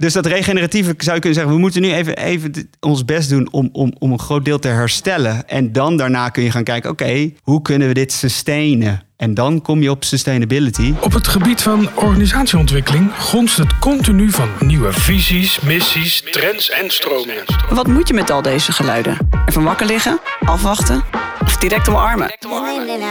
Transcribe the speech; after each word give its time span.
Dus 0.00 0.12
dat 0.12 0.26
regeneratieve 0.26 0.94
zou 0.98 1.14
je 1.14 1.20
kunnen 1.20 1.38
zeggen, 1.38 1.54
we 1.54 1.60
moeten 1.60 1.82
nu 1.82 1.92
even, 1.92 2.16
even 2.16 2.70
ons 2.80 3.04
best 3.04 3.28
doen 3.28 3.48
om, 3.50 3.68
om, 3.72 3.92
om 3.98 4.12
een 4.12 4.18
groot 4.18 4.44
deel 4.44 4.58
te 4.58 4.68
herstellen. 4.68 5.48
En 5.48 5.72
dan 5.72 5.96
daarna 5.96 6.28
kun 6.28 6.42
je 6.42 6.50
gaan 6.50 6.64
kijken, 6.64 6.90
oké, 6.90 7.30
hoe 7.42 7.62
kunnen 7.62 7.88
we 7.88 7.94
dit 7.94 8.12
sustainen? 8.12 9.02
En 9.16 9.34
dan 9.34 9.62
kom 9.62 9.82
je 9.82 9.90
op 9.90 10.04
sustainability. 10.04 10.94
Op 11.00 11.12
het 11.12 11.28
gebied 11.28 11.62
van 11.62 11.88
organisatieontwikkeling 11.94 13.10
gonst 13.18 13.56
het 13.56 13.78
continu 13.78 14.30
van 14.30 14.48
nieuwe 14.60 14.92
visies, 14.92 15.60
missies, 15.60 16.22
trends 16.30 16.70
en 16.70 16.90
stromingen. 16.90 17.44
Wat 17.70 17.86
moet 17.86 18.08
je 18.08 18.14
met 18.14 18.30
al 18.30 18.42
deze 18.42 18.72
geluiden? 18.72 19.28
Ervan 19.46 19.64
wakker 19.64 19.86
liggen? 19.86 20.18
Afwachten? 20.40 21.02
Of 21.44 21.56
direct 21.56 21.88
omarmen? 21.88 22.36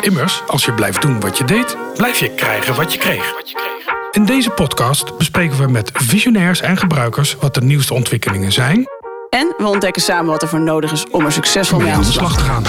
Immers, 0.02 0.42
als 0.48 0.66
je 0.66 0.74
blijft 0.74 1.02
doen 1.02 1.20
wat 1.20 1.38
je 1.38 1.44
deed, 1.44 1.78
blijf 1.96 2.20
je 2.20 2.34
krijgen 2.36 2.76
wat 2.76 2.94
je 2.94 3.00
kreeg. 3.00 3.34
In 4.12 4.26
deze 4.26 4.50
podcast 4.50 5.18
bespreken 5.18 5.58
we 5.58 5.68
met 5.68 5.92
visionairs 5.94 6.62
en 6.62 6.78
gebruikers 6.78 7.36
wat 7.36 7.54
de 7.54 7.62
nieuwste 7.62 7.94
ontwikkelingen 7.94 8.52
zijn 8.52 8.88
En 9.30 9.54
we 9.58 9.68
ontdekken 9.68 10.02
samen 10.02 10.32
wat 10.32 10.42
er 10.42 10.48
voor 10.48 10.62
nodig 10.62 10.92
is 10.92 11.10
om 11.10 11.26
er 11.26 11.32
succesvol 11.32 11.80
mee 11.80 11.92
aan 11.92 12.02
de 12.02 12.12
slag 12.12 12.38
te 12.38 12.44
gaan. 12.44 12.64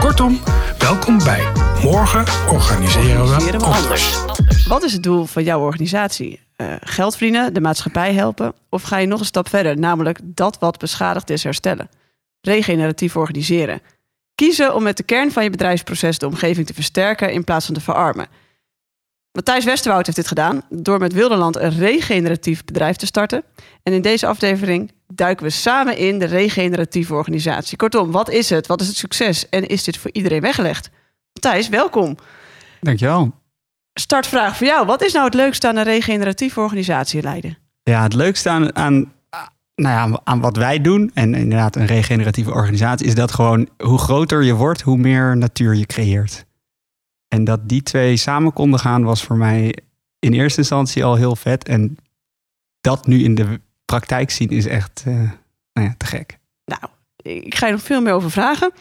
Kortom, 0.00 0.40
welkom 0.78 1.18
bij 1.18 1.52
Morgen 1.82 2.24
organiseren 2.48 3.14
we 3.14 3.20
Organiseren 3.20 3.60
we 3.60 3.66
anders. 3.66 4.24
Wat 4.68 4.82
is 4.82 4.92
het 4.92 5.02
doel 5.02 5.24
van 5.24 5.42
jouw 5.42 5.60
organisatie? 5.60 6.40
Eh, 6.56 6.66
geld 6.80 7.16
verdienen, 7.16 7.54
de 7.54 7.60
maatschappij 7.60 8.14
helpen? 8.14 8.52
Of 8.68 8.82
ga 8.82 8.96
je 8.96 9.06
nog 9.06 9.20
een 9.20 9.26
stap 9.26 9.48
verder, 9.48 9.78
namelijk 9.78 10.18
dat 10.22 10.58
wat 10.58 10.78
beschadigd 10.78 11.30
is 11.30 11.44
herstellen? 11.44 11.88
Regeneratief 12.40 13.16
organiseren. 13.16 13.80
Kiezen 14.34 14.74
om 14.74 14.82
met 14.82 14.96
de 14.96 15.02
kern 15.02 15.32
van 15.32 15.42
je 15.42 15.50
bedrijfsproces 15.50 16.18
de 16.18 16.26
omgeving 16.26 16.66
te 16.66 16.74
versterken 16.74 17.32
in 17.32 17.44
plaats 17.44 17.66
van 17.66 17.74
te 17.74 17.80
verarmen. 17.80 18.26
Matthijs 19.32 19.64
Westerwoud 19.64 20.06
heeft 20.06 20.18
dit 20.18 20.28
gedaan 20.28 20.62
door 20.68 20.98
met 20.98 21.12
Wilderland 21.12 21.56
een 21.56 21.78
regeneratief 21.78 22.64
bedrijf 22.64 22.96
te 22.96 23.06
starten. 23.06 23.42
En 23.82 23.92
in 23.92 24.02
deze 24.02 24.26
aflevering 24.26 24.92
duiken 25.14 25.44
we 25.44 25.50
samen 25.50 25.96
in 25.96 26.18
de 26.18 26.24
regeneratieve 26.24 27.14
organisatie. 27.14 27.76
Kortom, 27.76 28.10
wat 28.10 28.30
is 28.30 28.50
het? 28.50 28.66
Wat 28.66 28.80
is 28.80 28.86
het 28.86 28.96
succes? 28.96 29.48
En 29.48 29.66
is 29.66 29.84
dit 29.84 29.96
voor 29.96 30.10
iedereen 30.12 30.40
weggelegd? 30.40 30.90
Matthijs, 31.32 31.68
welkom. 31.68 32.16
Dankjewel. 32.80 33.34
Startvraag 33.92 34.56
voor 34.56 34.66
jou. 34.66 34.86
Wat 34.86 35.02
is 35.02 35.12
nou 35.12 35.24
het 35.24 35.34
leukste 35.34 35.68
aan 35.68 35.76
een 35.76 35.84
regeneratieve 35.84 36.60
organisatie 36.60 37.22
leiden? 37.22 37.58
Ja, 37.82 38.02
het 38.02 38.14
leukste 38.14 38.48
aan, 38.48 38.76
aan, 38.76 39.12
nou 39.74 40.10
ja, 40.12 40.20
aan 40.24 40.40
wat 40.40 40.56
wij 40.56 40.80
doen, 40.80 41.10
en 41.14 41.34
inderdaad 41.34 41.76
een 41.76 41.86
regeneratieve 41.86 42.52
organisatie, 42.52 43.06
is 43.06 43.14
dat 43.14 43.32
gewoon 43.32 43.68
hoe 43.76 43.98
groter 43.98 44.42
je 44.42 44.54
wordt, 44.54 44.80
hoe 44.80 44.96
meer 44.96 45.36
natuur 45.36 45.74
je 45.74 45.86
creëert. 45.86 46.46
En 47.28 47.44
dat 47.44 47.68
die 47.68 47.82
twee 47.82 48.16
samen 48.16 48.52
konden 48.52 48.80
gaan, 48.80 49.02
was 49.02 49.24
voor 49.24 49.36
mij 49.36 49.78
in 50.18 50.32
eerste 50.32 50.60
instantie 50.60 51.04
al 51.04 51.14
heel 51.14 51.36
vet. 51.36 51.68
En 51.68 51.96
dat 52.80 53.06
nu 53.06 53.22
in 53.22 53.34
de 53.34 53.60
praktijk 53.84 54.30
zien 54.30 54.48
is 54.48 54.66
echt 54.66 55.02
eh, 55.06 55.14
nou 55.72 55.86
ja, 55.86 55.94
te 55.96 56.06
gek. 56.06 56.38
Nou, 56.64 56.80
ik 57.16 57.54
ga 57.54 57.66
je 57.66 57.72
nog 57.72 57.82
veel 57.82 58.00
meer 58.00 58.12
over 58.12 58.30
vragen. 58.30 58.72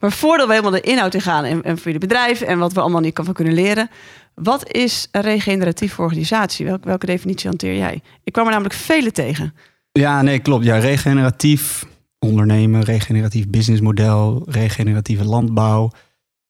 Maar 0.00 0.12
voordat 0.12 0.46
we 0.46 0.52
helemaal 0.52 0.80
de 0.80 0.90
inhoud 0.90 1.14
in 1.14 1.20
gaan 1.20 1.44
en, 1.44 1.62
en 1.62 1.78
voor 1.78 1.92
je 1.92 1.98
bedrijf 1.98 2.40
en 2.40 2.58
wat 2.58 2.72
we 2.72 2.80
allemaal 2.80 3.00
niet 3.00 3.20
van 3.22 3.34
kunnen 3.34 3.54
leren. 3.54 3.90
Wat 4.34 4.72
is 4.72 5.08
een 5.10 5.20
regeneratieve 5.20 6.02
organisatie? 6.02 6.66
Welke, 6.66 6.88
welke 6.88 7.06
definitie 7.06 7.48
hanteer 7.48 7.76
jij? 7.76 8.02
Ik 8.24 8.32
kwam 8.32 8.44
er 8.44 8.50
namelijk 8.50 8.74
vele 8.74 9.12
tegen. 9.12 9.54
Ja, 9.92 10.22
nee, 10.22 10.38
klopt. 10.38 10.64
Ja, 10.64 10.78
regeneratief 10.78 11.86
ondernemen, 12.18 12.82
regeneratief 12.82 13.48
businessmodel, 13.48 14.42
regeneratieve 14.46 15.24
landbouw. 15.24 15.90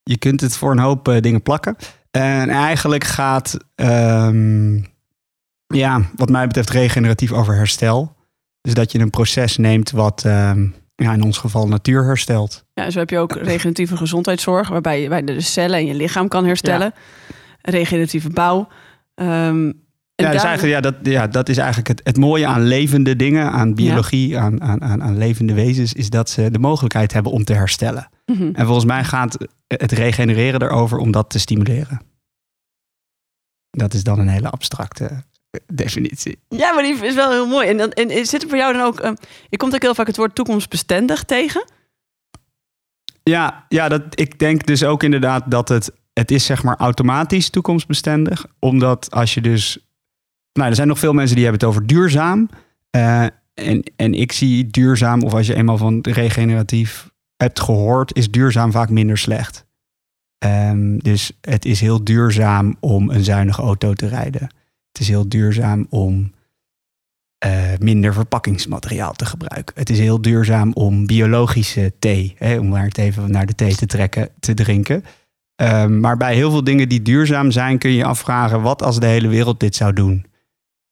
Je 0.09 0.19
kunt 0.19 0.41
het 0.41 0.57
voor 0.57 0.71
een 0.71 0.79
hoop 0.79 1.09
eh, 1.09 1.21
dingen 1.21 1.43
plakken. 1.43 1.77
En 2.11 2.49
eigenlijk 2.49 3.05
gaat, 3.05 3.57
ehm, 3.75 4.77
ja, 5.67 6.01
wat 6.17 6.29
mij 6.31 6.47
betreft, 6.47 6.71
regeneratief 6.71 7.33
over 7.33 7.55
herstel. 7.55 8.15
Dus 8.61 8.75
dat 8.75 8.93
je 8.93 8.99
een 8.99 9.11
proces 9.11 9.57
neemt 9.57 9.91
wat, 9.91 10.25
ehm, 10.25 10.67
ja, 10.95 11.13
in 11.13 11.23
ons 11.23 11.39
geval 11.39 11.69
natuur 11.69 12.05
herstelt. 12.05 12.65
Ja, 12.75 12.91
zo 12.91 12.99
heb 12.99 13.11
je 13.11 13.19
ook 13.19 13.33
regeneratieve 13.37 13.97
gezondheidszorg, 13.97 14.69
waarbij 14.69 15.03
je 15.03 15.09
bij 15.09 15.25
de 15.25 15.41
cellen 15.41 15.79
en 15.79 15.87
je 15.87 15.95
lichaam 15.95 16.29
kan 16.29 16.45
herstellen. 16.45 16.93
Regeneratieve 17.63 18.31
bouw. 18.31 18.69
Ehm, 19.15 19.29
en 19.35 20.25
Ja, 20.25 20.31
dus 20.31 20.41
daar- 20.41 20.51
eigenlijk, 20.51 20.75
ja, 20.85 20.91
dat, 20.91 20.95
ja, 21.03 21.27
dat 21.27 21.49
is 21.49 21.57
eigenlijk 21.57 21.89
het, 21.89 22.01
het 22.05 22.17
mooie 22.17 22.47
aan 22.47 22.63
levende 22.63 23.17
dingen, 23.17 23.51
aan 23.51 23.75
biologie, 23.75 24.39
aan, 24.39 24.63
aan, 24.63 24.83
aan, 24.83 25.03
aan 25.03 25.19
levende 25.19 25.55
wezens, 25.55 25.93
is 25.93 26.11
dat 26.11 26.31
ze 26.31 26.51
de 26.51 26.59
mogelijkheid 26.59 27.13
hebben 27.13 27.33
om 27.33 27.45
te 27.45 27.53
herstellen. 27.53 28.09
Mhm. 28.27 28.51
En 28.53 28.65
volgens 28.65 28.87
mij 28.87 29.05
gaat 29.05 29.47
het 29.67 29.93
regenereren 29.93 30.63
erover 30.63 30.99
om 30.99 31.11
dat 31.11 31.31
te 31.31 31.39
stimuleren. 31.39 32.01
Dat 33.71 33.95
is 33.95 34.05
dan 34.05 34.19
een 34.19 34.29
hele 34.29 34.51
abstracte 34.51 35.05
eh, 35.05 35.61
definitie. 35.67 36.39
Ja, 36.49 36.73
maar 36.73 36.83
die 36.83 37.05
is 37.05 37.15
wel 37.15 37.31
heel 37.31 37.47
mooi. 37.47 37.69
En, 37.69 37.77
dan, 37.77 37.91
en 37.91 38.27
zit 38.27 38.43
er 38.43 38.49
voor 38.49 38.59
jou 38.59 38.73
dan 38.73 38.83
ook... 38.83 39.01
ehm, 39.01 39.15
je 39.49 39.57
komt 39.57 39.75
ook 39.75 39.83
heel 39.83 39.95
vaak 39.95 40.07
het 40.07 40.17
woord 40.17 40.35
toekomstbestendig 40.35 41.25
tegen. 41.25 41.65
Ja, 43.23 43.67
ja 43.69 43.89
dat, 43.89 44.03
ik 44.21 44.39
denk 44.39 44.67
dus 44.67 44.85
ook 44.85 45.03
inderdaad 45.03 45.51
dat 45.51 45.69
het, 45.69 45.93
het 46.13 46.31
is 46.31 46.45
zeg 46.45 46.63
maar 46.63 46.77
automatisch 46.77 47.51
toekomstbestendig. 47.51 48.47
Omdat 48.59 49.11
als 49.11 49.35
je 49.35 49.41
dus... 49.41 49.79
Nou, 50.53 50.69
er 50.69 50.75
zijn 50.75 50.89
nog 50.89 50.99
veel 50.99 51.13
mensen 51.13 51.37
die 51.37 51.45
hebben 51.45 51.61
het 51.61 51.71
over 51.71 51.87
duurzaam. 51.87 52.49
Eh, 52.91 53.23
en, 53.55 53.93
en 53.97 54.15
ik 54.15 54.33
zie 54.33 54.67
duurzaam, 54.67 55.23
of 55.23 55.35
als 55.35 55.47
je 55.47 55.55
eenmaal 55.55 55.77
van 55.77 55.99
regeneratief 56.03 57.09
hebt 57.37 57.61
gehoord, 57.61 58.15
is 58.15 58.31
duurzaam 58.31 58.73
vaak 58.73 58.91
minder 58.91 59.19
slecht. 59.19 59.67
Ehm, 60.39 60.99
dus 60.99 61.33
het 61.41 61.65
is 61.65 61.81
heel 61.81 62.05
duurzaam 62.05 62.77
om 62.81 63.11
een 63.11 63.25
zuinige 63.25 63.63
auto 63.63 63.93
te 63.93 64.07
rijden. 64.07 64.43
Het 64.93 65.01
is 65.01 65.09
heel 65.09 65.29
duurzaam 65.29 65.87
om 65.91 66.35
eh, 67.39 67.73
minder 67.79 68.13
verpakkingsmateriaal 68.15 69.13
te 69.13 69.27
gebruiken. 69.27 69.75
Het 69.79 69.91
is 69.91 69.99
heel 69.99 70.21
duurzaam 70.21 70.73
om 70.73 71.07
biologische 71.07 71.93
thee, 71.99 72.35
hè, 72.39 72.59
om 72.59 72.69
maar 72.69 72.85
het 72.85 72.99
even 72.99 73.31
naar 73.31 73.47
de 73.47 73.55
thee 73.55 73.75
te 73.75 73.87
trekken, 73.87 74.29
te 74.41 74.55
drinken. 74.55 75.05
Ehm, 75.55 76.01
maar 76.01 76.17
bij 76.17 76.35
heel 76.35 76.51
veel 76.51 76.65
dingen 76.65 76.89
die 76.89 77.03
duurzaam 77.03 77.51
zijn, 77.51 77.79
kun 77.79 77.91
je 77.91 77.97
je 77.97 78.05
afvragen: 78.05 78.63
wat 78.63 78.83
als 78.83 79.01
de 79.01 79.07
hele 79.07 79.29
wereld 79.29 79.61
dit 79.61 79.75
zou 79.75 79.93
doen? 79.93 80.27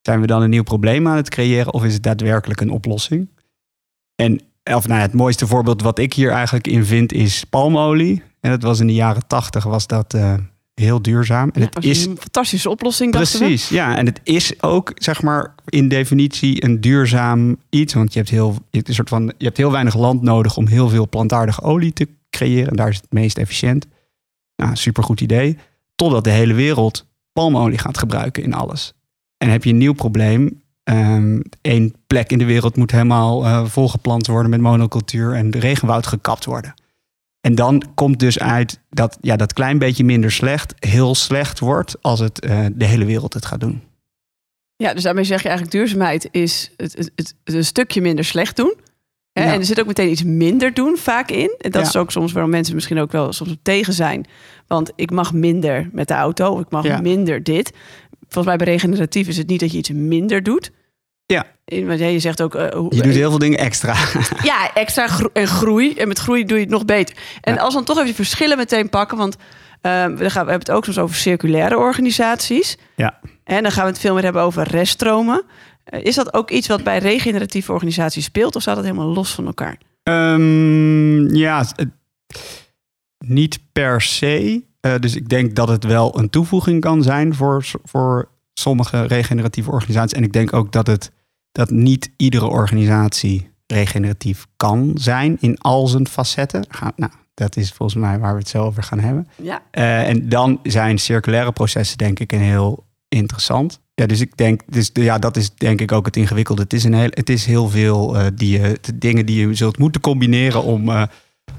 Zijn 0.01 0.21
we 0.21 0.27
dan 0.27 0.43
een 0.43 0.51
nieuw 0.51 0.63
probleem 0.63 1.09
aan 1.09 1.17
het 1.17 1.31
creëren 1.31 1.73
of 1.73 1.85
is 1.85 1.95
het 1.95 2.03
daadwerkelijk 2.03 2.61
een 2.61 2.71
oplossing? 2.71 3.29
En 4.15 4.41
of, 4.65 4.87
nou 4.87 5.01
ja, 5.01 5.07
het 5.07 5.15
mooiste 5.15 5.47
voorbeeld 5.47 5.83
wat 5.83 5.99
ik 5.99 6.13
hier 6.13 6.31
eigenlijk 6.31 6.67
in 6.67 6.85
vind 6.85 7.13
is 7.13 7.45
palmolie. 7.45 8.23
En 8.41 8.51
dat 8.51 8.63
was 8.63 8.81
in 8.81 8.87
de 8.87 8.95
jaren 8.95 9.27
tachtig 9.27 9.65
was 9.65 9.87
dat 9.87 10.15
eh, 10.15 10.35
heel 10.75 11.03
duurzaam. 11.03 11.51
En 11.53 11.61
Ja, 11.61 11.69
het 11.73 11.85
is 11.85 12.07
een 12.07 12.19
fantastische 12.19 12.71
oplossing. 12.71 13.11
Precies, 13.11 13.69
ja. 13.69 13.97
En 13.97 14.07
het 14.07 14.21
is 14.23 14.63
ook, 14.63 14.93
zeg 14.95 15.23
maar, 15.23 15.55
in 15.69 15.89
definitie 15.89 16.65
een 16.65 16.81
duurzaam 16.81 17.57
iets. 17.71 17.95
Want 17.95 18.13
je 18.13 18.19
hebt 18.19 18.31
heel, 18.31 18.53
je 18.53 18.77
hebt 18.77 18.89
een 18.89 18.95
soort 18.95 19.09
van, 19.09 19.33
je 19.39 19.45
hebt 19.45 19.57
heel 19.57 19.73
weinig 19.73 19.97
land 19.97 20.23
nodig 20.23 20.57
om 20.57 20.67
heel 20.67 20.89
veel 20.89 21.09
plantaardige 21.09 21.63
olie 21.63 21.93
te 21.93 22.09
creëren. 22.31 22.71
En 22.71 22.77
daar 22.77 22.89
is 22.89 22.97
het 22.97 23.13
meest 23.13 23.39
efficiënt. 23.39 23.87
Nou, 24.57 24.77
supergoed 24.77 25.21
idee. 25.21 25.59
Totdat 25.95 26.25
de 26.25 26.31
hele 26.31 26.55
wereld 26.55 27.07
palmolie 27.33 27.79
gaat 27.79 27.99
gebruiken 27.99 28.43
in 28.43 28.55
alles. 28.55 28.93
En 29.39 29.49
heb 29.49 29.65
je 29.65 29.71
een 29.71 29.79
nieuw 29.79 29.93
probleem. 29.93 30.63
Eén 31.63 31.95
plek 32.07 32.31
in 32.31 32.39
de 32.39 32.45
wereld 32.45 32.77
moet 32.77 32.91
helemaal 32.91 33.45
eh, 33.45 33.65
volgeplant 33.67 34.27
worden 34.27 34.51
met 34.51 34.61
monocultuur 34.61 35.35
en 35.35 35.51
de 35.51 35.59
regenwoud 35.59 36.07
gekapt 36.07 36.45
worden. 36.45 36.75
En 37.41 37.55
dan 37.55 37.83
komt 37.95 38.19
dus 38.19 38.39
uit 38.39 38.81
dat 38.91 39.19
ja, 39.21 39.37
dat 39.37 39.53
klein 39.53 39.79
beetje 39.79 40.05
minder 40.05 40.31
slecht 40.33 40.75
heel 40.79 41.15
slecht 41.15 41.59
wordt 41.59 41.97
als 42.03 42.21
het 42.21 42.41
eh, 42.41 42.67
de 42.73 42.85
hele 42.85 43.05
wereld 43.05 43.35
het 43.35 43.47
gaat 43.47 43.61
doen. 43.61 43.83
Ja, 44.77 44.95
dus 44.95 45.03
daarmee 45.03 45.25
zeg 45.25 45.43
je 45.43 45.49
eigenlijk 45.49 45.77
duurzaamheid 45.77 46.29
is 46.31 46.71
het, 46.77 46.97
het, 46.97 47.11
het, 47.17 47.35
het 47.45 47.55
een 47.55 47.65
stukje 47.65 48.01
minder 48.01 48.25
slecht 48.25 48.57
doen. 48.57 48.75
Hè? 49.33 49.45
Ja. 49.45 49.53
En 49.53 49.59
er 49.59 49.65
zit 49.65 49.81
ook 49.81 49.87
meteen 49.87 50.11
iets 50.11 50.23
minder 50.25 50.75
doen 50.75 50.97
vaak 50.97 51.31
in. 51.31 51.55
En 51.59 51.71
dat 51.71 51.83
Ja. 51.83 51.89
is 51.89 51.97
ook 51.97 52.11
soms 52.11 52.33
waarom 52.33 52.51
mensen 52.51 52.75
misschien 52.75 52.99
ook 52.99 53.13
wel 53.13 53.33
soms 53.33 53.51
op 53.51 53.59
tegen 53.63 53.93
zijn. 53.93 54.27
Want 54.67 54.93
ik 54.97 55.11
mag 55.11 55.33
minder 55.33 55.89
met 55.93 56.09
de 56.09 56.15
auto, 56.15 56.51
of 56.53 56.61
ik 56.61 56.71
mag 56.71 56.85
Ja. 56.85 57.01
minder 57.01 57.43
dit. 57.43 57.73
Volgens 58.35 58.57
mij 58.57 58.65
bij 58.65 58.75
regeneratief 58.75 59.29
is 59.29 59.37
het 59.37 59.47
niet 59.47 59.61
dat 59.61 59.73
je 59.73 59.79
iets 59.79 59.91
minder 59.91 60.43
doet. 60.43 60.71
Ja. 61.27 61.47
Want 61.65 61.99
ja, 61.99 62.07
je 62.07 62.19
zegt 62.19 62.43
ook... 62.43 62.55
eh, 62.55 62.73
hoe- 62.73 62.95
Je 62.97 63.03
doet 63.03 63.15
heel 63.15 63.31
veel 63.31 63.39
dingen 63.39 63.59
extra. 63.59 63.95
Ja, 64.43 64.73
extra 64.75 65.07
gro- 65.07 65.31
en 65.33 65.47
groei. 65.47 65.95
En 65.95 66.09
met 66.09 66.19
groei 66.19 66.45
doe 66.45 66.57
je 66.57 66.63
het 66.63 66.73
nog 66.73 66.85
beter. 66.85 67.17
En 67.41 67.55
Ja. 67.55 67.61
als 67.61 67.69
we 67.75 67.75
dan 67.85 67.95
toch 67.95 68.03
even 68.03 68.15
verschillen 68.15 68.57
meteen 68.57 68.89
pakken. 68.89 69.17
Want 69.19 69.37
ehm, 69.81 70.17
we, 70.17 70.31
gaan, 70.31 70.45
we 70.45 70.51
hebben 70.51 70.69
het 70.69 70.71
ook 70.71 70.85
soms 70.85 70.99
over 70.99 71.17
circulaire 71.17 71.79
organisaties. 71.79 72.77
Ja. 72.97 73.21
En 73.45 73.63
dan 73.63 73.73
gaan 73.73 73.85
we 73.85 73.91
het 73.91 73.99
veel 74.01 74.15
meer 74.15 74.23
hebben 74.25 74.43
over 74.43 74.69
reststromen. 74.69 75.43
Eh, 75.85 76.05
is 76.05 76.15
dat 76.15 76.35
ook 76.35 76.51
iets 76.51 76.69
wat 76.69 76.83
bij 76.85 76.99
regeneratieve 76.99 77.73
organisaties 77.73 78.25
speelt? 78.25 78.57
Of 78.57 78.63
staat 78.63 78.77
dat 78.77 78.85
helemaal 78.85 79.13
los 79.13 79.35
van 79.35 79.47
elkaar? 79.47 79.79
Ehm, 80.03 81.35
ja, 81.37 81.59
het- 81.77 81.89
niet 83.27 83.59
per 83.73 84.01
se. 84.01 84.63
Eh, 84.85 84.95
dus 85.01 85.17
ik 85.17 85.29
denk 85.29 85.55
dat 85.55 85.69
het 85.69 85.85
wel 85.85 86.19
een 86.19 86.31
toevoeging 86.31 86.81
kan 86.81 87.03
zijn 87.03 87.35
voor, 87.35 87.65
voor 87.85 88.29
sommige 88.55 89.03
regeneratieve 89.03 89.71
organisaties. 89.71 90.17
En 90.19 90.23
ik 90.23 90.33
denk 90.33 90.53
ook 90.53 90.73
dat, 90.73 90.87
het, 90.87 91.13
dat 91.53 91.71
niet 91.71 92.11
iedere 92.17 92.47
organisatie 92.47 93.51
regeneratief 93.67 94.47
kan 94.57 94.91
zijn 94.95 95.37
in 95.41 95.59
al 95.59 95.87
zijn 95.87 96.09
facetten. 96.09 96.67
Nou, 96.97 97.13
dat 97.35 97.57
is 97.57 97.73
volgens 97.73 97.99
mij 97.99 98.19
waar 98.19 98.33
we 98.33 98.39
het 98.39 98.49
zo 98.49 98.63
over 98.63 98.83
gaan 98.83 99.01
hebben. 99.01 99.29
Ja. 99.43 99.63
Eh, 99.71 100.09
en 100.09 100.29
dan 100.29 100.61
zijn 100.63 100.99
circulaire 100.99 101.53
processen 101.53 101.99
denk 101.99 102.21
ik 102.21 102.33
een 102.33 102.41
heel 102.41 102.85
interessant. 103.09 103.81
ja, 103.95 104.07
dus 104.07 104.21
ik 104.21 104.37
denk, 104.37 104.61
dus, 104.67 104.91
ja, 104.93 105.19
dat 105.19 105.37
is 105.37 105.55
denk 105.55 105.81
ik 105.81 105.93
ook 105.93 106.07
het 106.07 106.17
ingewikkelde. 106.17 106.63
Het 106.63 106.73
is, 106.73 106.85
een 106.85 106.95
heel, 106.95 107.11
het 107.11 107.31
is 107.31 107.47
heel 107.47 107.69
veel 107.69 108.17
uh, 108.17 108.27
die, 108.35 108.59
uh, 108.59 108.73
dingen 108.95 109.27
die 109.27 109.49
je 109.49 109.55
zult 109.55 109.79
moeten 109.79 110.01
combineren 110.01 110.63
om, 110.63 110.91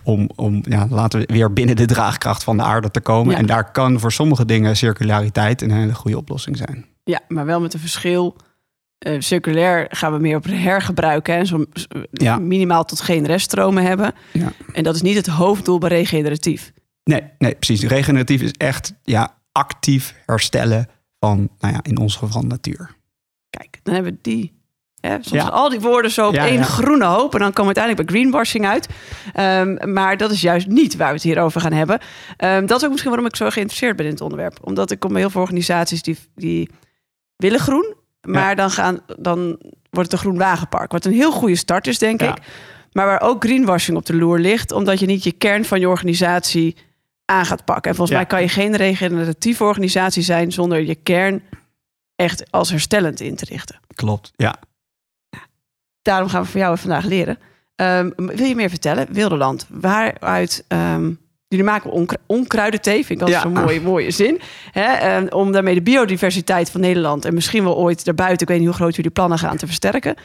om, 0.06 0.30
om 0.36 0.64
ja, 0.64 0.88
laten 0.90 1.20
we 1.20 1.26
weer 1.34 1.54
binnen 1.54 1.76
de 1.76 1.86
draagkracht 1.86 2.44
van 2.44 2.58
de 2.58 2.64
aarde 2.64 2.92
te 2.92 3.02
komen. 3.02 3.34
Ja. 3.34 3.40
En 3.40 3.46
daar 3.46 3.72
kan 3.72 4.00
voor 4.00 4.12
sommige 4.12 4.46
dingen 4.46 4.78
circulariteit 4.78 5.62
een 5.62 5.72
hele 5.72 5.94
goede 5.94 6.18
oplossing 6.18 6.58
zijn. 6.58 6.86
Ja, 7.04 7.20
maar 7.28 7.46
wel 7.46 7.62
met 7.62 7.74
een 7.74 7.80
verschil. 7.80 8.36
circulair 9.20 9.86
gaan 9.90 10.14
we 10.14 10.20
meer 10.20 10.38
op 10.38 10.46
hergebruiken 10.46 11.36
en 11.36 11.46
zo 11.46 11.66
ja. 12.12 12.38
minimaal 12.38 12.86
tot 12.86 13.02
geen 13.02 13.26
reststromen 13.26 13.84
hebben. 13.84 14.14
Ja. 14.32 14.52
En 14.74 14.84
dat 14.84 14.96
is 14.96 15.02
niet 15.02 15.16
het 15.16 15.28
hoofddoel 15.28 15.78
bij 15.78 15.90
regeneratief. 15.90 16.74
Nee, 17.04 17.24
nee, 17.38 17.56
precies. 17.56 17.84
Regeneratief 17.84 18.42
is 18.42 18.52
echt 18.52 18.94
ja, 19.04 19.38
actief 19.52 20.16
herstellen 20.26 20.88
van, 21.20 21.50
nou 21.60 21.74
ja, 21.74 21.80
in 21.84 21.98
ons 21.98 22.16
geval 22.16 22.42
natuur. 22.42 22.96
Kijk, 23.50 23.80
dan 23.84 23.94
hebben 23.94 24.12
we 24.14 24.20
die. 24.22 24.55
Hè, 25.06 25.18
soms 25.22 25.42
ja. 25.42 25.48
al 25.48 25.70
die 25.70 25.80
woorden 25.80 26.12
zo 26.12 26.28
op 26.28 26.34
ja, 26.34 26.48
één 26.48 26.64
groene 26.64 27.06
hoop. 27.06 27.34
En 27.34 27.40
dan 27.40 27.54
komen 27.54 27.74
we 27.74 27.80
uiteindelijk 27.80 28.08
bij 28.08 28.16
greenwashing 28.16 28.66
uit. 28.66 28.88
Um, 29.40 29.94
maar 29.94 30.18
dat 30.18 30.32
is 30.32 30.42
juist 30.42 30.68
niet 30.68 30.96
waar 30.96 31.08
we 31.08 31.14
het 31.14 31.24
hier 31.24 31.40
over 31.40 31.62
gaan 31.62 31.74
hebben. 31.74 32.00
Um, 32.38 32.66
dat 32.66 32.78
is 32.78 32.84
ook 32.84 32.90
misschien 32.90 33.12
waarom 33.12 33.30
ik 33.30 33.36
zo 33.36 33.50
geïnteresseerd 33.50 33.96
ben 33.96 34.06
in 34.06 34.12
het 34.12 34.22
onderwerp. 34.22 34.58
Omdat 34.62 34.92
ik 34.92 35.00
kom 35.00 35.12
bij 35.12 35.22
heel 35.22 35.30
veel 35.30 35.42
organisaties 35.42 36.02
die, 36.02 36.18
die 36.36 36.70
willen 37.36 37.60
groen. 37.60 37.94
Maar 38.22 38.56
dan, 38.56 38.72
gaan, 38.72 39.00
dan 39.20 39.40
wordt 39.90 40.12
het 40.12 40.12
een 40.12 40.18
groen 40.18 40.38
wagenpark. 40.38 40.92
Wat 40.92 41.06
een 41.06 41.12
heel 41.12 41.32
goede 41.32 41.56
start 41.56 41.88
is, 41.88 42.00
denk 42.00 42.22
ik. 42.22 42.38
Maar 42.92 43.06
waar 43.06 43.22
ook 43.22 43.44
greenwashing 43.44 43.98
op 43.98 44.06
de 44.06 44.16
loer 44.16 44.40
ligt. 44.40 44.72
Omdat 44.72 45.00
je 45.00 45.06
niet 45.06 45.24
je 45.24 45.32
kern 45.32 45.66
van 45.66 45.80
je 45.80 45.90
organisatie 45.90 46.76
aan 47.26 47.46
gaat 47.46 47.66
pakken. 47.66 47.90
En 47.90 47.98
volgens 47.98 48.18
mij 48.18 48.26
kan 48.26 48.42
je 48.42 48.50
geen 48.50 48.76
regeneratieve 48.76 49.64
organisatie 49.64 50.24
zijn 50.24 50.52
zonder 50.52 50.82
je 50.82 50.96
kern 50.96 51.44
echt 52.16 52.52
als 52.52 52.70
herstellend 52.70 53.20
in 53.20 53.36
te 53.36 53.46
richten. 53.46 53.80
Klopt, 53.96 54.32
ja. 54.36 54.56
Daarom 56.06 56.30
gaan 56.30 56.42
we 56.42 56.48
voor 56.48 56.60
jou 56.60 56.78
vandaag 56.78 57.06
leren. 57.06 57.38
Um, 57.76 58.14
wil 58.16 58.46
je 58.46 58.56
meer 58.56 58.70
vertellen? 58.70 59.08
Wilderland, 59.12 59.68
waaruit... 59.70 60.66
Um, 60.68 61.20
jullie 61.48 61.66
maken 61.66 61.92
onkru 61.92 62.18
onkruidenthee, 62.26 63.06
vind 63.06 63.22
ik 63.22 63.28
altijd 63.28 63.44
ja. 63.44 63.50
zo'n 63.50 63.64
mooie, 63.64 63.82
mooie 63.82 64.12
zin. 64.12 64.42
Hè? 64.72 65.18
Um, 65.18 65.28
om 65.30 65.52
daarmee 65.52 65.74
de 65.74 65.82
biodiversiteit 65.82 66.72
van 66.72 66.82
Nederland... 66.82 67.26
en 67.26 67.34
misschien 67.34 67.64
wel 67.64 67.78
ooit 67.78 68.06
daarbuiten, 68.06 68.42
ik 68.42 68.48
weet 68.48 68.58
niet 68.58 68.68
hoe 68.68 68.78
groot 68.78 68.96
jullie 68.96 69.12
plannen 69.12 69.40
gaan, 69.40 69.58
te 69.58 69.66
versterken. 69.66 70.16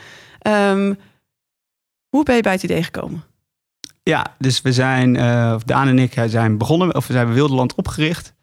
hoe 2.09 2.25
ben 2.25 2.37
je 2.37 2.43
bij 2.43 2.53
het 2.53 2.63
idee 2.63 2.83
gekomen? 2.83 3.25
Ja, 4.03 4.35
dus 4.39 4.63
we 4.63 4.73
zijn, 4.73 5.15
uh, 5.15 5.57
Daan 5.65 5.89
en 5.89 5.99
ik 5.99 6.15
zijn 6.27 6.59
begonnen, 6.59 6.95
of 6.95 7.07
we 7.07 7.13
zijn 7.13 7.33
Wilderland 7.33 7.75
opgericht. 7.75 8.35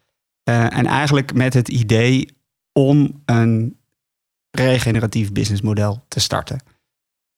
Uh, 0.48 0.76
en 0.76 0.86
eigenlijk 0.86 1.34
met 1.34 1.54
het 1.54 1.68
idee 1.68 2.36
om 2.72 3.22
een 3.24 3.78
regeneratief 4.50 5.32
businessmodel 5.32 6.04
te 6.08 6.20
starten. 6.20 6.60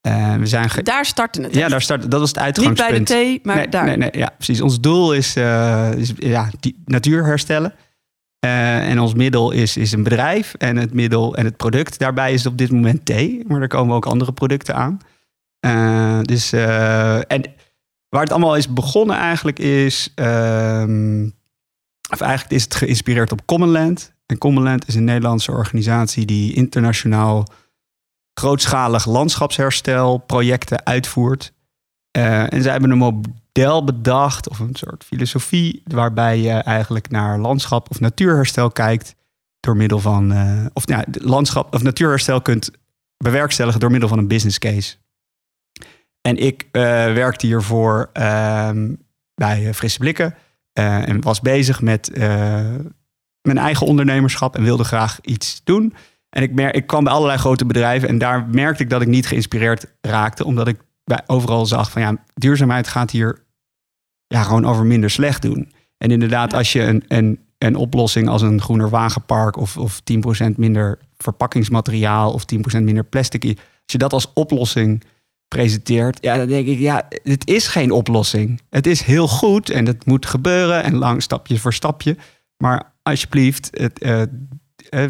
Uh, 0.07 0.35
we 0.35 0.47
zijn 0.47 0.71
daar 0.83 1.05
starten 1.05 1.43
het. 1.43 1.55
Ja, 1.55 1.69
daar 1.69 1.83
starten. 1.83 2.11
Dat 2.11 2.21
was 2.21 2.29
het 2.29 2.39
uitgangspunt. 2.39 2.79
Niet 2.79 2.89
bij 2.89 2.99
de 2.99 3.05
thee, 3.05 3.41
maar 3.43 3.57
nee, 3.57 3.69
daar. 3.69 3.85
Nee, 3.85 3.97
nee, 3.97 4.11
ja, 4.13 4.33
precies. 4.37 4.61
Ons 4.61 4.81
doel 4.81 5.15
is, 5.15 5.37
is 5.97 6.13
ja, 6.17 6.51
die 6.61 6.83
natuur 6.85 7.25
herstellen. 7.25 7.75
en 8.39 9.01
ons 9.01 9.15
middel 9.15 9.51
is, 9.51 9.77
is 9.77 9.93
een 9.93 10.03
bedrijf. 10.03 10.55
En 10.55 10.77
het 10.77 10.95
middel 10.95 11.37
en 11.37 11.45
het 11.45 11.57
product 11.57 11.99
daarbij 11.99 12.33
is 12.33 12.47
op 12.47 12.59
dit 12.59 12.71
moment 12.71 13.05
thee. 13.05 13.45
Maar 13.47 13.61
er 13.61 13.69
komen 13.69 13.97
ook 13.97 14.07
andere 14.07 14.33
producten 14.33 14.75
aan. 14.75 14.99
dus, 16.27 16.53
en 16.53 17.43
Waar 18.11 18.23
het 18.23 18.31
allemaal 18.31 18.57
is 18.57 18.73
begonnen 18.73 19.17
eigenlijk 19.17 19.59
is... 19.59 20.13
Um, 20.15 21.39
of 22.11 22.21
eigenlijk 22.21 22.53
is 22.53 22.63
het 22.63 22.75
geïnspireerd 22.75 23.33
op 23.33 23.47
Commonland. 23.47 24.13
En 24.27 24.39
Commonland 24.39 24.89
is 24.89 24.95
een 24.95 25.05
Nederlandse 25.05 25.53
organisatie 25.53 26.27
die 26.27 26.55
internationaal 26.55 27.47
grootschalig 28.41 29.07
landschapsherstel 29.07 30.19
projecten 30.19 30.87
uitvoert. 30.87 31.53
Uh, 32.19 32.53
en 32.53 32.63
zij 32.63 32.73
hebben 32.73 32.91
een 32.91 32.99
model 32.99 33.85
bedacht 33.85 34.49
of 34.49 34.59
een 34.59 34.75
soort 34.75 35.05
filosofie 35.05 35.83
waarbij 35.85 36.39
je 36.39 36.53
eigenlijk 36.53 37.11
naar 37.11 37.39
landschap 37.39 37.91
of 37.91 38.01
natuurherstel 38.01 38.71
kijkt 38.71 39.15
door 39.61 39.77
middel 39.77 39.99
van, 39.99 40.33
uh, 40.33 40.67
of 40.73 40.89
ja, 40.89 41.05
landschap 41.11 41.75
of 41.75 41.83
natuurherstel 41.83 42.41
kunt 42.41 42.71
bewerkstelligen 43.17 43.81
door 43.81 43.91
middel 43.91 44.09
van 44.09 44.19
een 44.19 44.29
business 44.29 44.59
case. 44.59 44.97
En 46.21 46.37
ik 46.37 46.63
uh, 46.63 46.83
werkte 47.13 47.47
hiervoor 47.47 48.11
uh, 48.15 48.71
bij 49.35 49.67
eh, 49.67 49.75
Frisse 49.75 49.99
Blikken. 49.99 50.35
En 50.73 51.21
was 51.21 51.41
bezig 51.41 51.83
met 51.83 52.11
mijn 53.43 53.59
eigen 53.59 53.87
ondernemerschap 53.87 54.57
en 54.57 54.63
wilde 54.63 54.85
graag 54.85 55.19
iets 55.21 55.61
doen. 55.65 55.95
En 56.31 56.43
ik, 56.43 56.53
mer 56.53 56.75
ik 56.75 56.87
kwam 56.87 57.05
bij 57.05 57.13
allerlei 57.13 57.39
grote 57.39 57.67
bedrijven 57.67 58.09
en 58.09 58.19
daar 58.19 58.49
merkte 58.49 58.83
ik 58.83 58.91
dat 58.91 59.03
ik 59.03 59.09
niet 59.09 59.27
geïnspireerd 59.27 59.87
raakte. 60.01 60.45
Omdat 60.45 60.69
ik 60.69 60.81
bij 61.05 61.23
overal 61.27 61.67
zag 61.67 61.91
van 61.91 62.03
ja, 62.03 62.17
duurzaamheid 62.35 62.89
gaat 62.89 63.11
hier 63.11 63.43
ja, 64.27 64.43
gewoon 64.43 64.67
over 64.67 64.85
minder 64.87 65.11
slecht 65.11 65.43
doen. 65.43 65.73
En 65.99 66.11
inderdaad, 66.11 66.55
als 66.55 66.73
je 66.73 66.83
een, 66.83 67.05
een, 67.09 67.39
een 67.59 67.77
oplossing 67.77 68.29
als 68.29 68.43
een 68.43 68.61
groener 68.61 68.91
wagenpark 68.91 69.57
of, 69.57 69.77
of 69.77 70.01
10% 70.45 70.51
minder 70.57 70.99
verpakkingsmateriaal 71.17 72.33
of 72.33 72.45
10% 72.55 72.57
minder 72.83 73.05
plastic, 73.05 73.45
als 73.45 73.57
je 73.85 73.99
dat 73.99 74.13
als 74.13 74.33
oplossing 74.33 75.03
presenteert, 75.49 76.19
ja, 76.21 76.37
dan 76.37 76.47
denk 76.47 76.67
ik, 76.67 76.79
ja, 76.79 77.09
het 77.23 77.49
is 77.49 77.67
geen 77.67 77.91
oplossing. 77.91 78.61
Het 78.71 78.87
is 78.87 79.03
heel 79.03 79.29
goed 79.29 79.71
en 79.71 79.87
het 79.87 80.07
moet 80.07 80.27
gebeuren 80.27 80.83
en 80.83 80.95
lang 80.95 81.23
stapje 81.23 81.59
voor 81.59 81.75
stapje. 81.75 82.17
Maar 82.57 82.93
alsjeblieft, 83.03 83.69
het, 83.73 84.05
uh, 84.05 84.23
uh, 84.91 85.05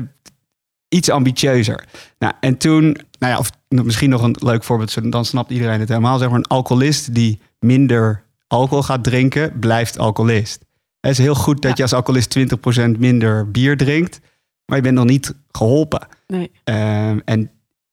iets 0.91 1.11
ambitieuzer. 1.11 1.85
Nou, 2.19 2.35
en 2.41 2.57
toen, 2.57 2.83
nou 3.19 3.33
ja, 3.33 3.39
of 3.39 3.51
misschien 3.69 4.11
nog 4.11 4.23
een 4.23 4.37
leuk 4.39 4.65
voorbeeld, 4.65 5.13
dan 5.13 5.25
snapt 5.25 5.51
iedereen 5.51 5.81
het 5.81 5.89
helemaal. 5.89 6.19
Zeg 6.19 6.29
maar, 6.29 6.39
een 6.39 6.47
alcoholist 6.47 7.15
die 7.15 7.41
minder 7.59 8.23
alcohol 8.47 8.83
gaat 8.83 9.05
drinken, 9.05 9.59
blijft 9.59 9.99
alcoholist. 9.99 10.65
Het 11.01 11.11
is 11.11 11.19
heel 11.19 11.35
goed 11.35 11.63
dat 11.63 11.77
je 11.77 11.83
als 11.83 11.93
alcoholist 11.93 12.39
20% 12.39 12.99
minder 12.99 13.51
bier 13.51 13.77
drinkt, 13.77 14.21
maar 14.65 14.77
je 14.77 14.83
bent 14.83 14.97
nog 14.97 15.05
niet 15.05 15.35
geholpen. 15.51 16.07
Nee. 16.27 16.51
Uh, 16.65 17.09
en 17.09 17.51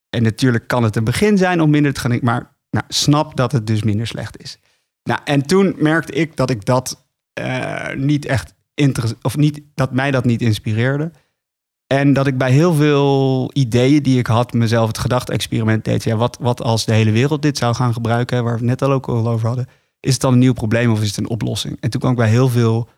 en 0.10 0.24
natuurlijk 0.24 0.68
kan 0.68 0.84
het 0.84 0.96
een 0.96 1.04
begin 1.04 1.38
zijn 1.38 1.62
om 1.62 1.70
minder 1.70 1.94
te 1.94 2.00
gaan 2.00 2.20
maar 2.22 2.56
nou, 2.70 2.86
snap 2.88 3.36
dat 3.36 3.52
het 3.52 3.68
dus 3.68 3.84
minder 3.84 4.08
slecht 4.08 4.42
is. 4.42 4.58
Nou, 5.04 5.20
en 5.24 5.42
toen 5.42 5.76
merkte 5.78 6.14
ik 6.14 6.36
dat 6.36 6.50
ik 6.50 6.66
dat 6.66 7.08
uh, 7.40 7.94
niet 7.96 8.26
echt 8.26 8.56
of 9.22 9.38
niet, 9.38 9.62
dat 9.74 9.92
mij 9.92 10.12
dat 10.12 10.26
niet 10.26 10.42
inspireerde. 10.42 11.12
En 11.88 12.14
dat 12.14 12.28
ik 12.28 12.38
bij 12.38 12.52
heel 12.52 12.74
veel 12.74 13.50
ideeën 13.54 14.04
die 14.04 14.20
ik 14.20 14.28
had, 14.28 14.54
mezelf 14.54 14.88
het 14.88 14.98
gedachte-experiment 14.98 15.86
deed. 15.86 16.04
Ja, 16.04 16.16
wat, 16.16 16.38
wat 16.42 16.62
als 16.62 16.86
de 16.86 16.94
hele 16.94 17.12
wereld 17.12 17.42
dit 17.42 17.58
zou 17.58 17.76
gaan 17.76 17.94
gebruiken, 17.94 18.44
waar 18.44 18.54
we 18.54 18.60
het 18.60 18.68
net 18.68 18.82
al 18.82 18.92
ook 18.92 19.08
al 19.08 19.28
over 19.28 19.48
hadden. 19.48 19.68
Is 20.00 20.14
het 20.14 20.22
dan 20.22 20.34
een 20.34 20.40
nieuw 20.40 20.54
probleem 20.54 20.92
of 20.92 21.02
is 21.02 21.08
het 21.08 21.18
een 21.18 21.30
oplossing? 21.30 21.78
En 21.80 21.90
toen 21.90 22.00
kwam 22.00 22.12
ik 22.12 22.18
bij 22.18 22.30
heel 22.30 22.50
veel 22.50 22.90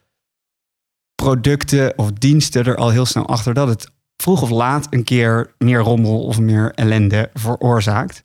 producten 1.15 1.97
of 1.97 2.11
diensten 2.11 2.65
er 2.65 2.75
al 2.75 2.89
heel 2.89 3.05
snel 3.05 3.27
achter 3.27 3.53
dat 3.53 3.67
het 3.67 3.91
vroeg 4.17 4.41
of 4.41 4.49
laat 4.49 4.87
een 4.89 5.03
keer 5.03 5.53
meer 5.57 5.79
rommel 5.79 6.25
of 6.25 6.39
meer 6.39 6.71
ellende 6.75 7.29
veroorzaakt. 7.33 8.23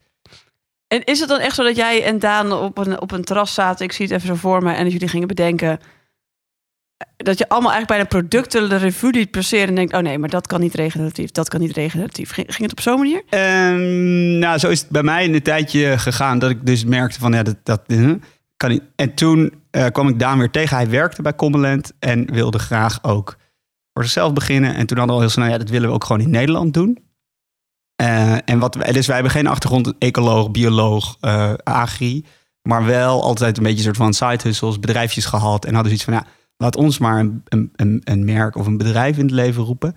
En 0.88 1.04
is 1.04 1.20
het 1.20 1.28
dan 1.28 1.40
echt 1.40 1.54
zo 1.54 1.62
dat 1.62 1.76
jij 1.76 2.04
en 2.04 2.18
Daan 2.18 2.52
op 2.52 2.78
een, 2.78 3.00
op 3.00 3.10
een 3.10 3.24
terras 3.24 3.54
zaten, 3.54 3.84
ik 3.84 3.92
zie 3.92 4.06
het 4.06 4.14
even 4.14 4.26
zo 4.28 4.34
voor 4.34 4.62
me, 4.62 4.72
en 4.72 4.82
dat 4.82 4.92
jullie 4.92 5.08
gingen 5.08 5.28
bedenken 5.28 5.78
dat 7.16 7.38
je 7.38 7.49
allemaal 7.49 7.73
eigenlijk 7.73 8.08
bij 8.08 8.18
de 8.18 8.25
producten 8.25 8.68
de 8.68 8.76
revue 8.76 9.11
liet 9.11 9.30
passeren 9.30 9.68
en 9.68 9.75
denkt, 9.75 9.94
oh 9.94 10.00
nee, 10.00 10.18
maar 10.18 10.28
dat 10.28 10.46
kan 10.46 10.61
niet 10.61 10.75
regeneratief, 10.75 11.30
dat 11.30 11.49
kan 11.49 11.61
niet 11.61 11.73
regeneratief. 11.73 12.30
Ging, 12.30 12.46
ging 12.46 12.62
het 12.62 12.73
op 12.73 12.80
zo'n 12.80 12.99
manier? 12.99 13.23
Um, 13.30 14.38
nou, 14.38 14.58
zo 14.58 14.68
is 14.68 14.80
het 14.80 14.90
bij 14.90 15.02
mij 15.02 15.25
in 15.25 15.34
een 15.34 15.42
tijdje 15.42 15.99
gegaan 15.99 16.38
dat 16.38 16.50
ik 16.50 16.66
dus 16.66 16.84
merkte 16.84 17.18
van, 17.18 17.32
ja, 17.32 17.42
dat, 17.42 17.56
dat 17.62 17.80
kan 18.56 18.70
niet. 18.70 18.82
En 18.96 19.14
toen 19.14 19.52
uh, 19.70 19.87
kwam 19.87 20.08
ik 20.08 20.18
Daan 20.18 20.38
weer 20.38 20.50
tegen. 20.50 20.76
Hij 20.76 20.88
werkte 20.88 21.23
bij 21.23 21.34
Commonland 21.34 21.92
en 21.99 22.32
wilde 22.32 22.58
graag 22.58 22.99
ook 23.02 23.37
voor 23.92 24.02
zichzelf 24.02 24.32
beginnen. 24.32 24.75
En 24.75 24.87
toen 24.87 24.99
hadden 24.99 25.16
we 25.16 25.23
al 25.23 25.28
heel 25.28 25.28
snel, 25.28 25.46
ja, 25.46 25.58
dat 25.58 25.68
willen 25.68 25.88
we 25.88 25.94
ook 25.94 26.04
gewoon 26.04 26.23
in 26.23 26.30
Nederland 26.30 26.75
doen. 26.75 26.99
Uh, 28.02 28.37
en 28.44 28.58
wat 28.58 28.73
dus 28.73 29.06
wij 29.06 29.14
hebben 29.14 29.32
geen 29.32 29.46
achtergrond 29.46 29.92
ecoloog, 29.99 30.50
bioloog, 30.50 31.16
uh, 31.20 31.54
agri. 31.62 32.25
Maar 32.62 32.84
wel 32.84 33.23
altijd 33.23 33.56
een 33.56 33.62
beetje 33.62 33.78
een 33.78 33.84
soort 33.84 33.96
van 33.96 34.14
side 34.14 34.49
hustles, 34.49 34.80
bedrijfjes 34.80 35.25
gehad. 35.25 35.64
En 35.64 35.75
hadden 35.75 35.99
zoiets 35.99 36.04
van, 36.04 36.14
ja, 36.14 36.26
laat 36.56 36.76
ons 36.76 36.99
maar 36.99 37.20
een, 37.20 37.42
een, 37.76 38.00
een 38.04 38.25
merk 38.25 38.56
of 38.56 38.66
een 38.66 38.76
bedrijf 38.76 39.16
in 39.16 39.25
het 39.25 39.34
leven 39.34 39.62
roepen. 39.62 39.96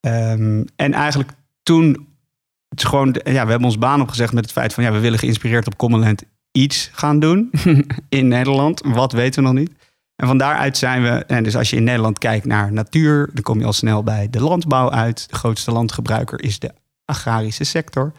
Um, 0.00 0.64
en 0.76 0.92
eigenlijk 0.92 1.30
toen, 1.62 2.08
het 2.68 2.78
is 2.78 2.84
gewoon, 2.84 3.20
ja, 3.24 3.44
we 3.44 3.50
hebben 3.50 3.64
ons 3.64 3.78
baan 3.78 4.00
opgezegd 4.00 4.32
met 4.32 4.44
het 4.44 4.52
feit 4.52 4.74
van, 4.74 4.84
ja, 4.84 4.92
we 4.92 4.98
willen 4.98 5.18
geïnspireerd 5.18 5.66
op 5.66 5.76
Commonland 5.76 6.22
iets 6.52 6.90
gaan 6.92 7.20
doen 7.20 7.50
in 8.08 8.28
Nederland. 8.28 8.80
Wat 8.84 9.12
weten 9.12 9.42
we 9.42 9.48
nog 9.48 9.58
niet. 9.58 9.72
En 10.16 10.26
van 10.26 10.38
daaruit 10.38 10.76
zijn 10.76 11.02
we, 11.02 11.08
en 11.08 11.42
dus 11.42 11.56
als 11.56 11.70
je 11.70 11.76
in 11.76 11.84
Nederland 11.84 12.18
kijkt 12.18 12.44
naar 12.44 12.72
natuur, 12.72 13.30
dan 13.32 13.42
kom 13.42 13.58
je 13.58 13.64
al 13.64 13.72
snel 13.72 14.02
bij 14.02 14.30
de 14.30 14.40
landbouw 14.40 14.90
uit. 14.90 15.28
De 15.28 15.36
grootste 15.36 15.72
landgebruiker 15.72 16.42
is 16.42 16.58
de 16.58 16.70
agrarische 17.04 17.64
sector. 17.64 18.12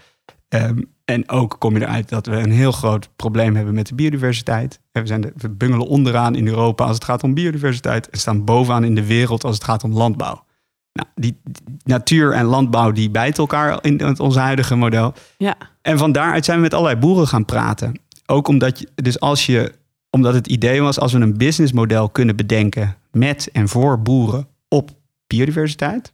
Um, 0.50 0.96
en 1.12 1.30
ook 1.30 1.56
kom 1.60 1.74
je 1.78 1.82
eruit 1.82 2.10
dat 2.10 2.26
we 2.26 2.36
een 2.36 2.52
heel 2.52 2.72
groot 2.72 3.10
probleem 3.16 3.56
hebben 3.56 3.74
met 3.74 3.88
de 3.88 3.96
biodiversiteit. 3.96 4.80
We, 4.92 5.06
zijn 5.08 5.22
de, 5.22 5.34
we 5.36 5.50
bungelen 5.50 5.88
onderaan 5.88 6.36
in 6.36 6.48
Europa 6.48 6.84
als 6.86 6.96
het 6.96 7.04
gaat 7.04 7.24
om 7.24 7.34
biodiversiteit 7.34 8.10
en 8.10 8.20
staan 8.20 8.44
bovenaan 8.44 8.84
in 8.84 8.96
de 8.96 9.06
wereld 9.06 9.44
als 9.44 9.56
het 9.56 9.64
gaat 9.64 9.84
om 9.84 9.94
landbouw. 9.94 10.46
Nou, 10.94 11.10
die, 11.16 11.38
die 11.44 11.64
natuur 11.84 12.32
en 12.34 12.46
landbouw 12.46 12.92
die 12.92 13.10
bijten 13.10 13.38
elkaar 13.40 13.80
in 13.84 14.02
het- 14.02 14.20
ons 14.20 14.36
huidige 14.36 14.76
model. 14.76 15.14
Ja. 15.38 15.56
En 15.82 15.98
van 15.98 16.12
daaruit 16.12 16.46
zijn 16.46 16.58
we 16.58 16.64
met 16.64 16.74
allerlei 16.74 17.00
boeren 17.00 17.28
gaan 17.28 17.46
praten. 17.46 18.00
Ook 18.26 18.48
omdat 18.48 18.80
je, 18.80 18.88
dus 18.96 19.20
als 19.20 19.46
je, 19.46 19.74
omdat 20.10 20.34
het 20.34 20.48
idee 20.48 20.82
was, 20.82 21.00
als 21.00 21.14
we 21.14 21.20
een 21.20 21.38
businessmodel 21.38 22.10
kunnen 22.10 22.36
bedenken 22.36 22.96
met 23.12 23.50
en 23.52 23.68
voor 23.68 24.02
boeren 24.02 24.48
op 24.68 24.92
biodiversiteit, 25.28 26.14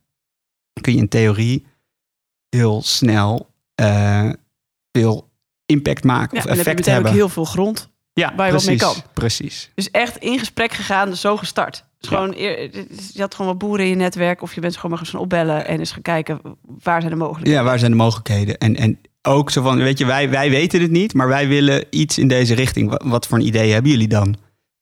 kun 0.81 0.93
je 0.93 0.99
in 0.99 1.07
theorie 1.09 1.65
heel 2.49 2.81
snel 2.81 3.49
eh, 3.75 4.29
veel 4.97 5.29
impact 5.65 6.03
maken 6.03 6.37
Ja, 6.37 6.43
of 6.43 6.47
dan 6.47 6.57
heb 6.57 6.65
je 6.65 6.71
effect 6.71 6.75
meteen 6.77 6.93
ook 6.93 7.03
hebben. 7.03 7.19
heel 7.21 7.29
veel 7.29 7.45
grond. 7.45 7.89
ja, 8.13 8.33
waar 8.35 8.47
je 8.47 8.53
wat 8.53 8.65
mee 8.65 8.75
precies, 8.77 8.93
kan. 9.01 9.03
Precies. 9.13 9.71
Dus 9.75 9.91
echt 9.91 10.17
in 10.17 10.39
gesprek 10.39 10.71
gegaan, 10.73 11.15
zo 11.15 11.37
gestart. 11.37 11.83
Dus 11.99 12.09
Ja. 12.09 12.15
gewoon, 12.17 12.33
je 12.37 13.21
had 13.21 13.35
gewoon 13.35 13.51
wat 13.51 13.59
boeren 13.59 13.85
in 13.85 13.91
je 13.91 13.97
netwerk... 13.97 14.41
of 14.41 14.53
je 14.55 14.61
bent 14.61 14.75
gewoon 14.75 14.91
maar 14.91 14.99
eens 14.99 15.09
gaan 15.09 15.19
opbellen 15.19 15.65
en 15.67 15.79
eens 15.79 15.91
gaan 15.91 16.01
kijken... 16.01 16.39
waar 16.83 17.01
zijn 17.01 17.13
de 17.13 17.19
mogelijkheden. 17.19 17.59
Ja, 17.59 17.65
waar 17.65 17.79
zijn 17.79 17.91
de 17.91 17.97
mogelijkheden? 17.97 18.57
En, 18.57 18.75
en 18.75 18.99
ook 19.21 19.49
zo 19.51 19.61
van, 19.61 19.77
weet 19.77 19.97
je, 19.97 20.05
wij, 20.05 20.29
wij 20.29 20.49
weten 20.49 20.81
het 20.81 20.91
niet, 20.91 21.13
maar 21.13 21.27
wij 21.27 21.47
willen 21.47 21.85
iets 21.89 22.17
in 22.17 22.27
deze 22.27 22.53
richting. 22.53 22.89
Wat, 22.89 23.03
wat 23.05 23.27
voor 23.27 23.37
een 23.37 23.45
idee 23.45 23.71
hebben 23.71 23.91
jullie 23.91 24.07
dan? 24.07 24.35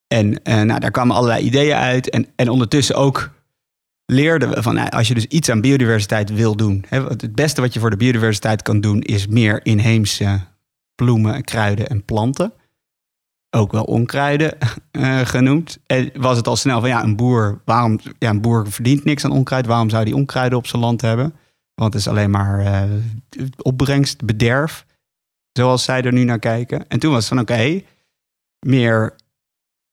En 0.08 0.44
eh, 0.44 0.62
nou, 0.62 0.80
daar 0.80 0.91
kwamen 0.91 1.15
allerlei 1.15 1.44
ideeën 1.46 1.75
uit. 1.75 2.10
En, 2.10 2.27
en 2.36 2.50
ondertussen 2.50 2.96
ook 2.96 3.30
leerden 4.12 4.50
we 4.50 4.63
van, 4.63 4.75
nou, 4.75 4.89
als 4.89 5.08
je 5.08 5.13
dus 5.13 5.25
iets 5.25 5.50
aan 5.50 5.62
biodiversiteit 5.62 6.34
wil 6.34 6.56
doen. 6.56 6.86
Het 6.89 7.36
beste 7.36 7.62
wat 7.62 7.74
je 7.74 7.80
voor 7.80 7.89
de 7.89 7.98
biodiversiteit 7.98 8.62
kan 8.62 8.82
doen, 8.82 9.01
is 9.01 9.27
meer 9.27 9.65
inheemse 9.65 10.39
bloemen, 10.96 11.44
kruiden 11.44 11.88
en 11.88 12.06
planten. 12.06 12.53
Ook 13.50 13.72
wel 13.72 13.84
onkruiden 13.84 14.58
eh, 14.91 15.20
genoemd. 15.20 15.80
En 15.86 16.12
was 16.13 16.38
het 16.38 16.48
al 16.48 16.56
snel 16.56 16.80
van, 16.80 16.89
ja, 16.89 17.03
een 17.03 17.15
boer, 17.15 17.62
waarom, 17.65 18.00
ja, 18.20 18.30
een 18.30 18.41
boer 18.41 18.72
verdient 18.72 19.03
niks 19.03 19.25
aan 19.25 19.32
onkruid. 19.32 19.65
Waarom 19.65 19.89
zou 19.89 20.06
die 20.06 20.15
onkruiden 20.15 20.58
op 20.58 20.68
zijn 20.68 20.82
land 20.82 21.01
hebben? 21.01 21.36
Want 21.74 21.94
het 21.94 22.01
is 22.01 22.08
alleen 22.08 22.32
maar 22.32 22.60
eh, 22.60 22.84
opbrengst, 23.58 24.25
bederf. 24.25 24.86
Zoals 25.51 25.84
zij 25.84 26.01
er 26.01 26.13
nu 26.13 26.24
naar 26.24 26.39
kijken. 26.39 26.88
En 26.88 27.00
toen 27.00 27.12
was 27.12 27.30
het 27.30 27.34
van 27.34 27.39
oké, 27.39 27.82
meer 28.60 29.15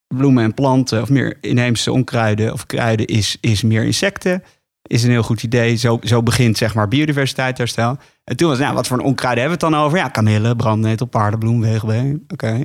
bloemen 0.09 0.45
en 0.45 0.55
planten 0.55 1.03
of 1.03 1.09
meer 1.09 1.39
inheemse 1.41 1.93
onkruiden 1.93 2.53
of 2.53 2.67
kruiden 2.67 3.07
is, 3.07 3.37
is 3.41 3.63
meer 3.63 3.85
insecten. 3.85 4.43
Is 4.83 5.03
een 5.03 5.11
heel 5.11 5.23
goed 5.23 5.43
idee. 5.43 5.77
Zo, 5.77 5.99
zo 6.03 6.23
begint 6.23 6.57
zeg 6.59 6.75
maar 6.75 6.89
biodiversiteitsherstel. 6.89 7.97
En 8.25 8.37
toen 8.37 8.49
was 8.49 8.57
het, 8.57 8.65
nou, 8.67 8.77
wat 8.77 8.87
voor 8.87 8.99
een 8.99 9.05
onkruiden 9.05 9.43
hebben 9.45 9.59
we 9.61 9.65
het 9.67 9.75
dan 9.75 9.85
over? 9.85 9.99
Ja, 9.99 10.09
kamille, 10.09 10.57
brandnetel, 10.57 11.07
paardenbloem, 11.07 11.61
wegenbeen. 11.61 12.25
Oké. 12.29 12.65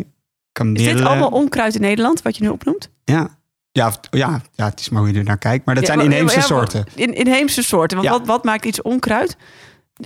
Kamille. 0.52 0.90
Is 0.90 0.96
dit 0.96 1.06
allemaal 1.06 1.30
onkruid 1.30 1.76
in 1.76 1.82
Nederland, 1.82 2.22
wat 2.22 2.38
je 2.38 2.44
nu 2.44 2.50
opnoemt? 2.50 2.90
Ja. 3.04 3.38
Ja, 3.72 3.92
ja, 4.12 4.42
ja, 4.56 4.66
het 4.66 4.80
is 4.80 4.90
maar 4.90 5.02
hoe 5.02 5.12
je 5.12 5.18
er 5.18 5.24
naar 5.24 5.38
kijkt. 5.38 5.66
Maar 5.66 5.76
dat 5.76 5.84
Ja, 5.88 5.90
zijn 5.94 6.04
maar- 6.06 6.12
inheemse 6.14 6.36
ja, 6.40 6.42
soorten. 6.46 6.86
In, 6.96 7.14
inheemse 7.16 7.64
soorten. 7.64 7.98
Want 7.98 8.10
Ja. 8.10 8.18
wat, 8.18 8.28
wat 8.28 8.44
maakt 8.44 8.66
iets 8.66 8.82
onkruid? 8.82 9.38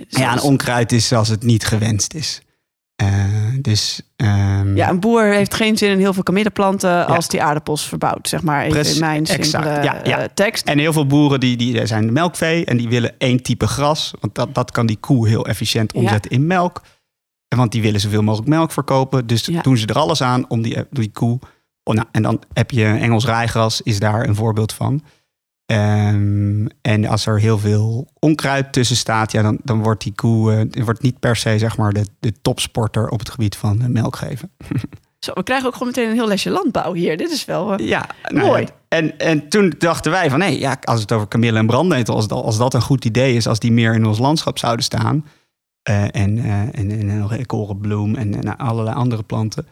Ja, 0.08 0.34
een 0.34 0.42
onkruid 0.42 0.92
is 0.92 1.14
als 1.14 1.28
het 1.28 1.44
niet 1.44 1.66
gewenst 1.66 2.14
is. 2.14 2.42
Eh, 2.98 3.08
dus 3.62 4.02
ehm, 4.16 4.76
Ja, 4.76 4.90
een 4.90 5.00
boer 5.00 5.24
heeft 5.24 5.54
geen 5.54 5.78
zin 5.78 5.92
in 5.92 6.00
heel 6.00 6.14
veel 6.14 6.24
kamilleplanten 6.24 7.08
als 7.08 7.28
die 7.28 7.42
aardappels 7.42 7.88
verbouwt, 7.88 8.28
zeg 8.28 8.42
maar. 8.42 8.68
Precies, 8.68 8.94
in 8.94 9.00
mijn 9.00 9.26
exact. 9.26 9.46
simpele 9.46 9.84
Ja, 9.84 10.00
ja. 10.04 10.20
eh, 10.20 10.26
tekst. 10.34 10.68
En 10.68 10.80
heel 10.80 10.94
veel 10.94 11.06
boeren 11.06 11.40
die, 11.40 11.58
die 11.58 11.86
zijn 11.86 12.14
melkvee 12.14 12.66
en 12.66 12.78
die 12.78 12.88
willen 12.90 13.16
één 13.18 13.42
type 13.42 13.68
gras. 13.68 14.14
Want 14.20 14.36
dat, 14.36 14.56
dat 14.56 14.72
kan 14.72 14.86
die 14.86 14.98
koe 14.98 15.28
heel 15.28 15.46
efficiënt 15.46 15.94
omzetten 15.94 16.32
in 16.32 16.48
melk. 16.48 16.82
En 17.48 17.58
want 17.58 17.72
die 17.72 17.82
willen 17.82 18.00
zoveel 18.00 18.24
mogelijk 18.24 18.50
melk 18.50 18.72
verkopen. 18.72 19.28
Dus 19.28 19.44
doen 19.44 19.78
ze 19.78 19.88
er 19.88 19.96
alles 19.96 20.22
aan 20.22 20.50
om 20.50 20.62
die, 20.62 20.78
die 20.90 21.12
koe... 21.12 21.40
Oh, 21.84 21.96
nou, 21.96 22.08
en 22.12 22.22
dan 22.22 22.42
heb 22.54 22.72
je 22.72 22.86
Engels 22.86 23.26
rijgras, 23.26 23.82
is 23.82 24.00
daar 24.00 24.28
een 24.28 24.36
voorbeeld 24.36 24.74
van. 24.74 25.04
Ehm, 25.68 26.66
en 26.82 27.06
als 27.06 27.26
er 27.26 27.40
heel 27.40 27.58
veel 27.60 28.08
onkruid 28.20 28.74
tussen 28.74 28.96
staat, 28.96 29.32
ja, 29.32 29.42
dan, 29.42 29.60
dan 29.64 29.84
wordt 29.84 30.04
die 30.04 30.14
koe 30.16 30.68
eh, 30.72 30.84
wordt 30.84 31.02
niet 31.02 31.20
per 31.20 31.36
se 31.36 31.58
zeg 31.58 31.78
maar, 31.78 31.94
de, 31.94 32.06
de 32.20 32.34
topsporter 32.42 33.10
op 33.10 33.20
het 33.20 33.30
gebied 33.30 33.56
van 33.56 33.92
melk 33.92 34.16
geven. 34.16 34.52
Zo, 35.20 35.32
we 35.34 35.44
krijgen 35.44 35.68
ook 35.68 35.74
gewoon 35.74 35.88
meteen 35.88 36.10
een 36.10 36.16
heel 36.16 36.28
lesje 36.28 36.50
landbouw 36.50 36.94
hier. 36.94 37.18
Dit 37.18 37.32
is 37.32 37.46
wel... 37.46 37.74
eh, 37.74 37.88
Ja, 37.88 38.06
nou 38.28 38.46
Mooi. 38.46 38.62
ja, 38.62 38.68
En, 38.88 39.20
en 39.20 39.50
toen 39.50 39.74
dachten 39.78 40.12
wij 40.12 40.30
van, 40.30 40.40
nee, 40.40 40.60
ja, 40.60 40.78
als 40.84 41.02
het 41.02 41.12
over 41.12 41.28
kamille 41.28 41.58
en 41.58 41.68
brandnetel, 41.68 42.16
als 42.16 42.28
dat, 42.28 42.44
als 42.44 42.58
dat 42.58 42.74
een 42.74 42.82
goed 42.82 43.06
idee 43.06 43.36
is, 43.36 43.48
als 43.48 43.60
die 43.60 43.72
meer 43.72 43.94
in 43.94 44.06
ons 44.06 44.18
landschap 44.20 44.58
zouden 44.58 44.86
staan, 44.86 45.26
eh, 45.82 46.04
en, 46.04 46.38
en, 46.74 46.92
en, 47.30 47.46
korenbloem 47.46 48.16
en, 48.16 48.34
en 48.36 48.44
nou, 48.44 48.58
allerlei 48.58 48.96
andere 48.96 49.24
planten. 49.24 49.64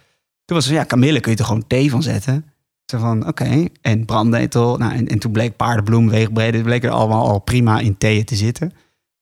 Toen 0.45 0.57
was 0.57 0.65
het, 0.65 0.73
ja, 0.73 0.83
kamille 0.83 1.19
kun 1.19 1.31
je 1.31 1.37
er 1.37 1.45
gewoon 1.45 1.67
thee 1.67 1.89
van 1.91 2.03
zetten. 2.03 2.45
Zo 2.85 2.97
van, 2.97 3.27
oké, 3.27 3.67
en 3.81 4.05
brandnetel. 4.05 4.77
Nou, 4.77 4.93
en, 4.93 5.07
en 5.07 5.19
toen 5.19 5.31
bleek 5.31 5.55
paardenbloem, 5.55 6.09
weegbrede, 6.09 6.61
bleek 6.61 6.83
er 6.83 6.89
allemaal 6.89 7.27
al 7.29 7.39
prima 7.39 7.79
in 7.79 7.97
theeën 7.97 8.25
te 8.25 8.35
zitten. 8.35 8.71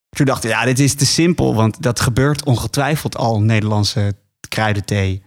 Toen 0.09 0.25
dachten 0.25 0.49
we, 0.49 0.55
ja, 0.55 0.65
dit 0.65 0.79
is 0.79 0.93
te 0.93 1.05
simpel, 1.05 1.55
want 1.55 1.81
dat 1.81 1.99
gebeurt 1.99 2.45
ongetwijfeld 2.45 3.17
al 3.17 3.35
in 3.35 3.45
Nederlandse 3.45 4.13
kruidenthee. 4.49 5.23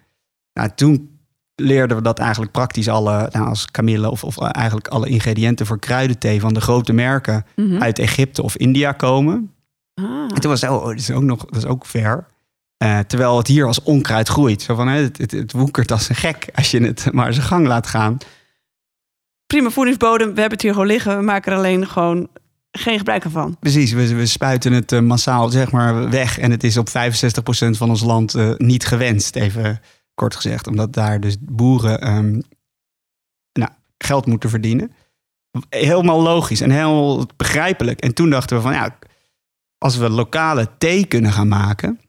Nou, 0.53 0.71
toen 0.75 1.19
leerden 1.55 1.97
we 1.97 2.03
dat 2.03 2.19
eigenlijk 2.19 2.53
praktisch 2.53 2.89
alle, 2.89 3.29
nou, 3.33 3.49
als 3.49 3.71
kamille 3.71 4.11
of, 4.11 4.25
of 4.25 4.39
eigenlijk 4.39 4.89
alle 4.89 5.09
ingrediënten 5.09 5.67
voor 5.67 5.79
kruidenthee 5.79 6.41
van 6.41 6.55
de 6.55 6.61
grote 6.61 6.93
merken 6.93 7.45
mhm. 7.57 7.83
uit 7.83 7.99
Egypte 7.99 8.43
of 8.43 8.57
India 8.57 8.93
komen. 8.93 9.53
Ah. 9.95 10.05
En 10.05 10.41
toen 10.41 10.51
was 10.51 10.61
het, 10.61 10.71
oh, 10.71 10.85
dat 10.85 10.99
is 10.99 11.11
ook 11.11 11.23
nog, 11.23 11.45
dat 11.45 11.57
is 11.57 11.67
ook 11.67 11.87
ver. 11.87 12.27
Eh, 12.77 12.99
terwijl 12.99 13.37
het 13.37 13.47
hier 13.47 13.67
als 13.67 13.83
onkruid 13.83 14.29
groeit. 14.29 14.63
Zo 14.63 14.75
van, 14.75 14.89
het, 14.89 15.19
het 15.31 15.53
woekert 15.53 15.91
als 15.91 16.09
een 16.09 16.15
gek 16.15 16.49
als 16.55 16.71
je 16.71 16.81
het 16.81 17.09
maar 17.13 17.33
zijn 17.33 17.47
gang 17.47 17.67
laat 17.67 17.87
gaan. 17.87 18.19
Prima 19.47 19.71
voedingsbodem, 19.71 20.35
we 20.35 20.41
hebben 20.41 20.53
het 20.53 20.63
hier 20.63 20.73
gewoon 20.73 20.87
liggen. 20.87 21.17
We 21.17 21.25
maken 21.25 21.53
er 21.53 21.59
alleen 21.59 21.89
gewoon 21.89 22.29
geen 22.71 22.99
gebruik 22.99 23.25
van. 23.29 23.57
Precies, 23.61 23.93
we, 23.93 24.15
we 24.15 24.27
spuiten 24.27 24.73
het 24.73 24.93
eh, 24.93 25.01
massaal 25.01 25.49
zeg 25.49 25.71
maar 25.71 26.11
weg. 26.11 26.39
En 26.39 26.51
het 26.51 26.65
is 26.65 26.77
op 26.77 26.89
65% 26.89 26.93
van 27.71 27.89
ons 27.89 28.03
land 28.03 28.35
eh, 28.35 28.55
niet 28.57 28.87
gewenst, 28.87 29.37
even 29.37 29.81
kort 30.15 30.35
gezegd. 30.35 30.67
Omdat 30.67 30.93
daar 30.93 31.21
dus 31.21 31.37
boeren 31.41 32.01
ehm, 32.01 32.41
nou, 33.53 33.71
geld 33.99 34.27
moeten 34.27 34.51
verdienen. 34.51 34.93
Helemaal 35.69 36.23
logisch 36.23 36.61
en 36.61 36.71
heel 36.71 37.27
begrijpelijk. 37.37 38.01
En 38.01 38.15
toen 38.15 38.31
dachten 38.31 38.57
we 38.57 38.63
van, 38.63 38.73
ja, 38.73 38.99
als 39.79 39.97
we 39.97 40.11
lokale 40.11 40.69
thee 40.79 41.07
kunnen 41.07 41.33
gaan 41.33 41.49
maken... 41.49 42.01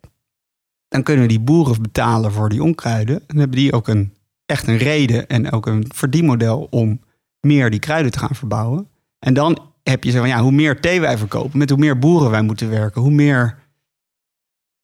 dan 0.87 1.03
kunnen 1.03 1.27
die 1.27 1.39
boeren 1.39 1.81
betalen 1.81 2.31
voor 2.31 2.49
die 2.49 2.63
onkruiden. 2.63 3.23
Dan 3.27 3.37
hebben 3.37 3.57
die 3.57 3.73
ook 3.73 3.87
een, 3.87 4.13
echt 4.45 4.67
een 4.67 4.77
reden 4.77 5.27
en 5.27 5.51
ook 5.51 5.65
een 5.65 5.85
verdienmodel... 5.95 6.67
om 6.69 7.01
meer 7.39 7.69
die 7.69 7.79
kruiden 7.79 8.11
te 8.11 8.19
gaan 8.19 8.35
verbouwen. 8.35 8.87
En 9.19 9.33
dan 9.33 9.71
heb 9.83 10.03
je 10.03 10.11
zo 10.11 10.19
van, 10.19 10.27
ja, 10.27 10.41
hoe 10.41 10.51
meer 10.51 10.79
thee 10.79 11.01
wij 11.01 11.17
verkopen... 11.17 11.57
met 11.57 11.69
hoe 11.69 11.79
meer 11.79 11.99
boeren 11.99 12.31
wij 12.31 12.41
moeten 12.41 12.69
werken... 12.69 13.01
hoe 13.01 13.11
meer 13.11 13.57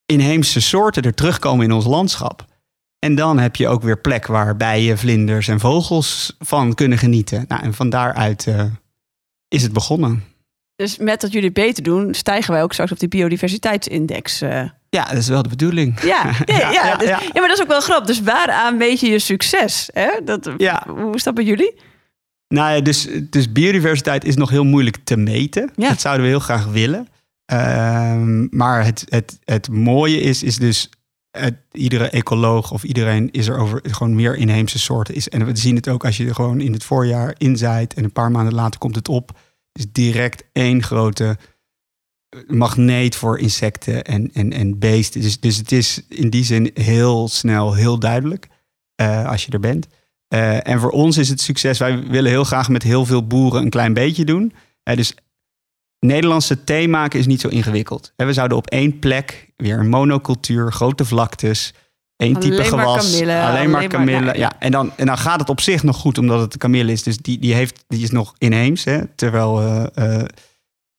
inheemse 0.05 0.62
soorten 0.62 1.03
er 1.03 1.13
terugkomen 1.13 1.65
in 1.65 1.72
ons 1.72 1.86
landschap... 1.86 2.45
En 3.03 3.15
dan 3.15 3.39
heb 3.39 3.55
je 3.55 3.67
ook 3.67 3.81
weer 3.81 3.98
plek 3.98 4.27
waar 4.27 4.57
bijen, 4.57 4.98
vlinders 4.98 5.48
en 5.48 5.60
vogels 5.60 6.36
van 6.39 6.74
kunnen 6.74 6.98
genieten. 6.98 7.45
Nou, 7.48 7.63
en 7.63 7.74
van 7.74 7.89
daaruit 7.89 8.48
eh, 8.48 8.65
is 9.48 9.63
het 9.63 9.74
begonnen. 9.74 10.24
Dus 10.75 10.98
met 10.98 11.22
dat 11.22 11.31
jullie 11.31 11.51
beter 11.51 11.83
doen, 11.83 12.13
stijgen 12.13 12.53
wij 12.53 12.63
ook 12.63 12.74
straks 12.74 12.91
op 12.91 13.00
die 13.00 13.07
biodiversiteitsindex. 13.07 14.41
eh. 14.41 14.69
Ja, 14.93 15.05
dat 15.05 15.17
is 15.17 15.27
wel 15.27 15.43
de 15.43 15.50
bedoeling. 15.50 16.00
Ja, 16.13 16.31
ja, 16.45 16.57
ja, 16.57 16.71
ja, 16.71 16.95
dus- 16.95 17.07
ja. 17.07 17.19
ja, 17.19 17.39
maar 17.39 17.47
dat 17.47 17.57
is 17.57 17.62
ook 17.62 17.67
wel 17.67 17.81
grappig. 17.81 18.07
Dus 18.07 18.21
waaraan 18.21 18.77
meet 18.77 19.00
je 19.00 19.07
je 19.07 19.19
succes? 19.19 19.89
Hè? 19.93 20.09
Dat. 20.23 20.45
Hoe 20.88 21.15
is 21.15 21.23
dat 21.23 21.33
bij 21.33 21.43
jullie? 21.43 21.75
Nou 22.47 22.75
ja, 22.75 22.81
dus, 22.81 23.07
dus 23.29 23.51
biodiversiteit 23.51 24.25
is 24.25 24.35
nog 24.35 24.50
heel 24.50 24.63
moeilijk 24.63 24.97
te 25.03 25.17
meten. 25.17 25.71
Ja. 25.75 25.89
Dat 25.89 26.01
zouden 26.01 26.23
we 26.23 26.29
heel 26.29 26.39
graag 26.39 26.65
willen. 26.65 27.07
Ehm, 27.45 28.57
maar 28.57 28.85
het, 28.85 29.05
het, 29.09 29.39
het 29.43 29.69
mooie 29.69 30.19
is, 30.19 30.43
is 30.43 30.57
dus... 30.57 30.89
Het, 31.31 31.55
iedere 31.71 32.09
ecoloog 32.09 32.71
of 32.71 32.83
iedereen 32.83 33.31
is 33.31 33.47
er 33.47 33.57
over 33.57 33.79
gewoon 33.83 34.15
meer 34.15 34.35
inheemse 34.35 34.79
soorten. 34.79 35.15
Is, 35.15 35.29
en 35.29 35.45
we 35.45 35.55
zien 35.57 35.75
het 35.75 35.89
ook 35.89 36.05
als 36.05 36.17
je 36.17 36.27
er 36.27 36.35
gewoon 36.35 36.62
in 36.62 36.73
het 36.73 36.83
voorjaar 36.83 37.35
inzaait... 37.38 37.93
en 37.93 38.03
een 38.03 38.12
paar 38.12 38.31
maanden 38.31 38.53
later 38.53 38.79
komt 38.79 38.95
het 38.95 39.09
op. 39.09 39.39
is 39.71 39.85
direct 39.91 40.43
één 40.51 40.83
grote 40.83 41.38
magneet 42.47 43.15
voor 43.15 43.39
insecten 43.39 44.03
en, 44.03 44.29
en, 44.33 44.53
en 44.53 44.79
beesten. 44.79 45.21
Dus, 45.21 45.39
dus 45.39 45.57
het 45.57 45.71
is 45.71 46.01
in 46.09 46.29
die 46.29 46.43
zin 46.43 46.71
heel 46.73 47.27
snel, 47.27 47.73
heel 47.73 47.99
duidelijk 47.99 48.47
eh, 48.95 49.29
als 49.29 49.45
je 49.45 49.51
er 49.51 49.59
bent. 49.59 49.87
Eh, 50.27 50.67
en 50.67 50.79
voor 50.79 50.89
ons 50.89 51.17
is 51.17 51.29
het 51.29 51.41
succes, 51.41 51.77
wij 51.77 52.03
willen 52.03 52.31
heel 52.31 52.43
graag 52.43 52.69
met 52.69 52.83
heel 52.83 53.05
veel 53.05 53.27
boeren 53.27 53.61
een 53.61 53.69
klein 53.69 53.93
beetje 53.93 54.25
doen. 54.25 54.53
Eh, 54.83 54.95
dus 54.95 55.15
Nederlandse 55.99 56.63
thee 56.63 56.87
maken 56.87 57.19
is 57.19 57.25
niet 57.25 57.41
zo 57.41 57.47
ingewikkeld. 57.47 58.13
We 58.15 58.33
zouden 58.33 58.57
op 58.57 58.67
één 58.67 58.99
plek 58.99 59.51
weer 59.57 59.79
een 59.79 59.89
monocultuur, 59.89 60.71
grote 60.71 61.05
vlaktes, 61.05 61.73
één 62.15 62.35
Alleen 62.35 62.49
type 62.49 62.63
gewas, 62.63 63.21
alleen 63.21 63.29
alleen 63.29 63.69
maar 63.69 63.87
kamille. 63.87 64.37
ja. 64.37 64.59
En, 64.59 64.71
dan, 64.71 64.91
en 64.95 65.05
dan 65.05 65.17
gaat 65.17 65.39
het 65.39 65.49
op 65.49 65.61
zich 65.61 65.83
nog 65.83 65.97
goed, 65.97 66.17
omdat 66.17 66.39
het 66.39 66.51
de 66.51 66.57
kamille 66.57 66.91
is. 66.91 67.03
Dus 67.03 67.17
die, 67.17 67.39
die, 67.39 67.53
heeft, 67.53 67.83
die 67.87 68.03
is 68.03 68.11
nog 68.11 68.33
inheems, 68.37 68.83
hè, 68.83 69.07
terwijl... 69.15 69.89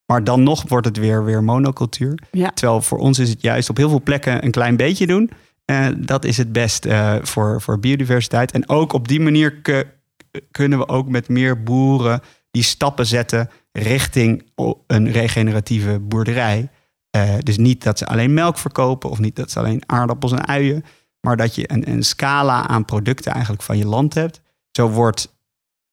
maar 0.06 0.24
dan 0.24 0.42
nog 0.42 0.68
wordt 0.68 0.86
het 0.86 0.96
weer, 0.96 1.24
weer 1.24 1.44
monocultuur. 1.44 2.22
Ja. 2.30 2.50
Terwijl 2.50 2.82
voor 2.82 2.98
ons 2.98 3.18
is 3.18 3.28
het 3.28 3.42
juist 3.42 3.70
op 3.70 3.76
heel 3.76 3.88
veel 3.88 4.02
plekken 4.02 4.44
een 4.44 4.50
klein 4.50 4.76
beetje 4.76 5.06
doen. 5.06 5.30
Eh, 5.64 5.86
dat 5.96 6.24
is 6.24 6.36
het 6.36 6.52
best 6.52 6.84
eh, 6.84 7.14
voor, 7.22 7.60
voor 7.60 7.78
biodiversiteit. 7.78 8.52
En 8.52 8.68
ook 8.68 8.92
op 8.92 9.08
die 9.08 9.20
manier 9.20 9.60
kunnen 10.50 10.78
we 10.78 10.88
ook 10.88 11.08
met 11.08 11.28
meer 11.28 11.62
boeren 11.62 12.20
die 12.50 12.62
stappen 12.62 13.06
zetten 13.06 13.50
richting 13.72 14.50
een 14.86 15.10
regeneratieve 15.10 15.98
boerderij. 16.00 16.68
Eh, 17.10 17.34
dus 17.38 17.56
niet 17.56 17.82
dat 17.82 17.98
ze 17.98 18.06
alleen 18.06 18.34
melk 18.34 18.58
verkopen 18.58 19.10
of 19.10 19.18
niet 19.18 19.36
dat 19.36 19.50
ze 19.50 19.58
alleen 19.58 19.82
aardappels 19.86 20.32
en 20.32 20.46
uien, 20.46 20.84
maar 21.20 21.36
dat 21.36 21.54
je 21.54 21.72
een, 21.72 21.90
een 21.90 22.02
scala 22.02 22.68
aan 22.68 22.84
producten 22.84 23.32
eigenlijk 23.32 23.62
van 23.62 23.78
je 23.78 23.86
land 23.86 24.14
hebt. 24.14 24.40
Zo 24.70 24.88
wordt 24.88 25.34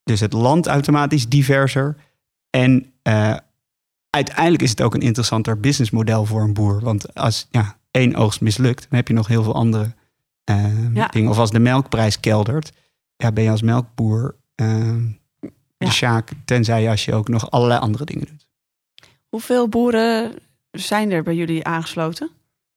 dus 0.03 0.19
het 0.19 0.33
land 0.33 0.67
automatisch 0.67 1.29
diverser. 1.29 1.95
En 2.49 2.93
uiteindelijk 4.11 4.63
is 4.63 4.69
het 4.69 4.81
ook 4.81 4.93
een 4.93 5.01
interessanter 5.01 5.59
businessmodel 5.59 6.25
voor 6.25 6.41
een 6.41 6.53
boer. 6.53 6.79
Want 6.81 7.15
als 7.15 7.47
ja, 7.51 7.77
één 7.91 8.15
oogst 8.15 8.41
mislukt, 8.41 8.81
dan 8.89 8.97
heb 8.97 9.07
je 9.07 9.13
nog 9.13 9.27
heel 9.27 9.43
veel 9.43 9.55
andere 9.55 9.93
eh, 10.43 10.93
Ja. 10.93 11.07
dingen. 11.07 11.29
Of 11.29 11.37
als 11.37 11.51
de 11.51 11.59
melkprijs 11.59 12.19
keldert, 12.19 12.71
ja, 13.15 13.31
ben 13.31 13.43
je 13.43 13.49
als 13.49 13.61
melkboer 13.61 14.35
Ja. 14.55 14.97
de 15.77 15.91
sjaak. 15.91 16.29
Tenzij 16.45 16.89
als 16.89 17.05
je 17.05 17.13
ook 17.13 17.27
nog 17.27 17.51
allerlei 17.51 17.79
andere 17.79 18.05
dingen 18.05 18.27
doet. 18.27 18.47
Hoeveel 19.29 19.67
boeren 19.69 20.33
zijn 20.71 21.11
er 21.11 21.23
bij 21.23 21.35
jullie 21.35 21.65
aangesloten? 21.65 22.29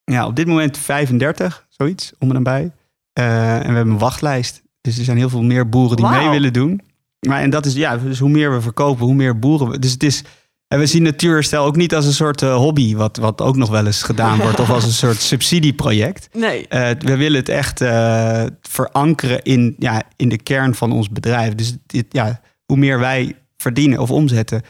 Ja, 0.05 0.27
op 0.27 0.37
dit 0.37 0.47
moment 0.47 0.79
35, 0.79 1.67
zoiets, 1.69 2.13
om 2.19 2.29
en 2.29 2.35
nabij. 2.35 2.71
Eh, 3.13 3.55
en 3.57 3.69
we 3.69 3.75
hebben 3.75 3.93
een 3.93 3.99
wachtlijst. 3.99 4.63
Dus 4.81 4.99
er 4.99 5.05
zijn 5.05 5.17
heel 5.17 5.29
veel 5.29 5.43
meer 5.43 5.69
boeren 5.69 5.97
die 5.97 6.09
mee 6.09 6.29
willen 6.29 6.53
doen. 6.53 6.81
Maar 7.29 7.41
en 7.41 7.51
dat 7.51 7.67
is, 7.67 7.75
ja, 7.75 7.97
dus 7.97 8.19
hoe 8.19 8.29
meer 8.29 8.53
we 8.53 8.61
verkopen, 8.61 9.05
hoe 9.05 9.15
meer 9.15 9.39
boeren 9.39 9.69
we. 9.69 9.79
Dus 9.79 9.93
het 9.93 10.03
is, 10.03 10.25
en 10.69 10.79
we 10.79 10.87
zien 10.87 11.03
natuurherstel 11.03 11.65
ook 11.65 11.77
niet 11.77 11.95
als 11.95 12.07
een 12.07 12.13
soort 12.13 12.43
eh, 12.43 12.57
hobby, 12.57 12.95
wat, 12.95 13.17
wat 13.17 13.41
ook 13.41 13.57
nog 13.57 13.71
wel 13.71 13.87
eens 13.87 14.03
gedaan 14.03 14.39
wordt, 14.39 14.61
of 14.61 14.71
als 14.71 14.85
een 14.85 14.93
soort 14.93 15.21
subsidieproject. 15.33 16.29
Nee. 16.33 16.69
Eh, 16.69 16.91
we 16.99 17.17
willen 17.17 17.41
het 17.41 17.49
echt 17.49 17.81
eh, 17.81 18.45
verankeren 18.61 19.43
in, 19.43 19.77
ja, 19.79 20.03
in 20.17 20.29
de 20.29 20.43
kern 20.43 20.75
van 20.75 20.93
ons 20.93 21.11
bedrijf. 21.11 21.55
Dus 21.55 21.77
dit, 21.87 22.07
ja, 22.09 22.41
hoe 22.65 22.77
meer 22.77 22.99
wij 22.99 23.37
verdienen 23.57 23.99
of 23.99 24.11
omzetten, 24.11 24.63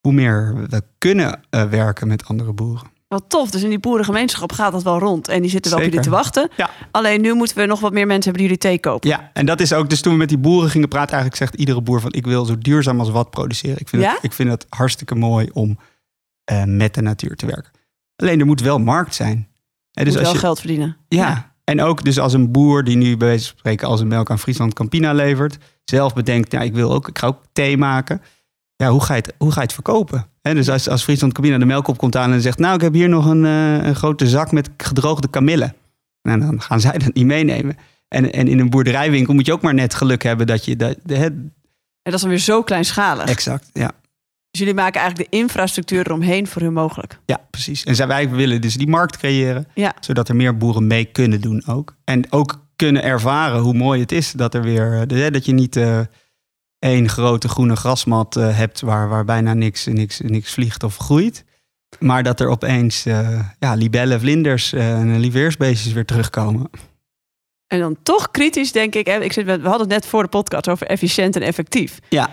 hoe 0.00 0.12
meer 0.12 0.66
we 0.68 0.82
kunnen 0.98 1.40
werken 1.50 2.08
met 2.08 2.24
andere 2.24 2.52
boeren. 2.52 2.91
Wat 3.12 3.24
tof. 3.28 3.50
Dus 3.50 3.62
in 3.62 3.68
die 3.68 3.78
boerengemeenschap 3.78 4.52
gaat 4.52 4.72
dat 4.72 4.82
wel 4.82 4.98
rond. 4.98 5.28
En 5.28 5.40
die 5.42 5.50
zitten 5.50 5.70
wel 5.70 5.80
op 5.80 5.86
jullie 5.86 6.00
te 6.00 6.10
wachten. 6.10 6.48
Ja. 6.56 6.70
Alleen 6.90 7.20
nu 7.20 7.34
moeten 7.34 7.56
we 7.56 7.66
nog 7.66 7.80
wat 7.80 7.92
meer 7.92 8.06
mensen 8.06 8.24
hebben 8.32 8.48
die 8.48 8.58
jullie 8.58 8.78
thee 8.80 8.90
kopen. 8.92 9.08
Ja, 9.08 9.30
en 9.32 9.46
dat 9.46 9.60
is 9.60 9.72
ook, 9.72 9.90
dus 9.90 10.00
toen 10.00 10.12
we 10.12 10.18
met 10.18 10.28
die 10.28 10.38
boeren 10.38 10.70
gingen 10.70 10.88
praten, 10.88 11.12
eigenlijk 11.12 11.42
zegt 11.42 11.54
iedere 11.54 11.80
boer 11.82 12.00
van 12.00 12.12
ik 12.12 12.26
wil 12.26 12.44
zo 12.44 12.58
duurzaam 12.58 12.98
als 12.98 13.10
wat 13.10 13.30
produceren. 13.30 13.80
Ik 13.80 13.88
vind, 13.88 14.02
Ja? 14.02 14.12
het, 14.12 14.22
ik 14.22 14.32
vind 14.32 14.50
het 14.50 14.66
hartstikke 14.68 15.14
mooi 15.14 15.48
om 15.52 15.78
eh, 16.44 16.64
met 16.64 16.94
de 16.94 17.02
natuur 17.02 17.36
te 17.36 17.46
werken. 17.46 17.70
Alleen 18.16 18.40
er 18.40 18.46
moet 18.46 18.60
wel 18.60 18.78
markt 18.78 19.14
zijn. 19.14 19.48
En 19.92 20.04
Dus 20.04 20.12
dus 20.12 20.22
wel 20.22 20.32
je, 20.32 20.38
geld 20.38 20.58
verdienen. 20.58 20.96
ja. 21.08 21.54
en 21.64 21.80
ook 21.82 22.04
dus 22.04 22.18
als 22.18 22.32
een 22.32 22.50
boer 22.52 22.84
die 22.84 22.96
nu 22.96 23.16
bij 23.16 23.28
wijze 23.28 23.48
van 23.48 23.58
spreken 23.58 23.88
als 23.88 24.00
een 24.00 24.08
melk 24.08 24.30
aan 24.30 24.38
Friesland 24.38 24.74
Campina 24.74 25.12
levert, 25.12 25.58
zelf 25.84 26.14
bedenkt, 26.14 26.52
ja, 26.52 26.60
ik 26.60 26.74
wil 26.74 26.92
ook, 26.92 27.08
ik 27.08 27.18
ga 27.18 27.26
ook 27.26 27.42
thee 27.52 27.76
maken. 27.78 28.22
Ja, 28.82 28.90
hoe 28.90 29.02
ga 29.04 29.14
je 29.14 29.20
het, 29.20 29.34
hoe 29.38 29.50
ga 29.50 29.60
je 29.60 29.66
het 29.66 29.74
verkopen? 29.74 30.26
Hè, 30.40 30.54
dus 30.54 30.68
als, 30.68 30.88
als 30.88 31.02
Friesland 31.02 31.32
Campina 31.32 31.58
de 31.58 31.64
melk 31.64 31.88
op 31.88 31.98
komt 31.98 32.16
aan 32.16 32.32
en 32.32 32.40
zegt, 32.40 32.58
nou, 32.58 32.74
ik 32.74 32.80
heb 32.80 32.92
hier 32.92 33.08
nog 33.08 33.26
een, 33.26 33.44
eh, 33.44 33.86
een 33.86 33.94
grote 33.94 34.28
zak 34.28 34.52
met 34.52 34.70
gedroogde 34.76 35.28
kamillen. 35.28 35.74
Nou, 36.22 36.40
dan 36.40 36.60
gaan 36.60 36.80
zij 36.80 36.98
dat 36.98 37.14
niet 37.14 37.26
meenemen. 37.26 37.76
En, 38.08 38.32
en 38.32 38.48
in 38.48 38.58
een 38.58 38.70
boerderijwinkel 38.70 39.34
moet 39.34 39.46
je 39.46 39.52
ook 39.52 39.62
maar 39.62 39.74
net 39.74 39.94
geluk 39.94 40.22
hebben 40.22 40.46
dat 40.46 40.64
je 40.64 40.76
dat. 40.76 40.96
En 41.06 41.52
dat 42.02 42.14
is 42.14 42.20
dan 42.20 42.28
weer 42.30 42.38
zo 42.38 42.62
kleinschalig. 42.62 43.28
exact, 43.28 43.70
ja. 43.72 43.90
Dus 44.50 44.60
jullie 44.60 44.74
maken 44.74 45.00
eigenlijk 45.00 45.30
de 45.30 45.36
infrastructuur 45.36 46.06
eromheen 46.06 46.46
voor 46.46 46.62
hun 46.62 46.72
mogelijk. 46.72 47.18
Ja, 47.26 47.40
precies. 47.50 47.84
En 47.84 47.94
zij, 47.94 48.06
wij 48.06 48.30
willen 48.30 48.60
dus 48.60 48.74
die 48.74 48.88
markt 48.88 49.16
creëren, 49.16 49.66
Ja. 49.74 49.94
zodat 50.00 50.28
er 50.28 50.36
meer 50.36 50.56
boeren 50.56 50.86
mee 50.86 51.04
kunnen 51.04 51.40
doen 51.40 51.62
ook. 51.66 51.96
En 52.04 52.32
ook 52.32 52.64
kunnen 52.76 53.02
ervaren 53.02 53.60
hoe 53.60 53.74
mooi 53.74 54.00
het 54.00 54.12
is 54.12 54.32
dat 54.32 54.54
er 54.54 54.62
weer, 54.62 55.06
eh, 55.08 55.32
dat 55.32 55.44
je 55.44 55.52
niet 55.52 55.76
eh 55.76 56.00
één 56.82 57.08
grote 57.08 57.48
groene 57.48 57.76
grasmat 57.76 58.36
eh, 58.36 58.56
hebt 58.56 58.80
waar, 58.80 59.08
waar 59.08 59.24
bijna 59.24 59.54
niks, 59.54 59.86
niks, 59.86 60.20
niks 60.20 60.52
vliegt 60.52 60.82
of 60.82 60.96
groeit. 60.96 61.44
Maar 61.98 62.22
dat 62.22 62.40
er 62.40 62.48
opeens 62.48 63.06
eh, 63.06 63.40
ja, 63.58 63.74
libellen, 63.74 64.20
vlinders 64.20 64.72
eh, 64.72 64.92
en 65.00 65.18
lieveersbeestjes 65.18 65.92
weer 65.92 66.04
terugkomen. 66.04 66.70
En 67.66 67.78
dan 67.80 67.96
toch 68.02 68.30
kritisch, 68.30 68.72
denk 68.72 68.94
ik. 68.94 69.06
Ik 69.08 69.32
zit, 69.32 69.46
met- 69.46 69.60
we 69.62 69.68
hadden 69.68 69.86
het 69.88 69.96
net 69.96 70.06
voor 70.06 70.22
de 70.22 70.28
podcast 70.28 70.68
over 70.68 70.86
efficiënt 70.86 71.36
en 71.36 71.42
effectief. 71.42 71.98
Ja, 72.08 72.30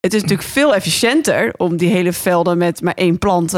Het 0.00 0.14
is 0.14 0.20
natuurlijk 0.22 0.48
veel 0.48 0.74
efficiënter 0.74 1.54
om 1.56 1.76
die 1.76 1.90
hele 1.90 2.12
velden 2.12 2.58
met 2.58 2.80
maar 2.80 2.94
één 2.94 3.18
plant 3.18 3.50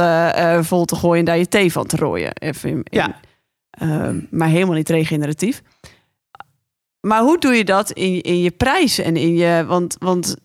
vol 0.66 0.84
te 0.84 0.96
gooien 0.96 1.18
en 1.18 1.24
daar 1.24 1.38
je 1.38 1.48
thee 1.48 1.72
van 1.72 1.86
te 1.86 1.96
rooien. 1.96 2.32
Even 2.34 2.68
in, 2.70 2.76
in- 2.76 2.84
Ja. 2.98 3.20
Ehm, 3.70 4.20
maar 4.30 4.48
helemaal 4.48 4.74
niet 4.74 4.88
regeneratief. 4.88 5.62
Maar 7.04 7.22
hoe 7.22 7.38
doe 7.38 7.52
je 7.54 7.64
dat 7.64 7.90
in, 7.90 8.20
in 8.20 8.40
je 8.40 8.50
prijzen 8.50 9.04
en 9.04 9.16
in 9.16 9.34
je. 9.34 9.64
Want, 9.66 9.96
want 9.98 10.36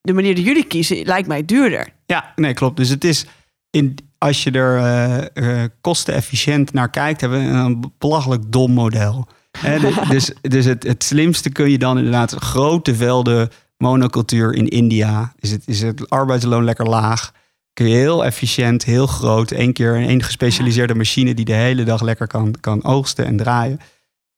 de 0.00 0.12
manier 0.12 0.34
die 0.34 0.44
jullie 0.44 0.64
kiezen 0.66 1.04
lijkt 1.04 1.28
mij 1.28 1.44
duurder. 1.44 1.88
Ja, 2.06 2.32
nee, 2.36 2.54
klopt. 2.54 2.76
Dus 2.76 2.88
het 2.88 3.04
is, 3.04 3.26
in, 3.70 3.96
als 4.18 4.42
je 4.42 4.50
er 4.50 4.76
eh, 4.78 5.62
eh, 5.62 5.70
kostenefficiënt 5.80 6.72
naar 6.72 6.90
kijkt, 6.90 7.20
hebben 7.20 7.38
we 7.38 7.58
een 7.58 7.92
belachelijk 7.98 8.42
dom 8.52 8.72
model. 8.72 9.28
De- 9.60 10.02
dus 10.08 10.32
dus 10.40 10.64
het, 10.64 10.82
het 10.82 11.04
slimste 11.04 11.50
kun 11.50 11.70
je 11.70 11.78
dan 11.78 11.96
inderdaad 11.96 12.32
grote 12.32 12.94
velden 12.94 13.48
monocultuur 13.76 14.54
in 14.54 14.68
India. 14.68 15.32
Is 15.38 15.50
het, 15.50 15.62
is 15.66 15.82
het 15.82 16.10
arbeidsloon 16.10 16.64
lekker 16.64 16.88
laag? 16.88 17.32
Kun 17.72 17.88
je 17.88 17.96
heel 17.96 18.24
efficiënt, 18.24 18.84
heel 18.84 19.06
groot, 19.06 19.50
één 19.50 19.72
keer 19.72 19.94
een 19.94 20.08
één 20.08 20.22
gespecialiseerde 20.22 20.94
machine 20.94 21.34
die 21.34 21.44
de 21.44 21.52
hele 21.52 21.84
dag 21.84 22.02
lekker 22.02 22.26
kan, 22.26 22.54
kan 22.60 22.84
oogsten 22.84 23.26
en 23.26 23.36
draaien. 23.36 23.80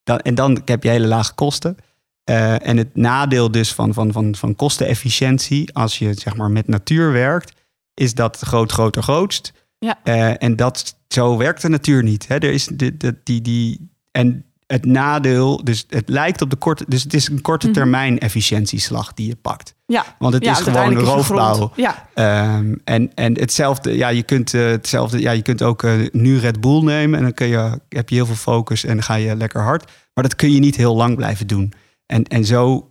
Dan, 0.05 0.19
en 0.19 0.35
dan 0.35 0.63
heb 0.65 0.83
je 0.83 0.89
hele 0.89 1.07
lage 1.07 1.35
kosten. 1.35 1.77
Eh, 2.25 2.67
en 2.67 2.77
het 2.77 2.97
nadeel 2.97 3.51
dus 3.51 3.73
van, 3.73 3.95
van, 3.95 4.13
van, 4.13 4.35
van 4.35 4.57
kostenefficiëntie, 4.57 5.75
als 5.75 5.99
je 5.99 6.15
zeg 6.15 6.37
maar 6.37 6.51
met 6.51 6.69
natuur 6.69 7.13
werkt, 7.13 7.53
is 7.95 8.15
dat 8.15 8.39
groot, 8.39 8.73
groter, 8.73 9.03
grootst. 9.03 9.53
Ja. 9.79 9.99
Eh, 10.05 10.43
en 10.43 10.57
dat, 10.57 10.97
zo 11.09 11.37
werkt 11.37 11.63
de 11.63 11.69
natuur 11.69 12.03
niet. 12.03 12.29
Hè? 12.29 12.35
Er 12.35 12.53
is 12.53 12.67
de, 12.67 12.97
de, 12.97 13.17
die, 13.23 13.41
die, 13.41 13.91
en 14.11 14.45
het 14.75 14.85
nadeel, 14.87 15.65
dus 15.65 15.85
het 15.89 16.09
lijkt 16.09 16.43
op 16.43 16.51
de 16.51 16.57
korte, 16.57 16.85
dus 16.89 17.03
het 17.03 17.15
is 17.15 17.29
een 17.29 17.41
korte 17.41 17.67
Mhm. 17.67 17.75
termijn 17.75 18.19
efficiëntieslag 18.19 19.13
die 19.15 19.27
je 19.27 19.37
pakt. 19.37 19.75
Ja, 19.87 20.05
Want 20.19 20.35
het 20.35 20.45
ja, 20.45 20.51
is 20.53 20.59
gewoon 20.61 20.93
is 21.01 21.03
roofbouw. 21.09 21.73
Ja, 21.77 22.09
Ehm, 22.15 22.75
en, 22.85 23.15
en 23.15 23.39
hetzelfde, 23.41 23.97
ja, 23.97 24.09
je 24.09 24.23
kunt, 24.23 24.55
eh, 24.55 24.67
hetzelfde, 24.67 25.21
ja, 25.21 25.31
je 25.31 25.43
kunt 25.43 25.63
ook 25.63 25.83
eh, 25.83 25.93
nu 26.13 26.39
Red 26.39 26.61
Bull 26.61 26.83
nemen 26.83 27.17
en 27.19 27.25
dan 27.25 27.35
kun 27.35 27.47
je, 27.47 27.81
heb 27.89 28.09
je 28.09 28.15
heel 28.15 28.27
veel 28.27 28.35
focus 28.35 28.85
en 28.85 28.95
dan 28.95 29.03
ga 29.03 29.15
je 29.15 29.37
lekker 29.37 29.63
hard. 29.63 29.91
Maar 30.15 30.25
dat 30.25 30.37
kun 30.37 30.53
je 30.53 30.59
niet 30.61 30.77
heel 30.77 30.97
lang 30.97 31.17
blijven 31.17 31.47
doen. 31.47 31.73
En, 32.07 32.25
en 32.25 32.45
zo, 32.45 32.91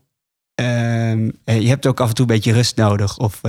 eh, 0.56 1.14
je 1.46 1.68
hebt 1.68 1.86
ook 1.88 2.00
af 2.00 2.08
en 2.10 2.14
toe 2.16 2.26
een 2.28 2.34
beetje 2.36 2.54
rust 2.54 2.76
nodig. 2.76 3.18
Of, 3.18 3.42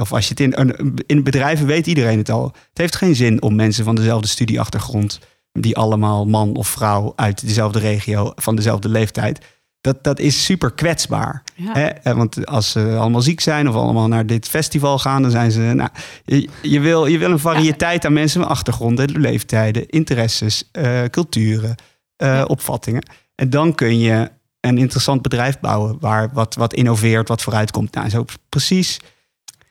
of 0.00 0.12
als 0.12 0.24
je 0.24 0.30
het 0.30 0.40
in, 0.40 0.52
een- 0.56 0.94
in 1.06 1.22
bedrijven 1.22 1.66
weet 1.66 1.86
iedereen 1.86 2.18
het 2.18 2.30
al. 2.30 2.44
Het 2.44 2.78
heeft 2.78 2.96
geen 2.96 3.16
zin 3.16 3.42
om 3.42 3.54
mensen 3.54 3.84
van 3.84 3.94
dezelfde 3.94 4.28
studieachtergrond, 4.28 5.20
die 5.60 5.76
allemaal 5.76 6.26
man 6.26 6.56
of 6.56 6.68
vrouw 6.68 7.12
uit 7.16 7.46
dezelfde 7.46 7.78
regio, 7.78 8.32
van 8.36 8.56
dezelfde 8.56 8.88
leeftijd. 8.88 9.44
Dat, 9.80 10.04
dat 10.04 10.18
is 10.18 10.44
super 10.44 10.72
kwetsbaar. 10.72 11.42
ja. 11.54 11.72
Hè? 11.72 11.86
Eh, 11.86 12.14
Want 12.16 12.46
als 12.46 12.70
ze 12.70 12.96
allemaal 12.98 13.22
ziek 13.22 13.40
zijn 13.40 13.68
of 13.68 13.74
allemaal 13.74 14.08
naar 14.08 14.26
dit 14.26 14.48
festival 14.48 14.98
gaan, 14.98 15.22
dan 15.22 15.30
zijn 15.30 15.50
ze. 15.50 15.60
Nou, 15.60 15.90
je, 16.24 16.48
je 16.62 16.80
wil, 16.80 17.06
je 17.06 17.18
wil 17.18 17.30
een 17.30 17.38
variëteit 17.38 18.04
aan 18.04 18.12
mensen 18.12 18.40
met 18.40 18.48
achtergronden, 18.48 19.20
leeftijden, 19.20 19.88
interesses, 19.88 20.68
eh, 20.72 21.02
culturen, 21.10 21.74
eh, 22.16 22.28
Ja. 22.28 22.44
opvattingen. 22.44 23.08
En 23.34 23.50
dan 23.50 23.74
kun 23.74 23.98
je 23.98 24.30
een 24.60 24.78
interessant 24.78 25.22
bedrijf 25.22 25.60
bouwen 25.60 25.96
waar 26.00 26.30
wat, 26.32 26.54
wat 26.54 26.74
innoveert, 26.74 27.28
wat 27.28 27.42
vooruitkomt. 27.42 27.94
Nou, 27.94 28.08
zo 28.08 28.24
precies. 28.48 29.00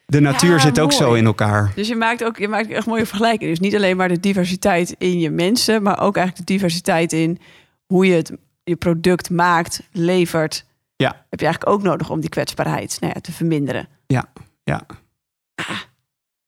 De 0.06 0.20
natuur 0.20 0.52
Ja, 0.52 0.60
zit 0.60 0.80
ook 0.80 0.92
zo 0.92 1.14
in 1.14 1.26
elkaar. 1.26 1.72
Dus 1.76 1.88
je 1.88 1.96
maakt 1.96 2.24
ook 2.24 2.38
je 2.38 2.48
maakt 2.48 2.70
echt 2.70 2.86
mooie 2.86 3.06
vergelijkingen. 3.06 3.54
Dus 3.54 3.64
niet 3.64 3.76
alleen 3.76 3.98
maar 3.98 4.08
de 4.08 4.20
diversiteit 4.20 4.96
in 4.98 5.20
je 5.20 5.30
mensen, 5.30 5.84
maar 5.84 6.00
ook 6.02 6.16
eigenlijk 6.16 6.48
de 6.48 6.54
diversiteit 6.54 7.14
in 7.14 7.40
hoe 7.86 8.06
je 8.06 8.14
het, 8.14 8.32
je 8.64 8.76
product 8.76 9.30
maakt, 9.30 9.82
levert. 9.92 10.66
Ja. 10.96 11.26
Heb 11.30 11.40
je 11.40 11.46
eigenlijk 11.46 11.76
ook 11.76 11.84
nodig 11.84 12.10
om 12.10 12.20
die 12.20 12.30
kwetsbaarheid 12.30 12.98
nou 13.00 13.14
ja, 13.16 13.22
te 13.22 13.32
verminderen. 13.32 13.88
Ja, 14.08 14.26
ja. 14.64 14.86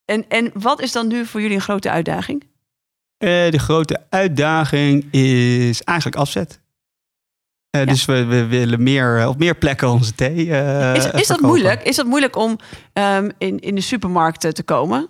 En, 0.04 0.24
en 0.28 0.50
wat 0.54 0.80
is 0.80 0.92
dan 0.92 1.08
nu 1.08 1.26
voor 1.26 1.40
jullie 1.40 1.56
een 1.56 1.62
grote 1.62 1.90
uitdaging? 1.90 2.44
Eh, 3.18 3.50
de 3.50 3.58
grote 3.58 4.02
uitdaging 4.08 5.12
is 5.12 5.82
eigenlijk 5.82 6.18
afzet. 6.18 6.60
Eh, 7.70 7.86
Dus 7.86 8.04
we, 8.04 8.24
we 8.24 8.46
willen 8.46 8.82
meer, 8.82 9.28
op 9.28 9.38
meer 9.38 9.54
plekken 9.56 9.88
onze 9.90 10.14
thee. 10.14 10.50
eh, 10.52 10.94
is, 10.94 11.10
is 11.10 11.26
dat 11.26 11.40
moeilijk? 11.40 11.82
Is 11.82 11.96
dat 11.96 12.06
moeilijk 12.06 12.36
om 12.36 12.58
ehm, 12.92 13.30
in, 13.38 13.58
in 13.58 13.74
de 13.74 13.80
supermarkten 13.80 14.54
te 14.54 14.62
komen? 14.62 15.08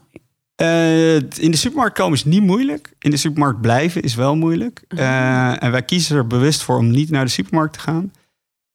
Eh, 0.54 1.14
in 1.14 1.50
de 1.50 1.56
supermarkt 1.56 1.98
komen 1.98 2.12
is 2.12 2.24
niet 2.24 2.42
moeilijk. 2.42 2.92
In 2.98 3.10
de 3.10 3.16
supermarkt 3.16 3.60
blijven 3.60 4.02
is 4.02 4.14
wel 4.14 4.36
moeilijk. 4.36 4.84
Mhm. 4.88 5.00
Eh, 5.00 5.62
en 5.62 5.70
wij 5.70 5.82
kiezen 5.82 6.16
er 6.16 6.26
bewust 6.26 6.62
voor 6.62 6.76
om 6.76 6.90
niet 6.90 7.10
naar 7.10 7.24
de 7.24 7.30
supermarkt 7.30 7.72
te 7.72 7.80
gaan. 7.80 8.12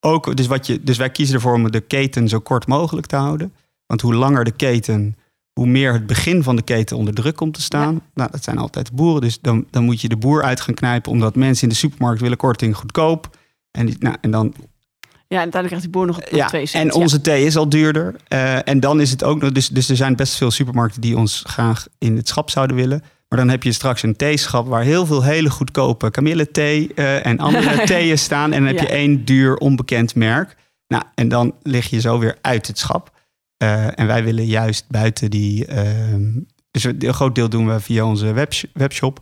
Ook, 0.00 0.36
dus, 0.36 0.46
wat 0.46 0.66
je, 0.66 0.80
dus 0.82 0.96
wij 0.98 1.10
kiezen 1.10 1.34
ervoor 1.34 1.54
om 1.54 1.70
de 1.70 1.80
keten 1.80 2.28
zo 2.28 2.38
kort 2.40 2.66
mogelijk 2.66 3.06
te 3.06 3.16
houden. 3.16 3.52
Want 3.86 4.00
hoe 4.00 4.14
langer 4.14 4.44
de 4.44 4.50
keten, 4.50 5.16
hoe 5.52 5.66
meer 5.66 5.92
het 5.92 6.06
begin 6.06 6.42
van 6.42 6.56
de 6.56 6.62
keten 6.62 6.96
onder 6.96 7.14
druk 7.14 7.36
komt 7.36 7.54
te 7.54 7.62
staan. 7.62 8.00
Nou, 8.14 8.30
dat 8.30 8.44
zijn 8.44 8.58
altijd 8.58 8.92
boeren. 8.92 9.20
Dus 9.20 9.40
dan, 9.40 9.66
dan 9.70 9.84
moet 9.84 10.00
je 10.00 10.08
de 10.08 10.16
boer 10.16 10.42
uit 10.42 10.60
gaan 10.60 10.74
knijpen. 10.74 11.12
Omdat 11.12 11.34
mensen 11.36 11.62
in 11.62 11.68
de 11.68 11.74
supermarkt 11.74 12.20
willen 12.20 12.36
korting 12.36 12.76
goedkoop. 12.76 13.33
En, 13.74 13.86
die, 13.86 13.96
nou, 13.98 14.16
en 14.20 14.30
dan 14.30 14.54
Ja, 14.56 15.40
en 15.40 15.50
uiteindelijk 15.52 15.66
krijgt 15.66 15.82
die 15.82 15.90
boer 15.90 16.06
nog, 16.06 16.20
nog 16.20 16.28
Ja, 16.40 16.46
twee 16.46 16.66
cent. 16.66 16.84
en 16.84 16.94
onze 17.00 17.20
thee 17.20 17.44
is 17.44 17.56
al 17.56 17.68
duurder. 17.68 18.14
Eh, 18.28 18.68
en 18.68 18.80
dan 18.80 19.00
is 19.00 19.10
het 19.10 19.24
ook 19.24 19.40
nog, 19.40 19.52
dus, 19.52 19.68
dus 19.68 19.88
er 19.88 19.96
zijn 19.96 20.16
best 20.16 20.34
veel 20.36 20.50
supermarkten 20.50 21.00
die 21.00 21.16
ons 21.16 21.42
graag 21.46 21.86
in 21.98 22.16
het 22.16 22.28
schap 22.28 22.50
zouden 22.50 22.76
willen. 22.76 23.02
Maar 23.28 23.38
dan 23.38 23.48
heb 23.48 23.62
je 23.62 23.72
straks 23.72 24.02
een 24.02 24.16
theeschap 24.16 24.66
waar 24.66 24.82
heel 24.82 25.06
veel 25.06 25.22
hele 25.22 25.50
goedkope 25.50 26.10
kamillethee 26.10 26.94
eh 26.94 27.26
en 27.26 27.38
andere 27.38 27.84
theeën 27.86 28.18
staan. 28.18 28.52
En 28.52 28.64
dan 28.64 28.74
heb 28.74 28.78
je 28.80 28.88
één 28.94 29.24
duur 29.24 29.56
onbekend 29.56 30.14
merk. 30.14 30.56
Nou, 30.88 31.02
en 31.14 31.28
dan 31.28 31.54
lig 31.62 31.90
je 31.90 32.00
zo 32.00 32.18
weer 32.18 32.38
uit 32.40 32.66
het 32.66 32.78
schap. 32.78 33.10
Eh, 33.56 33.98
en 33.98 34.06
wij 34.06 34.24
willen 34.24 34.46
juist 34.46 34.84
buiten 34.88 35.30
die. 35.30 35.66
ehm, 35.66 36.30
dus 36.70 36.84
een 36.84 37.14
groot 37.14 37.34
deel 37.34 37.48
doen 37.48 37.66
we 37.68 37.80
via 37.80 38.04
onze 38.04 38.32
websh- 38.32 38.64
webshop. 38.72 39.20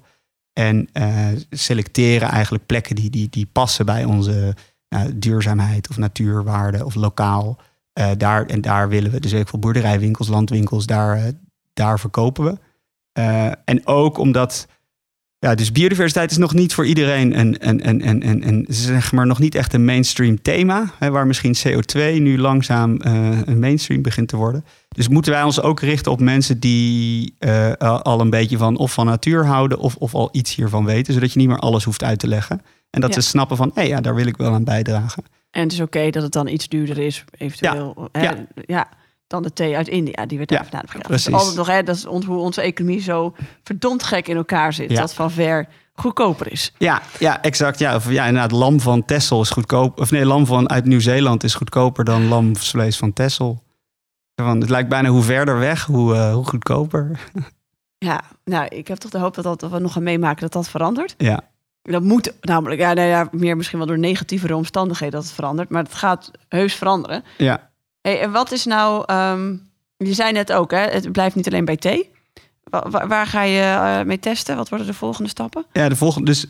En 0.52 0.88
eh, 0.92 1.28
selecteren 1.50 2.28
eigenlijk 2.28 2.66
plekken 2.66 2.94
die, 2.94 3.10
die, 3.10 3.28
die 3.28 3.46
passen 3.52 3.86
bij 3.86 4.04
onze 4.04 4.54
nou, 4.88 5.18
duurzaamheid 5.18 5.88
of 5.88 5.96
natuurwaarde 5.96 6.84
of 6.84 6.94
lokaal. 6.94 7.58
Eh, 7.92 8.10
daar, 8.16 8.46
en 8.46 8.60
daar 8.60 8.88
willen 8.88 9.10
we 9.10 9.20
dus 9.20 9.32
heel 9.32 9.44
veel 9.44 9.58
boerderijwinkels, 9.58 10.28
landwinkels, 10.28 10.86
daar, 10.86 11.16
eh, 11.16 11.32
daar 11.72 12.00
verkopen 12.00 12.44
we. 12.44 12.58
En 13.64 13.86
ook 13.86 14.18
omdat, 14.18 14.66
ja, 15.42 15.54
dus 15.54 15.72
biodiversiteit 15.72 16.30
is 16.30 16.36
nog 16.36 16.54
niet 16.54 16.74
voor 16.74 16.86
iedereen 16.86 17.38
een, 17.38 17.68
een, 17.68 17.88
een, 17.88 18.08
een, 18.08 18.28
een, 18.28 18.48
een 18.48 18.66
zeg 18.68 19.12
maar 19.12 19.26
nog 19.26 19.38
niet 19.38 19.54
echt 19.54 19.72
een 19.72 19.84
mainstream 19.84 20.42
thema, 20.42 20.92
hè, 20.98 21.10
waar 21.10 21.26
misschien 21.26 21.56
CO2 21.68 21.98
nu 22.20 22.38
langzaam 22.38 22.96
eh, 23.00 23.38
een 23.44 23.58
mainstream 23.58 24.02
begint 24.02 24.28
te 24.28 24.36
worden. 24.36 24.64
Dus 24.88 25.08
moeten 25.08 25.32
wij 25.32 25.42
ons 25.42 25.60
ook 25.60 25.80
richten 25.80 26.12
op 26.12 26.20
mensen 26.20 26.60
die 26.60 27.34
eh, 27.38 27.72
al- 27.76 28.20
een 28.20 28.30
beetje 28.30 28.56
van 28.56 28.76
of 28.76 28.92
van 28.92 29.06
natuur 29.06 29.46
houden 29.46 29.78
of, 29.78 29.96
of 29.96 30.14
al 30.14 30.28
iets 30.32 30.54
hiervan 30.54 30.84
weten, 30.84 31.14
zodat 31.14 31.32
je 31.32 31.38
niet 31.38 31.48
meer 31.48 31.58
alles 31.58 31.84
hoeft 31.84 32.04
uit 32.04 32.18
te 32.18 32.28
leggen. 32.28 32.62
En 32.90 33.00
dat 33.00 33.14
Ja. 33.14 33.20
ze 33.20 33.28
snappen 33.28 33.56
van, 33.56 33.70
hé 33.74 33.82
ja, 33.82 34.00
daar 34.00 34.14
wil 34.14 34.26
ik 34.26 34.36
wel 34.36 34.52
aan 34.52 34.64
bijdragen. 34.64 35.24
En 35.50 35.62
het 35.62 35.72
is 35.72 35.80
oké 35.80 36.10
dat 36.10 36.22
het 36.22 36.32
dan 36.32 36.48
iets 36.48 36.68
duurder 36.68 36.98
is, 36.98 37.24
eventueel. 37.38 38.08
hè, 38.12 38.22
Ja. 38.22 38.34
ja. 38.66 38.88
Dan 39.32 39.42
de 39.42 39.52
thee 39.52 39.76
uit 39.76 39.88
India. 39.88 40.26
Die 40.26 40.38
werd 40.38 40.50
Ja, 40.50 40.56
daar 40.56 40.64
vandaan 40.64 40.88
gebracht. 40.88 41.10
Is 41.10 41.22
precies. 41.22 41.32
altijd 41.40 41.56
nog, 41.56 41.66
hè, 41.66 41.82
dat 41.82 41.96
is 41.96 42.04
hoe 42.04 42.38
onze 42.38 42.60
economie 42.60 43.00
zo 43.00 43.34
verdomd 43.64 44.02
gek 44.02 44.28
in 44.28 44.36
elkaar 44.36 44.72
zit. 44.72 44.90
Ja. 44.90 45.00
Dat 45.00 45.14
van 45.14 45.30
ver 45.30 45.66
goedkoper 45.94 46.52
is. 46.52 46.72
Ja, 46.78 47.02
ja, 47.18 47.42
exact. 47.42 47.78
Ja, 47.78 47.94
of, 47.94 48.10
ja, 48.10 48.26
inderdaad, 48.26 48.50
lam 48.52 48.80
van 48.80 49.04
Texel 49.04 49.40
is 49.40 49.50
goedkoop. 49.50 50.00
Of 50.00 50.10
nee, 50.10 50.24
lam 50.26 50.46
van 50.46 50.70
uit 50.70 50.84
Nieuw-Zeeland 50.84 51.44
is 51.44 51.54
goedkoper 51.54 52.04
dan 52.04 52.28
lamsvlees 52.28 52.96
van 52.96 53.12
Texel. 53.12 53.62
Van, 54.34 54.60
het 54.60 54.70
lijkt 54.70 54.88
bijna 54.88 55.08
hoe 55.08 55.22
verder 55.22 55.58
weg, 55.58 55.84
hoe, 55.84 56.14
eh, 56.14 56.32
hoe 56.34 56.44
goedkoper. 56.44 57.10
Ja, 57.98 58.20
nou, 58.44 58.66
ik 58.68 58.88
heb 58.88 58.98
toch 58.98 59.10
de 59.10 59.18
hoop 59.18 59.34
dat, 59.34 59.44
dat, 59.44 59.60
dat 59.60 59.70
we 59.70 59.78
nog 59.78 59.92
gaan 59.92 60.02
meemaken 60.02 60.40
dat 60.40 60.52
dat 60.52 60.68
verandert. 60.68 61.14
Ja, 61.18 61.40
Dat 61.82 62.02
moet 62.02 62.32
namelijk, 62.40 62.80
ja, 62.80 62.92
nou 62.92 63.08
ja, 63.08 63.28
meer 63.30 63.56
misschien 63.56 63.78
wel 63.78 63.86
door 63.86 63.98
negatievere 63.98 64.56
omstandigheden 64.56 65.14
dat 65.14 65.24
het 65.24 65.32
verandert. 65.32 65.68
Maar 65.68 65.82
het 65.82 65.94
gaat 65.94 66.30
heus 66.48 66.74
veranderen. 66.74 67.24
ja. 67.38 67.70
Hey, 68.02 68.20
en 68.20 68.30
wat 68.32 68.52
is 68.52 68.64
nou, 68.64 69.02
ehm, 69.06 69.56
je 69.96 70.12
zei 70.14 70.32
net 70.32 70.52
ook, 70.52 70.70
hè, 70.70 70.78
het 70.78 71.12
blijft 71.12 71.36
niet 71.36 71.46
alleen 71.46 71.64
bij 71.64 71.76
thee. 71.76 72.10
Wa- 72.62 72.88
wa- 72.90 73.06
waar 73.06 73.26
ga 73.26 73.42
je 73.42 73.60
eh, 73.60 74.02
mee 74.06 74.18
testen? 74.18 74.56
Wat 74.56 74.68
worden 74.68 74.86
de 74.86 74.94
volgende 74.94 75.28
stappen? 75.30 75.64
ja 75.72 75.88
de 75.88 75.96
volgende. 75.96 76.26
Dus, 76.30 76.46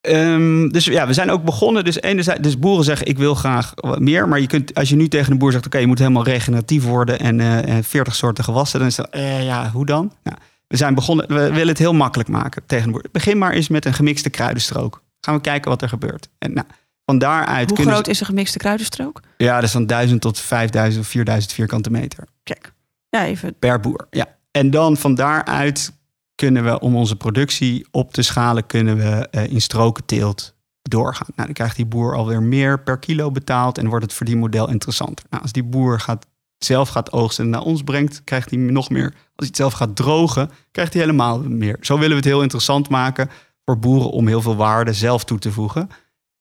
Ehm, 0.00 0.68
dus 0.68 0.84
ja, 0.84 1.06
we 1.06 1.12
zijn 1.12 1.30
ook 1.30 1.44
begonnen. 1.44 1.84
Dus 1.84 2.00
enerzijds, 2.00 2.40
dus 2.40 2.58
boeren 2.58 2.84
zeggen 2.84 3.06
ik 3.06 3.18
wil 3.18 3.34
graag 3.34 3.74
meer. 3.98 4.28
Maar 4.28 4.40
je 4.40 4.46
kunt, 4.46 4.74
als 4.74 4.88
je 4.88 4.96
nu 4.96 5.08
tegen 5.08 5.32
een 5.32 5.38
boer 5.38 5.52
zegt, 5.52 5.66
oké, 5.66 5.78
je 5.78 5.86
moet 5.86 5.98
helemaal 5.98 6.24
regeneratief 6.24 6.84
worden 6.84 7.18
en, 7.18 7.40
eh, 7.40 7.68
en 7.68 7.84
40 7.84 8.14
soorten 8.14 8.44
gewassen, 8.44 8.78
dan 8.78 8.88
is 8.88 8.94
dat, 8.96 9.08
eh, 9.10 9.44
ja, 9.44 9.70
hoe 9.70 9.86
dan? 9.86 10.12
Nou, 10.22 10.36
we 10.68 10.76
zijn 10.76 10.94
begonnen, 10.94 11.28
we 11.28 11.34
willen 11.50 11.68
het 11.68 11.78
heel 11.78 11.92
makkelijk 11.94 12.28
maken 12.28 12.62
tegen 12.66 12.90
boer. 12.90 13.04
Begin 13.12 13.38
maar 13.38 13.52
eens 13.52 13.68
met 13.68 13.84
een 13.84 13.94
gemixte 13.94 14.30
kruidenstrook. 14.30 15.02
Gaan 15.20 15.34
we 15.34 15.40
kijken 15.40 15.70
wat 15.70 15.82
er 15.82 15.88
gebeurt. 15.88 16.28
En 16.38 16.52
nou, 16.52 16.66
van 17.04 17.18
daaruit 17.18 17.66
Hoe 17.68 17.76
kunnen 17.76 17.94
groot 17.94 18.04
ze- 18.04 18.10
is 18.10 18.20
een 18.20 18.26
gemixte 18.26 18.58
kruidenstrook? 18.58 19.20
Ja, 19.36 19.54
dat 19.54 19.64
is 19.64 19.70
van 19.70 19.86
1000 19.86 20.20
tot 20.20 20.38
5000 20.38 21.04
of 21.04 21.10
4000 21.10 21.52
vierkante 21.52 21.90
meter 21.90 22.24
Check. 22.44 22.72
Ja, 23.08 23.24
even. 23.24 23.54
per 23.58 23.80
boer. 23.80 24.06
Ja. 24.10 24.26
En 24.50 24.70
dan 24.70 24.96
van 24.96 25.14
daaruit 25.14 25.92
kunnen 26.34 26.64
we, 26.64 26.80
om 26.80 26.96
onze 26.96 27.16
productie 27.16 27.86
op 27.90 28.12
te 28.12 28.22
schalen, 28.22 28.66
kunnen 28.66 28.96
we 28.96 29.28
eh, 29.30 29.52
in 29.52 29.60
strokenteelt 29.60 30.54
doorgaan. 30.82 31.26
Nou, 31.34 31.44
dan 31.44 31.54
krijgt 31.54 31.76
die 31.76 31.86
boer 31.86 32.14
alweer 32.16 32.42
meer 32.42 32.82
per 32.82 32.98
kilo 32.98 33.30
betaald 33.30 33.78
en 33.78 33.88
wordt 33.88 34.04
het 34.04 34.14
verdienmodel 34.14 34.68
interessanter. 34.68 35.24
Nou, 35.30 35.42
als 35.42 35.52
die 35.52 35.62
boer 35.64 36.00
gaat, 36.00 36.26
zelf 36.58 36.88
gaat 36.88 37.12
oogsten 37.12 37.44
en 37.44 37.50
naar 37.50 37.60
ons 37.60 37.82
brengt, 37.82 38.24
krijgt 38.24 38.50
hij 38.50 38.58
nog 38.58 38.90
meer. 38.90 39.04
Als 39.04 39.14
hij 39.36 39.46
het 39.46 39.56
zelf 39.56 39.72
gaat 39.72 39.96
drogen, 39.96 40.50
krijgt 40.70 40.92
hij 40.92 41.02
helemaal 41.02 41.42
meer. 41.42 41.76
Zo 41.80 41.94
willen 41.94 42.10
we 42.10 42.16
het 42.16 42.24
heel 42.24 42.42
interessant 42.42 42.88
maken 42.88 43.30
voor 43.64 43.78
boeren 43.78 44.10
om 44.10 44.26
heel 44.26 44.42
veel 44.42 44.56
waarde 44.56 44.92
zelf 44.92 45.24
toe 45.24 45.38
te 45.38 45.52
voegen. 45.52 45.88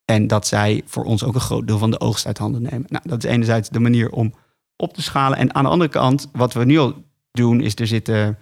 En 0.05 0.27
dat 0.27 0.47
zij 0.47 0.81
voor 0.85 1.03
ons 1.03 1.23
ook 1.23 1.33
een 1.35 1.39
groot 1.41 1.67
deel 1.67 1.77
van 1.77 1.91
de 1.91 1.99
oogst 1.99 2.25
uit 2.25 2.37
handen 2.37 2.61
nemen. 2.61 2.85
Nou, 2.87 3.03
dat 3.07 3.23
is 3.23 3.29
enerzijds 3.29 3.69
de 3.69 3.79
manier 3.79 4.09
om 4.11 4.33
op 4.75 4.93
te 4.93 5.01
schalen. 5.01 5.37
En 5.37 5.55
aan 5.55 5.63
de 5.63 5.69
andere 5.69 5.89
kant, 5.89 6.29
wat 6.33 6.53
we 6.53 6.65
nu 6.65 6.77
al 6.77 7.03
doen, 7.31 7.61
is 7.61 7.75
er 7.75 7.87
zitten 7.87 8.37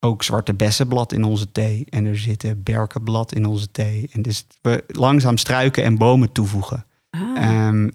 ook 0.00 0.22
zwarte 0.22 0.54
bessenblad 0.54 1.12
in 1.12 1.24
onze 1.24 1.52
thee. 1.52 1.84
En 1.90 2.04
er 2.06 2.18
zitten 2.18 2.62
berkenblad 2.62 3.32
in 3.34 3.46
onze 3.46 3.70
thee. 3.70 4.08
En 4.12 4.22
dus 4.22 4.46
we 4.62 4.84
langzaam 4.86 5.36
struiken 5.36 5.84
en 5.84 5.98
bomen 5.98 6.32
toevoegen. 6.32 6.84
Ah, 7.10 7.36
Ehm, 7.36 7.88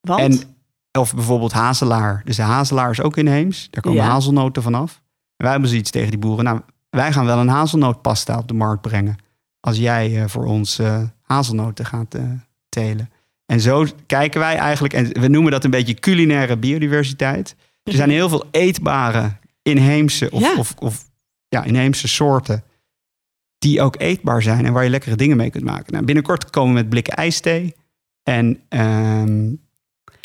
want? 0.00 0.20
en, 0.20 0.38
of 1.00 1.14
bijvoorbeeld 1.14 1.52
hazelaar. 1.52 2.22
Dus 2.24 2.36
de 2.36 2.42
hazelaar 2.42 2.90
is 2.90 3.00
ook 3.00 3.16
inheems. 3.16 3.68
Daar 3.70 3.82
komen 3.82 4.02
Ja. 4.02 4.08
hazelnoten 4.08 4.62
vanaf. 4.62 4.94
En 5.36 5.44
wij 5.44 5.50
hebben 5.50 5.68
zoiets 5.70 5.90
tegen 5.90 6.10
die 6.10 6.18
boeren. 6.18 6.44
Nou, 6.44 6.60
wij 6.90 7.12
gaan 7.12 7.24
wel 7.26 7.38
een 7.38 7.48
hazelnootpasta 7.48 8.38
op 8.38 8.48
de 8.48 8.54
markt 8.54 8.82
brengen. 8.82 9.16
Als 9.60 9.76
jij 9.76 10.22
eh, 10.22 10.28
voor 10.28 10.44
ons 10.46 10.78
eh, 10.78 11.02
hazelnoten 11.34 11.86
gaat 11.86 12.14
eh, 12.14 12.22
telen. 12.68 13.10
En 13.46 13.60
zo 13.60 13.86
kijken 14.06 14.40
wij 14.40 14.56
eigenlijk, 14.56 14.94
en 14.94 15.20
we 15.20 15.28
noemen 15.28 15.52
dat 15.52 15.64
een 15.64 15.70
beetje 15.70 15.94
culinaire 15.94 16.56
biodiversiteit. 16.56 17.56
Er 17.82 17.92
zijn 17.92 18.10
heel 18.10 18.28
veel 18.28 18.44
eetbare 18.50 19.32
inheemse 19.62 20.30
of, 20.30 20.40
Ja. 20.42 20.54
of, 20.56 20.74
of 20.78 21.04
ja, 21.48 21.64
inheemse 21.64 22.08
soorten 22.08 22.62
die 23.58 23.80
ook 23.82 24.00
eetbaar 24.00 24.42
zijn 24.42 24.66
en 24.66 24.72
waar 24.72 24.84
je 24.84 24.90
lekkere 24.90 25.16
dingen 25.16 25.36
mee 25.36 25.50
kunt 25.50 25.64
maken. 25.64 25.92
Nou, 25.92 26.04
binnenkort 26.04 26.50
komen 26.50 26.74
we 26.74 26.80
met 26.80 26.88
blikken 26.88 27.14
ijsthee. 27.14 27.74
En 28.22 28.60
ehm, 28.68 29.52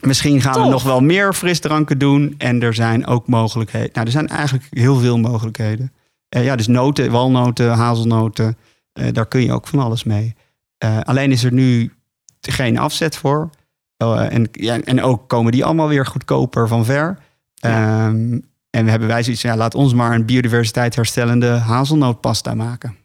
misschien 0.05 0.41
gaan 0.41 0.61
we 0.61 0.67
nog 0.69 0.83
wel 0.83 1.01
meer 1.01 1.33
frisdranken 1.33 1.97
doen. 1.97 2.35
En 2.37 2.61
er 2.61 2.73
zijn 2.73 3.05
ook 3.07 3.27
mogelijkheden. 3.27 3.89
Nou, 3.93 4.05
er 4.05 4.11
zijn 4.11 4.27
eigenlijk 4.27 4.67
heel 4.69 4.95
veel 4.99 5.17
mogelijkheden. 5.17 5.93
Eh, 6.29 6.43
ja, 6.43 6.55
dus 6.55 6.67
noten, 6.67 7.11
walnoten, 7.11 7.71
hazelnoten. 7.71 8.57
eh, 8.93 9.13
daar 9.13 9.25
kun 9.27 9.41
je 9.41 9.53
ook 9.53 9.67
van 9.67 9.79
alles 9.79 10.03
mee. 10.03 10.35
Eh, 10.77 10.99
alleen 10.99 11.31
is 11.31 11.43
er 11.43 11.53
nu 11.53 11.93
geen 12.41 12.77
afzet 12.77 13.17
voor. 13.17 13.49
Eh, 13.97 14.33
en, 14.33 14.47
ja, 14.51 14.79
en 14.79 15.01
ook 15.01 15.29
komen 15.29 15.51
die 15.51 15.65
allemaal 15.65 15.87
weer 15.87 16.05
goedkoper 16.05 16.67
van 16.67 16.85
ver. 16.85 17.17
Ja. 17.53 18.05
Ehm, 18.05 18.39
en 18.69 18.83
we 18.85 18.89
hebben 18.89 19.07
wij 19.07 19.23
zoiets 19.23 19.41
van, 19.41 19.51
ja, 19.51 19.57
laat 19.57 19.75
ons 19.75 19.93
maar 19.93 20.15
een 20.15 20.25
biodiversiteit 20.25 20.95
herstellende 20.95 21.47
hazelnootpasta 21.47 22.53
maken. 22.53 22.97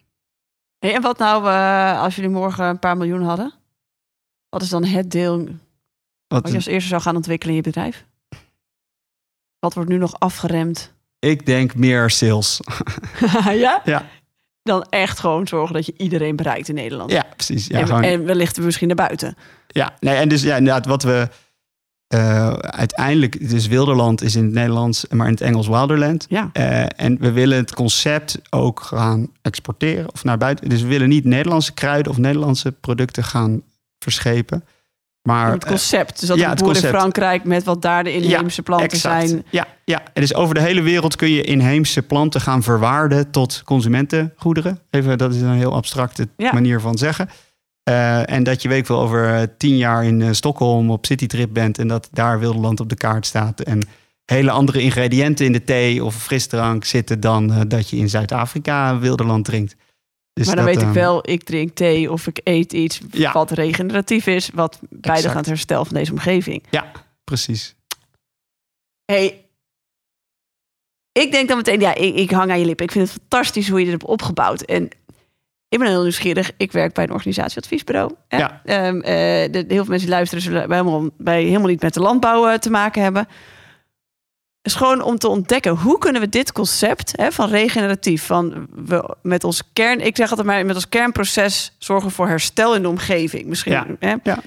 Hey, 0.79 0.95
en 0.95 1.03
wat 1.03 1.19
nou 1.19 1.49
eh, 1.49 2.01
als 2.03 2.15
jullie 2.15 2.31
morgen 2.31 2.65
een 2.65 2.79
paar 2.79 2.97
miljoen 2.97 3.23
hadden? 3.23 3.53
Wat 4.49 4.63
is 4.63 4.69
dan 4.69 4.85
het 4.85 5.11
deel 5.11 5.39
Wat, 5.39 6.43
wat 6.43 6.51
je 6.51 6.57
als 6.57 6.67
eerste 6.67 6.89
zou 6.89 7.03
gaan 7.03 7.17
ontwikkelen 7.17 7.55
in 7.55 7.63
je 7.63 7.69
bedrijf? 7.69 8.05
Wat 9.59 9.75
wordt 9.75 9.91
nu 9.91 9.97
nog 9.97 10.19
afgeremd? 10.19 10.93
Ik 11.19 11.47
denk 11.47 11.75
meer 11.75 12.11
sales. 12.11 12.61
ja? 13.65 13.81
Ja. 13.85 14.05
Dan 14.71 14.87
echt 14.91 15.19
gewoon 15.19 15.49
zorgen 15.49 15.75
dat 15.75 15.87
je 15.87 15.95
iedereen 15.97 16.37
bereikt 16.37 16.69
in 16.69 16.75
Nederland. 16.75 17.11
Ja, 17.11 17.27
precies. 17.37 17.67
Ja, 17.67 17.79
en, 17.79 17.87
gewoon, 17.87 18.03
en 18.03 18.25
wellicht 18.25 18.61
misschien 18.61 18.87
naar 18.87 18.97
buiten. 18.97 19.37
ja, 19.67 19.93
nee, 20.01 20.15
en 20.17 20.29
dus 20.29 20.43
ja, 20.43 20.57
inderdaad, 20.57 20.87
wat 20.87 21.03
we 21.03 21.29
eh, 22.07 22.53
uiteindelijk, 22.53 23.49
dus 23.51 23.67
Wilderland 23.67 24.23
is 24.23 24.37
in 24.37 24.45
het 24.45 24.53
Nederlands, 24.53 25.07
maar 25.09 25.27
in 25.27 25.33
het 25.33 25.41
Engels 25.41 25.69
Wilderland. 25.69 26.27
Ja. 26.29 26.51
Eh, 26.53 26.85
en 26.97 27.19
we 27.21 27.33
willen 27.33 27.59
het 27.59 27.75
concept 27.75 28.41
ook 28.51 28.81
gaan 28.81 29.29
exporteren 29.43 30.13
of 30.13 30.25
naar 30.25 30.39
buiten. 30.39 30.69
Dus 30.69 30.83
we 30.83 30.89
willen 30.89 31.09
niet 31.09 31.25
Nederlandse 31.25 31.73
kruiden 31.73 32.13
of 32.13 32.19
Nederlandse 32.19 32.73
producten 32.73 33.25
gaan 33.25 33.63
verschepen. 33.99 34.65
Maar 35.23 35.53
het 35.53 35.65
concept. 35.65 36.21
Dus 36.21 36.29
dat 36.29 36.39
ja, 36.39 36.51
het 36.51 36.59
boer 36.63 36.77
in. 36.77 36.83
Frankrijk 36.83 37.45
met 37.45 37.65
wat 37.65 37.83
daar 37.83 38.05
de 38.05 38.13
inheemse 38.13 38.63
planten 38.63 38.89
exact. 38.89 39.29
zijn. 39.29 39.45
Ja, 39.51 39.67
ja, 39.85 40.03
en 40.13 40.21
dus 40.21 40.35
over 40.35 40.55
de 40.55 40.61
hele 40.61 40.83
wereld 40.83 41.17
kun 41.17 41.31
je 41.31 41.43
inheemse 41.43 42.03
planten 42.03 42.41
gaan 42.41 42.63
verwaarden 42.63 43.31
tot 43.31 43.63
consumentengoederen. 43.65 44.81
Even, 44.91 45.19
dat 45.19 45.35
is 45.35 45.41
een 45.41 45.53
heel 45.55 45.75
abstracte 45.75 46.29
Ja. 46.37 46.53
manier 46.53 46.81
van 46.81 46.99
zeggen. 46.99 47.29
Eh, 47.83 48.31
en 48.31 48.43
dat 48.43 48.63
je 48.63 48.69
weet 48.69 48.89
wel 48.89 49.01
over 49.01 49.35
eh, 49.35 49.43
tien 49.59 49.77
jaar 49.77 50.05
in 50.05 50.23
eh, 50.23 50.29
Stockholm 50.33 50.91
op 50.91 51.07
citytrip 51.07 51.53
bent 51.53 51.79
en 51.79 51.89
dat 51.89 52.09
daar 52.13 52.39
Wilderland 52.39 52.81
op 52.81 52.89
de 52.89 52.95
kaart 52.97 53.27
staat. 53.27 53.61
En 53.61 53.89
hele 54.25 54.51
andere 54.51 54.81
ingrediënten 54.81 55.47
in 55.47 55.53
de 55.53 55.65
thee 55.65 56.05
of 56.05 56.15
frisdrank 56.15 56.85
zitten 56.85 57.21
dan 57.21 57.53
eh, 57.53 57.61
dat 57.69 57.91
je 57.91 57.97
in 57.97 58.09
Zuid-Afrika 58.09 58.99
Wilderland 58.99 59.45
drinkt. 59.45 59.77
Maar 60.47 60.57
dan 60.57 60.65
dat, 60.65 60.75
weet 60.75 60.83
ik 60.83 60.89
eh, 60.89 61.03
wel, 61.03 61.31
ik 61.31 61.43
drink 61.43 61.75
thee 61.75 62.13
of 62.13 62.27
ik 62.27 62.41
eet 62.45 62.73
iets 62.73 63.01
Ja. 63.11 63.33
wat 63.33 63.51
regeneratief 63.51 64.27
is. 64.27 64.51
Wat 64.55 64.79
bijdraagt 64.89 65.35
aan 65.35 65.37
het 65.37 65.47
herstel 65.47 65.85
van 65.85 65.95
deze 65.97 66.13
omgeving. 66.13 66.63
Precies. 67.25 67.75
Hey, 69.05 69.45
ik 71.13 71.33
denk 71.33 71.49
dan 71.49 71.57
meteen, 71.57 71.81
ja, 71.81 71.95
ik, 71.95 72.15
ik 72.15 72.31
hang 72.31 72.51
aan 72.51 72.59
je 72.59 72.65
lippen. 72.65 72.85
Ik 72.85 72.93
vind 72.93 73.09
het 73.09 73.19
fantastisch 73.21 73.69
hoe 73.69 73.79
je 73.79 73.85
dit 73.85 73.95
hebt 73.95 74.11
opgebouwd. 74.11 74.61
En 74.63 74.89
Ik 75.69 75.79
ben 75.79 75.89
heel 75.89 76.03
nieuwsgierig. 76.03 76.51
Ik 76.57 76.73
werk 76.73 76.95
bij 76.95 77.05
een 77.05 77.13
organisatieadviesbureau. 77.13 78.15
Hè? 78.29 78.39
Ja. 78.39 78.61
Ehm, 78.65 79.01
eh, 79.01 79.53
de, 79.53 79.59
heel 79.59 79.67
veel 79.69 79.85
mensen 79.85 79.99
die 79.99 80.09
luisteren 80.09 80.43
zullen 80.45 80.69
bij 80.69 80.79
helemaal, 80.79 81.09
bij 81.19 81.43
helemaal 81.43 81.69
niet 81.69 81.83
met 81.83 81.95
de 81.95 82.01
landbouw 82.01 82.49
eh, 82.49 82.59
te 82.59 82.71
maken 82.71 83.03
hebben. 83.03 83.29
Is 84.63 84.75
gewoon 84.75 85.03
om 85.03 85.19
te 85.19 85.29
ontdekken 85.29 85.77
hoe 85.77 85.99
kunnen 85.99 86.21
we 86.21 86.29
dit 86.29 86.53
concept 86.53 87.13
hè, 87.17 87.33
van 87.33 87.49
regeneratief, 87.49 88.27
van 88.27 88.67
we 88.75 89.17
met 89.23 89.45
ons 89.45 89.63
kern, 89.73 90.07
ik 90.07 90.17
zeg 90.17 90.31
altijd 90.31 90.47
maar 90.47 90.67
met 90.67 90.75
ons 90.75 90.89
kernproces 90.89 91.77
zorgen 91.79 92.11
voor 92.11 92.29
herstel 92.29 92.75
in 92.75 92.83
de 92.83 92.89
omgeving. 92.89 93.47
Misschien. 93.47 93.73
Ja. 93.73 93.87
Hè? 93.99 94.15
Ja. 94.23 94.39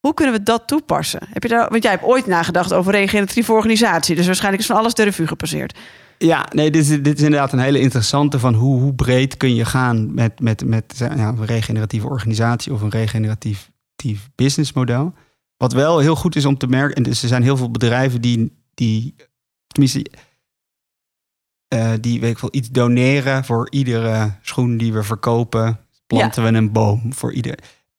Hoe 0.00 0.14
kunnen 0.14 0.34
we 0.34 0.42
dat 0.42 0.66
toepassen? 0.66 1.20
Heb 1.30 1.42
je 1.42 1.48
daar, 1.48 1.68
want 1.70 1.82
jij 1.82 1.92
hebt 1.92 2.04
ooit 2.04 2.26
nagedacht 2.26 2.72
over 2.72 2.92
regeneratieve 2.92 3.52
organisatie, 3.52 4.16
dus 4.16 4.26
waarschijnlijk 4.26 4.62
is 4.62 4.68
van 4.68 4.76
alles 4.76 4.94
de 4.94 5.02
revue 5.02 5.26
gepasseerd. 5.26 5.78
Ja, 6.18 6.46
nee, 6.52 6.70
dit 6.70 6.82
is, 6.82 7.02
dit 7.02 7.18
is 7.18 7.22
inderdaad 7.22 7.52
een 7.52 7.58
hele 7.58 7.80
interessante 7.80 8.38
van 8.38 8.54
hoe, 8.54 8.80
hoe 8.80 8.94
breed 8.94 9.36
kun 9.36 9.54
je 9.54 9.64
gaan 9.64 10.14
met, 10.14 10.40
met, 10.40 10.64
met 10.64 10.94
ja, 10.96 11.28
een 11.28 11.46
regeneratieve 11.46 12.08
organisatie 12.08 12.72
of 12.72 12.80
een 12.80 12.90
regeneratief 12.90 13.70
businessmodel. 14.34 15.12
Wat 15.56 15.72
wel 15.72 15.98
heel 15.98 16.16
goed 16.16 16.36
is 16.36 16.44
om 16.44 16.58
te 16.58 16.66
merken, 16.66 16.96
en 16.96 17.02
dus 17.02 17.22
er 17.22 17.28
zijn 17.28 17.42
heel 17.42 17.56
veel 17.56 17.70
bedrijven 17.70 18.20
die, 18.20 18.52
die 18.74 19.14
tenminste, 19.68 20.06
eh, 21.68 21.92
die 22.00 22.20
weet 22.20 22.30
ik 22.30 22.38
wel, 22.38 22.50
iets 22.52 22.70
doneren 22.70 23.44
voor 23.44 23.66
iedere 23.70 24.32
schoen 24.42 24.76
die 24.76 24.92
we 24.92 25.02
verkopen. 25.02 25.80
Planten 26.06 26.42
we 26.42 26.48
een 26.58 26.72
boom 26.72 27.12
voor 27.14 27.32
ieder, 27.32 27.58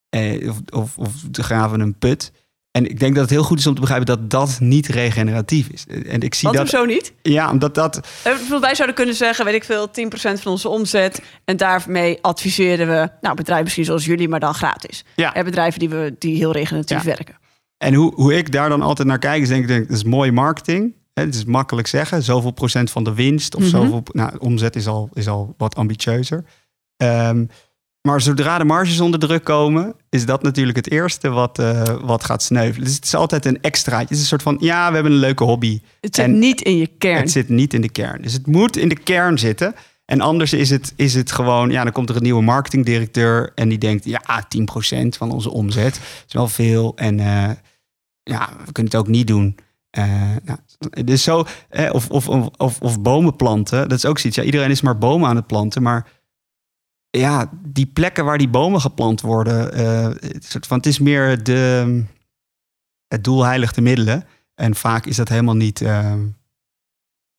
eh, 0.10 0.50
of, 0.50 0.58
of, 0.74 0.98
of 0.98 1.14
graven 1.32 1.80
een 1.80 1.98
put. 1.98 2.32
En 2.72 2.90
ik 2.90 3.00
denk 3.00 3.14
dat 3.14 3.22
het 3.24 3.32
heel 3.34 3.44
goed 3.44 3.60
is 3.60 3.68
om 3.68 3.74
te 3.74 3.80
begrijpen 3.82 4.06
dat 4.06 4.30
dat 4.30 4.58
niet 4.60 4.88
regeneratief 4.88 5.68
is. 5.68 5.86
En 5.88 6.22
ik 6.22 6.34
zie 6.34 6.48
Wat 6.48 6.58
dat. 6.58 6.70
zo 6.70 6.86
niet? 6.86 7.14
Ja, 7.22 7.52
omdat 7.52 7.76
dat. 7.76 8.08
Eh, 8.24 8.60
Wij 8.60 8.76
zouden 8.76 8.96
kunnen 8.96 9.16
zeggen, 9.16 9.46
weet 9.46 9.54
ik 9.54 9.64
veel, 9.64 9.92
10% 9.92 10.42
van 10.42 10.52
onze 10.52 10.70
omzet. 10.70 11.22
En 11.46 11.58
daarmee 11.58 12.18
adviseren 12.22 12.88
we 12.88 13.10
nou, 13.22 13.36
bedrijven 13.36 13.64
misschien 13.64 13.86
zoals 13.86 14.06
jullie, 14.06 14.30
maar 14.30 14.40
dan 14.40 14.54
gratis. 14.54 15.06
Ja. 15.16 15.34
En 15.34 15.44
bedrijven 15.46 15.80
die, 15.80 15.90
we, 15.90 16.16
die 16.20 16.36
heel 16.38 16.52
regeneratief 16.52 16.98
Ja. 16.98 17.04
werken. 17.04 17.38
En 17.78 17.94
hoe, 17.94 18.14
hoe 18.16 18.34
ik 18.38 18.52
daar 18.52 18.70
dan 18.70 18.82
altijd 18.82 19.08
naar 19.08 19.20
kijk, 19.20 19.42
is 19.42 19.48
denk 19.48 19.62
ik, 19.62 19.68
denk, 19.68 19.88
dat 19.88 19.98
is 19.98 20.04
mooi 20.04 20.32
marketing. 20.32 20.94
Het 21.26 21.36
is 21.36 21.46
makkelijk 21.46 21.88
zeggen, 21.88 22.24
zoveel 22.24 22.52
procent 22.52 22.92
van 22.92 23.04
de 23.04 23.14
winst 23.14 23.56
of 23.56 23.62
Mhm. 23.62 23.70
zoveel. 23.70 24.04
Nou, 24.12 24.38
omzet 24.40 24.76
is 24.76 24.88
al, 24.88 25.10
is 25.14 25.28
al 25.28 25.54
wat 25.58 25.76
ambitieuzer. 25.76 26.44
Ehm, 26.98 27.46
maar 28.02 28.22
zodra 28.22 28.58
de 28.58 28.64
marges 28.64 29.00
onder 29.00 29.20
druk 29.20 29.44
komen, 29.44 29.96
is 30.10 30.26
dat 30.26 30.44
natuurlijk 30.44 30.78
het 30.78 30.92
eerste 30.92 31.30
wat, 31.30 31.60
eh, 31.60 31.84
wat 32.02 32.24
gaat 32.24 32.44
sneuvelen. 32.44 32.86
Dus 32.86 32.96
het 32.96 33.06
is 33.06 33.16
altijd 33.16 33.46
een 33.46 33.62
extraatje. 33.62 34.06
Het 34.08 34.16
is 34.16 34.20
een 34.20 34.26
soort 34.26 34.42
van, 34.42 34.58
ja, 34.60 34.88
we 34.88 34.94
hebben 34.94 35.12
een 35.12 35.18
leuke 35.18 35.44
hobby. 35.44 35.82
Het 36.02 36.16
zit 36.16 36.26
En 36.26 36.40
niet 36.40 36.62
in 36.62 36.78
je 36.78 36.88
kern. 36.88 37.20
Het 37.20 37.32
zit 37.32 37.50
niet 37.50 37.74
in 37.74 37.82
de 37.82 37.90
kern. 37.92 38.22
Dus 38.22 38.34
het 38.34 38.48
moet 38.48 38.78
in 38.78 38.90
de 38.90 39.00
kern 39.00 39.38
zitten. 39.40 39.76
En 40.06 40.22
anders 40.22 40.54
is 40.54 40.70
het, 40.70 40.94
is 40.96 41.14
het 41.14 41.32
gewoon, 41.32 41.70
ja, 41.72 41.84
dan 41.84 41.92
komt 41.92 42.10
er 42.10 42.16
een 42.16 42.24
nieuwe 42.24 42.42
marketingdirecteur 42.42 43.52
en 43.56 43.70
die 43.70 43.78
denkt, 43.78 44.06
ja, 44.06 44.46
10% 44.48 45.18
van 45.18 45.32
onze 45.32 45.50
omzet 45.52 46.00
is 46.28 46.34
wel 46.34 46.48
veel. 46.48 46.96
En 46.96 47.20
eh, 47.20 47.50
ja, 48.24 48.50
we 48.66 48.72
kunnen 48.72 48.92
het 48.92 49.02
ook 49.02 49.08
niet 49.08 49.28
doen. 49.28 49.58
Eh, 49.90 50.04
nou, 50.44 50.60
dus 51.06 51.24
zo, 51.24 51.46
eh, 51.70 51.94
of, 51.94 52.10
of, 52.10 52.28
of, 52.58 52.82
of, 52.82 53.02
bomen 53.02 53.36
planten, 53.36 53.90
dat 53.90 53.98
is 53.98 54.06
ook 54.06 54.20
zoiets. 54.20 54.40
Ja, 54.40 54.46
iedereen 54.46 54.70
is 54.70 54.82
maar 54.82 54.98
bomen 54.98 55.30
aan 55.30 55.36
het 55.36 55.48
planten, 55.48 55.82
maar 55.82 56.08
ja, 57.10 57.50
die 57.66 57.86
plekken 57.86 58.26
waar 58.26 58.38
die 58.38 58.50
bomen 58.50 58.82
geplant 58.82 59.22
worden, 59.22 59.74
eh, 59.74 60.06
het, 60.52 60.68
van, 60.68 60.78
het 60.78 60.86
is 60.86 61.00
meer 61.00 61.44
de, 61.44 62.04
het 63.08 63.24
doel 63.24 63.44
heiligt 63.44 63.76
de 63.76 63.82
middelen. 63.82 64.26
En 64.56 64.76
vaak 64.76 65.06
is 65.06 65.16
dat 65.16 65.30
helemaal 65.30 65.56
niet. 65.56 65.82
eh, 65.82 66.14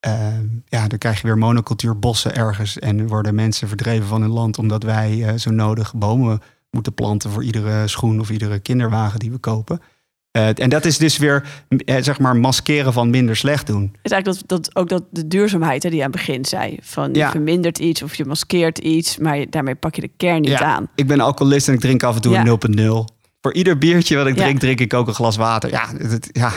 eh, 0.01 0.41
ja, 0.65 0.89
dan 0.89 0.99
krijg 0.99 1.21
je 1.21 1.27
weer 1.27 1.39
monocultuurbossen 1.39 2.35
ergens 2.35 2.79
en 2.79 3.07
worden 3.07 3.35
mensen 3.35 3.69
verdreven 3.69 4.07
van 4.07 4.21
hun 4.21 4.31
land 4.31 4.59
omdat 4.59 4.83
wij 4.83 5.25
eh, 5.29 5.35
zo 5.35 5.51
nodig 5.51 5.95
bomen 5.95 6.41
moeten 6.71 6.95
planten 6.95 7.31
voor 7.31 7.45
iedere 7.45 7.89
schoen 7.89 8.21
of 8.21 8.31
iedere 8.31 8.59
kinderwagen 8.59 9.19
die 9.19 9.31
we 9.31 9.39
kopen. 9.39 9.81
Eh, 10.31 10.59
en 10.59 10.69
dat 10.71 10.85
is 10.85 10.99
dus 10.99 11.17
weer, 11.19 11.65
eh, 11.85 11.97
zeg 12.03 12.19
maar, 12.19 12.37
maskeren 12.37 12.93
van 12.93 13.11
minder 13.11 13.37
slecht 13.37 13.67
doen. 13.67 13.83
Het 13.83 13.99
is 14.03 14.11
eigenlijk 14.11 14.49
dat, 14.49 14.63
dat, 14.65 14.77
ook 14.77 14.89
dat 14.89 15.05
de 15.11 15.27
duurzaamheid 15.27 15.83
hè, 15.83 15.89
die 15.89 15.99
je 15.99 16.05
aan 16.05 16.11
het 16.11 16.21
begin 16.21 16.45
zei. 16.45 16.79
Van 16.83 17.15
je 17.15 17.29
vermindert 17.29 17.79
iets 17.79 18.03
of 18.03 18.15
je 18.15 18.25
maskeert 18.25 18.79
iets, 18.79 19.17
maar 19.19 19.39
je- 19.39 19.49
daarmee 19.49 19.75
pak 19.75 19.95
je 19.95 20.01
de 20.01 20.11
kern 20.17 20.41
niet 20.41 20.51
Ja. 20.51 20.61
aan. 20.61 20.89
Ik 20.95 21.07
ben 21.07 21.21
alcoholist 21.21 21.69
en 21.69 21.75
ik 21.75 21.81
drink 21.81 22.03
af 22.03 22.15
en 22.15 22.21
toe 22.21 22.33
Ja. 22.33 22.39
een 22.41 22.45
0.0. 22.45 23.05
Voor 23.41 23.55
ieder 23.55 23.79
biertje 23.79 24.17
wat 24.17 24.27
ik 24.27 24.37
drink, 24.37 24.59
drink 24.61 24.81
ik 24.81 24.95
ook 24.95 25.07
een 25.09 25.15
glas 25.15 25.37
water. 25.37 25.71
Ja, 25.71 25.89
ja, 26.33 26.53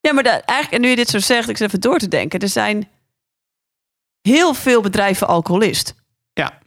Ja, 0.00 0.12
maar 0.12 0.22
dat, 0.22 0.40
eigenlijk, 0.44 0.70
en 0.72 0.80
nu 0.80 0.88
je 0.88 0.96
dit 0.96 1.08
zo 1.08 1.18
zegt, 1.18 1.48
ik 1.48 1.56
zit 1.56 1.66
even 1.66 1.80
door 1.80 1.98
te 1.98 2.08
denken. 2.08 2.40
Er 2.40 2.48
zijn 2.48 2.88
heel 4.20 4.54
veel 4.54 4.80
bedrijven 4.82 5.26
alcoholist. 5.26 5.94
Ja. 6.32 6.58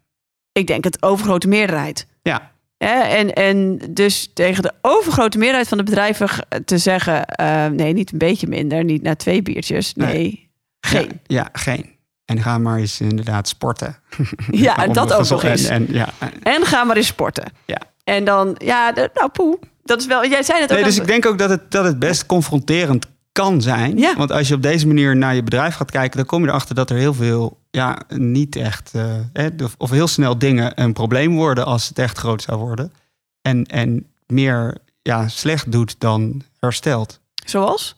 Ik 0.52 0.68
denk 0.68 0.84
het 0.84 1.02
overgrote 1.04 1.48
meerderheid. 1.48 2.08
ja, 2.22 2.51
En, 2.90 3.34
en 3.34 3.80
dus 3.90 4.32
tegen 4.34 4.64
de 4.64 4.72
overgrote 4.82 5.38
meerderheid 5.38 5.68
van 5.68 5.78
de 5.78 5.84
bedrijven 5.84 6.30
te 6.66 6.78
zeggen... 6.78 7.26
eh, 7.26 7.66
nee, 7.66 7.94
niet 7.94 8.12
een 8.12 8.18
beetje 8.18 8.48
minder, 8.48 8.84
niet 8.84 9.02
na 9.02 9.16
twee 9.16 9.42
biertjes. 9.42 9.94
Nee, 9.94 10.14
Nee. 10.14 10.50
geen. 10.80 11.20
Ja, 11.24 11.38
ja, 11.42 11.50
geen. 11.54 11.90
En 12.26 12.42
ga 12.42 12.58
maar 12.58 12.78
eens 12.80 13.02
inderdaad 13.02 13.48
sporten. 13.48 13.96
Ja, 14.52 14.78
en 14.84 14.94
dat 14.94 15.14
ook 15.14 15.30
nog 15.30 15.44
eens. 15.44 15.66
En, 15.66 15.88
en, 15.88 15.94
ja, 15.94 16.10
En 16.44 16.66
ga 16.66 16.84
maar 16.84 16.96
eens 16.96 17.08
sporten. 17.08 17.52
Ja. 17.66 17.78
En 18.04 18.24
dan, 18.24 18.56
ja, 18.58 18.92
nou 19.14 19.30
poeh. 19.32 19.62
Dat 19.84 20.00
is 20.00 20.06
wel, 20.08 20.26
jij 20.28 20.44
zei 20.44 20.62
het 20.62 20.70
ook. 20.72 20.76
Nee, 20.78 20.86
dus 20.86 20.98
ik 21.00 21.08
denk 21.08 21.26
ook 21.26 21.38
dat 21.38 21.50
het, 21.50 21.72
dat 21.72 21.86
het 21.86 22.00
best 22.00 22.26
confronterend 22.26 23.06
kan 23.44 23.62
zijn. 23.62 23.98
Ja. 23.98 24.16
Want 24.16 24.32
als 24.32 24.48
je 24.48 24.54
op 24.56 24.62
deze 24.62 24.88
manier 24.88 25.18
naar 25.18 25.36
je 25.36 25.44
bedrijf 25.44 25.76
gaat 25.76 25.92
kijken, 25.92 26.18
dan 26.18 26.26
kom 26.26 26.44
je 26.44 26.48
erachter 26.50 26.76
dat 26.76 26.90
er 26.90 26.96
heel 26.98 27.14
veel, 27.14 27.60
ja, 27.72 28.02
niet 28.08 28.56
echt, 28.56 28.92
eh, 28.94 29.48
of, 29.78 29.90
heel 29.90 30.08
snel 30.08 30.38
dingen 30.38 30.82
een 30.82 30.94
probleem 30.94 31.36
worden 31.36 31.66
als 31.66 31.88
het 31.88 32.00
echt 32.00 32.18
groot 32.18 32.42
zou 32.42 32.60
worden. 32.60 32.94
En, 33.42 33.66
en 33.66 34.06
meer 34.28 34.78
ja, 35.02 35.28
slecht 35.28 35.72
doet 35.72 35.96
dan 36.00 36.42
herstelt. 36.60 37.20
Zoals? 37.46 37.96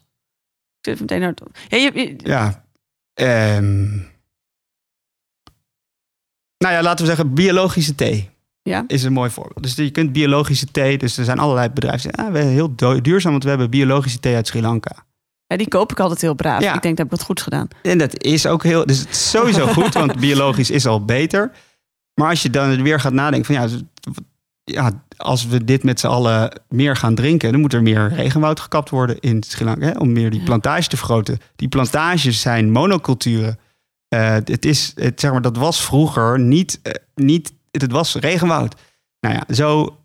Ik 0.82 0.90
zit 0.90 1.00
meteen 1.00 1.20
naar. 1.20 1.34
Ja, 1.68 1.78
je, 1.78 1.92
je- 1.94 2.16
Ja. 2.18 2.66
ehm, 3.14 3.86
nou 6.58 6.74
ja, 6.74 6.82
laten 6.82 7.06
we 7.06 7.12
zeggen, 7.16 7.34
biologische 7.34 7.96
thee. 7.96 8.30
Ja. 8.62 8.84
Is 8.88 9.04
een 9.04 9.14
mooi 9.14 9.30
voorbeeld. 9.30 9.64
Dus 9.64 9.76
je 9.76 9.92
kunt 9.92 10.12
biologische 10.14 10.66
thee, 10.66 10.98
dus 10.98 11.18
er 11.18 11.26
zijn 11.26 11.40
allerlei 11.40 11.70
bedrijven 11.70 12.02
die 12.02 12.12
zeggen, 12.12 12.26
ah, 12.28 12.36
we 12.38 12.42
zijn 12.44 12.54
heel 12.54 12.76
du- 12.76 13.02
duurzaam, 13.02 13.32
want 13.32 13.44
we 13.44 13.50
hebben 13.50 13.70
biologische 13.70 14.20
thee 14.20 14.36
uit 14.36 14.48
Sri 14.48 14.62
Lanka. 14.62 15.06
Ja, 15.54 15.60
die 15.60 15.68
koop 15.68 15.92
ik 15.92 16.00
altijd 16.00 16.22
heel 16.22 16.34
braaf. 16.34 16.62
Ja. 16.62 16.74
Ik 16.74 16.82
denk 16.82 16.98
dat 16.98 17.06
ik 17.06 17.12
wat 17.12 17.24
goeds 17.24 17.42
gedaan. 17.42 17.68
En 17.82 17.98
dat 17.98 18.24
is 18.24 18.46
ook 18.46 18.64
heel, 18.64 18.86
dus 18.86 19.00
het 19.00 19.10
is 19.10 19.30
sowieso 19.30 19.68
goed, 19.78 19.94
want 19.94 20.20
biologisch 20.20 20.70
is 20.70 20.86
al 20.86 21.06
beter. 21.06 21.52
Maar 22.14 22.30
als 22.30 22.42
je 22.42 22.50
dan 22.50 22.84
weer 22.84 23.00
gaat 23.00 23.14
nadenken 23.14 23.56
van 23.56 23.70
ja, 23.70 23.78
ja 24.64 25.04
als 25.18 25.48
we 25.48 25.64
dit 25.64 25.84
met 25.84 26.00
z'n 26.00 26.08
allen 26.08 26.62
meer 26.70 26.96
gaan 26.96 27.16
drinken, 27.16 27.52
dan 27.52 27.62
moet 27.62 27.74
er 27.74 27.82
meer 27.82 28.14
regenwoud 28.14 28.60
gekapt 28.60 28.90
worden 28.90 29.20
in 29.20 29.44
Sri 29.44 29.66
Lanka, 29.66 29.86
hè, 29.86 29.98
om 29.98 30.12
meer 30.12 30.30
die 30.30 30.44
plantage 30.44 30.90
te 30.90 30.98
vergroten. 30.98 31.40
Die 31.56 31.68
plantages 31.68 32.42
zijn 32.42 32.72
monoculturen. 32.72 33.60
Eh, 34.08 34.32
het 34.32 34.66
is, 34.66 34.92
het, 34.96 35.20
zeg 35.20 35.32
maar, 35.32 35.42
dat 35.42 35.58
was 35.58 35.82
vroeger 35.82 36.40
niet, 36.40 36.80
eh, 36.84 36.94
niet, 37.16 37.54
het 37.72 37.92
was 37.92 38.16
regenwoud. 38.16 38.76
Nou 39.20 39.36
ja, 39.36 39.54
zo, 39.54 39.98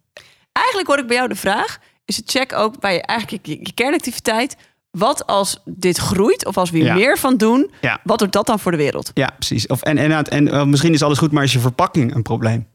Eigenlijk 0.52 0.88
hoor 0.88 0.98
ik 0.98 1.06
bij 1.06 1.16
jou 1.16 1.28
de 1.28 1.34
vraag: 1.34 1.78
is 2.04 2.16
het 2.16 2.30
check 2.30 2.52
ook 2.52 2.80
bij 2.80 2.94
je, 2.94 3.02
eigenlijk 3.02 3.46
je, 3.46 3.58
je 3.61 3.72
kernactiviteit? 3.72 4.56
Wat 4.90 5.27
als 5.27 5.61
dit 5.64 5.98
groeit 5.98 6.46
of 6.46 6.57
als 6.57 6.70
we 6.70 6.77
hier 6.77 6.87
Ja. 6.87 6.94
meer 6.94 7.18
van 7.18 7.37
doen? 7.37 7.70
Ja. 7.81 8.01
Wat 8.05 8.18
doet 8.18 8.33
dat 8.33 8.46
dan 8.46 8.59
voor 8.59 8.70
de 8.70 8.77
wereld? 8.77 9.11
ja, 9.14 9.31
precies. 9.38 9.66
Of, 9.66 9.83
en 9.83 9.98
en, 9.98 10.24
en 10.24 10.48
eh, 10.48 10.64
misschien 10.64 10.92
is 10.92 11.03
alles 11.03 11.18
goed, 11.18 11.33
maar 11.33 11.44
is 11.44 11.53
je 11.53 11.59
verpakking 11.59 12.14
een 12.14 12.22
probleem. 12.22 12.66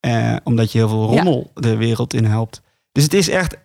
Eh, 0.00 0.36
omdat 0.44 0.72
je 0.72 0.78
heel 0.78 0.88
veel 0.88 1.06
rommel 1.06 1.50
de 1.54 1.76
wereld 1.76 2.14
in 2.14 2.24
helpt. 2.24 2.60
Dus 2.92 3.02
het 3.02 3.14
is 3.14 3.28
echt. 3.28 3.56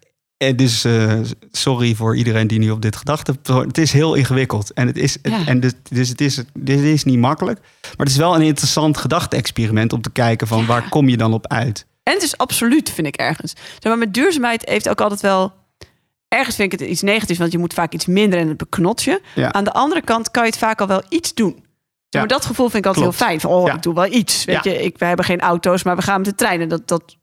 Dus 0.55 0.83
eh, 0.83 1.19
sorry 1.51 1.95
voor 1.95 2.17
iedereen 2.17 2.47
die 2.47 2.59
nu 2.59 2.69
op 2.71 2.81
dit 2.81 2.95
gedacht 2.95 3.27
heeft. 3.27 3.47
Het 3.65 3.77
is 3.77 3.91
heel 3.91 4.13
ingewikkeld. 4.13 4.73
En 4.73 4.87
het 4.87 4.97
is, 4.97 5.17
en 5.21 5.59
dus, 5.59 5.71
dus 5.89 6.09
het 6.09 6.21
is, 6.21 6.43
dit 6.53 6.79
is 6.79 7.03
niet 7.03 7.17
makkelijk. 7.19 7.59
Maar 7.81 7.91
het 8.05 8.09
is 8.09 8.15
wel 8.15 8.35
een 8.35 8.41
interessant 8.41 8.97
gedachte-experiment 8.97 9.93
om 9.93 10.01
te 10.01 10.09
kijken 10.11 10.47
van 10.47 10.65
waar 10.65 10.89
kom 10.89 11.09
je 11.09 11.17
dan 11.17 11.33
op 11.33 11.47
uit. 11.47 11.85
En 12.03 12.13
het 12.13 12.23
is 12.23 12.37
absoluut, 12.37 12.89
vind 12.89 13.07
ik 13.07 13.15
ergens. 13.15 13.53
Zeg 13.55 13.83
maar, 13.83 13.97
met 13.97 14.13
duurzaamheid 14.13 14.69
heeft 14.69 14.89
ook 14.89 15.01
altijd 15.01 15.21
wel. 15.21 15.53
Ergens 16.33 16.55
vind 16.55 16.73
ik 16.73 16.79
het 16.79 16.89
iets 16.89 17.01
negatiefs, 17.01 17.39
want 17.39 17.51
je 17.51 17.57
moet 17.57 17.73
vaak 17.73 17.93
iets 17.93 18.05
minder 18.05 18.39
en 18.39 18.47
het 18.47 18.57
beknot 18.57 19.03
je. 19.03 19.21
Ja. 19.35 19.51
Aan 19.51 19.63
de 19.63 19.71
andere 19.73 20.01
kant 20.01 20.31
kan 20.31 20.43
je 20.43 20.49
het 20.49 20.57
vaak 20.57 20.81
al 20.81 20.87
wel 20.87 21.03
iets 21.09 21.33
doen. 21.33 21.51
Zeg 21.53 22.21
Maar 22.21 22.21
Ja. 22.21 22.27
dat 22.37 22.45
gevoel 22.45 22.69
vind 22.69 22.77
ik 22.77 22.85
altijd 22.85 23.05
Klopt. 23.05 23.19
heel 23.19 23.27
fijn. 23.27 23.39
Van, 23.39 23.51
oh, 23.51 23.67
Ja. 23.67 23.73
ik 23.73 23.81
doe 23.81 23.93
wel 23.93 24.05
iets. 24.13 24.45
Weet 24.45 24.63
Ja. 24.63 24.71
je, 24.71 24.81
ik, 24.83 24.97
wij 24.97 25.07
hebben 25.07 25.25
geen 25.25 25.39
auto's, 25.41 25.83
maar 25.83 25.95
we 25.95 26.01
gaan 26.01 26.15
met 26.21 26.25
de 26.29 26.35
trein. 26.35 26.61
En 26.61 26.67
dat, 26.69 26.87
dat 26.87 27.17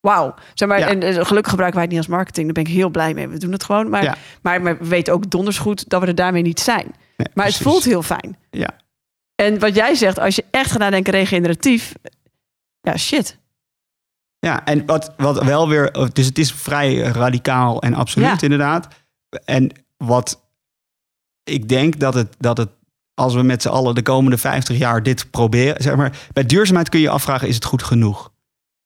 wauw. 0.00 0.34
Zeg 0.54 0.68
maar, 0.68 0.78
Ja. 0.78 0.88
en, 0.88 1.02
eh, 1.02 1.08
gelukkig 1.24 1.50
gebruiken 1.50 1.72
wij 1.72 1.82
het 1.82 1.88
niet 1.90 1.98
als 1.98 2.06
marketing. 2.06 2.44
Daar 2.44 2.62
ben 2.64 2.72
ik 2.72 2.78
heel 2.78 2.88
blij 2.90 3.14
mee. 3.14 3.28
We 3.28 3.38
doen 3.38 3.52
het 3.52 3.64
gewoon. 3.64 3.88
Maar, 3.90 4.02
Ja. 4.02 4.16
maar, 4.42 4.62
maar 4.62 4.78
we 4.78 4.86
weten 4.86 5.12
ook 5.12 5.30
donders 5.30 5.58
goed 5.58 5.88
dat 5.88 6.00
we 6.00 6.06
er 6.06 6.14
daarmee 6.14 6.42
niet 6.42 6.60
zijn. 6.60 6.84
Nee, 6.86 6.94
Maar 7.16 7.28
precies. 7.44 7.58
het 7.58 7.68
voelt 7.68 7.84
heel 7.84 8.02
fijn. 8.02 8.38
Ja. 8.50 8.70
En 9.34 9.58
wat 9.58 9.74
jij 9.74 9.94
zegt, 9.94 10.18
als 10.18 10.36
je 10.36 10.44
echt 10.50 10.70
gaat 10.70 10.78
nadenken 10.80 11.12
regeneratief. 11.12 11.92
Ja, 12.80 12.96
shit. 12.96 13.38
Ja, 14.38 14.64
en 14.64 14.86
wat, 14.86 15.12
wat 15.16 15.44
wel 15.44 15.68
weer, 15.68 15.92
dus 16.12 16.26
het 16.26 16.38
is 16.38 16.52
vrij 16.52 16.96
radicaal 16.96 17.82
en 17.82 17.94
absoluut 17.94 18.28
Ja. 18.28 18.40
inderdaad. 18.40 18.88
En 19.44 19.72
wat 19.96 20.42
ik 21.44 21.68
denk 21.68 21.98
dat 21.98 22.14
het, 22.14 22.34
dat 22.38 22.56
het 22.58 22.68
als 23.14 23.34
we 23.34 23.42
met 23.42 23.62
z'n 23.62 23.68
allen 23.68 23.94
de 23.94 24.02
komende 24.02 24.38
50 24.38 24.78
jaar 24.78 25.02
dit 25.02 25.30
proberen. 25.30 25.82
Zeg 25.82 25.96
maar, 25.96 26.18
bij 26.32 26.44
duurzaamheid 26.46 26.88
kun 26.88 27.00
je 27.00 27.08
afvragen: 27.10 27.48
is 27.48 27.54
het 27.54 27.64
goed 27.64 27.82
genoeg? 27.82 28.32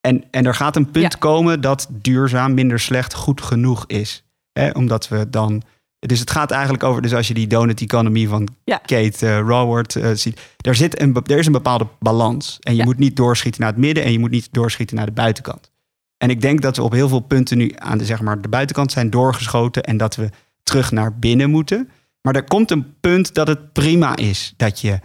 En, 0.01 0.25
en 0.31 0.47
er 0.47 0.55
gaat 0.55 0.77
een 0.77 0.91
punt 0.91 1.13
Ja. 1.13 1.19
komen 1.19 1.61
dat 1.61 1.87
duurzaam 1.91 2.55
minder 2.55 2.79
slecht 2.81 3.15
goed 3.15 3.43
genoeg 3.43 3.85
is. 3.87 4.25
Hè, 4.53 4.71
omdat 4.71 5.09
we 5.09 5.31
dan. 5.31 5.63
Dus 6.07 6.21
het 6.21 6.31
gaat 6.31 6.51
eigenlijk 6.51 6.83
over, 6.83 7.03
dus 7.03 7.15
als 7.15 7.29
je 7.29 7.35
die 7.35 7.47
donut 7.47 7.81
economy 7.81 8.27
van 8.27 8.49
Ja. 8.65 8.77
Kate 8.77 9.27
uh, 9.27 9.31
Raworth 9.49 9.97
eh, 9.97 10.11
ziet, 10.13 10.41
er, 10.57 10.75
zit 10.75 11.01
een, 11.01 11.15
er 11.27 11.39
is 11.39 11.47
een 11.47 11.53
bepaalde 11.53 11.87
balans. 11.99 12.57
En 12.61 12.73
je 12.73 12.79
Ja. 12.79 12.85
moet 12.85 12.99
niet 12.99 13.17
doorschieten 13.17 13.61
naar 13.61 13.71
het 13.71 13.81
midden 13.81 14.05
en 14.05 14.13
je 14.13 14.19
moet 14.19 14.31
niet 14.31 14.49
doorschieten 14.53 14.97
naar 14.97 15.07
de 15.07 15.13
buitenkant. 15.13 15.71
En 16.17 16.31
ik 16.31 16.41
denk 16.41 16.63
dat 16.63 16.77
we 16.77 16.83
op 16.83 16.93
heel 16.93 17.09
veel 17.09 17.21
punten 17.21 17.59
nu 17.59 17.73
aan 17.77 17.99
de, 17.99 18.05
zeg 18.05 18.21
maar, 18.21 18.41
de 18.41 18.49
buitenkant 18.49 18.93
zijn 18.93 19.11
doorgeschoten 19.11 19.83
en 19.83 19.97
dat 19.97 20.17
we 20.17 20.29
terug 20.63 20.91
naar 20.91 21.19
binnen 21.19 21.51
moeten. 21.51 21.91
Maar 22.23 22.35
er 22.35 22.45
komt 22.45 22.71
een 22.71 22.95
punt 23.01 23.35
dat 23.35 23.47
het 23.47 23.73
prima 23.73 24.17
is 24.17 24.55
dat 24.57 24.81
je 24.81 24.99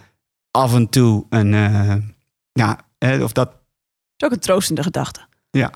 af 0.50 0.74
en 0.74 0.88
toe 0.88 1.26
een, 1.30 1.54
eh, 1.54 1.94
ja, 2.52 2.78
of 3.22 3.32
dat, 3.32 3.48
Dat 3.50 3.54
is 4.16 4.26
ook 4.26 4.32
een 4.32 4.38
troostende 4.40 4.82
gedachte. 4.82 5.20
ja. 5.50 5.70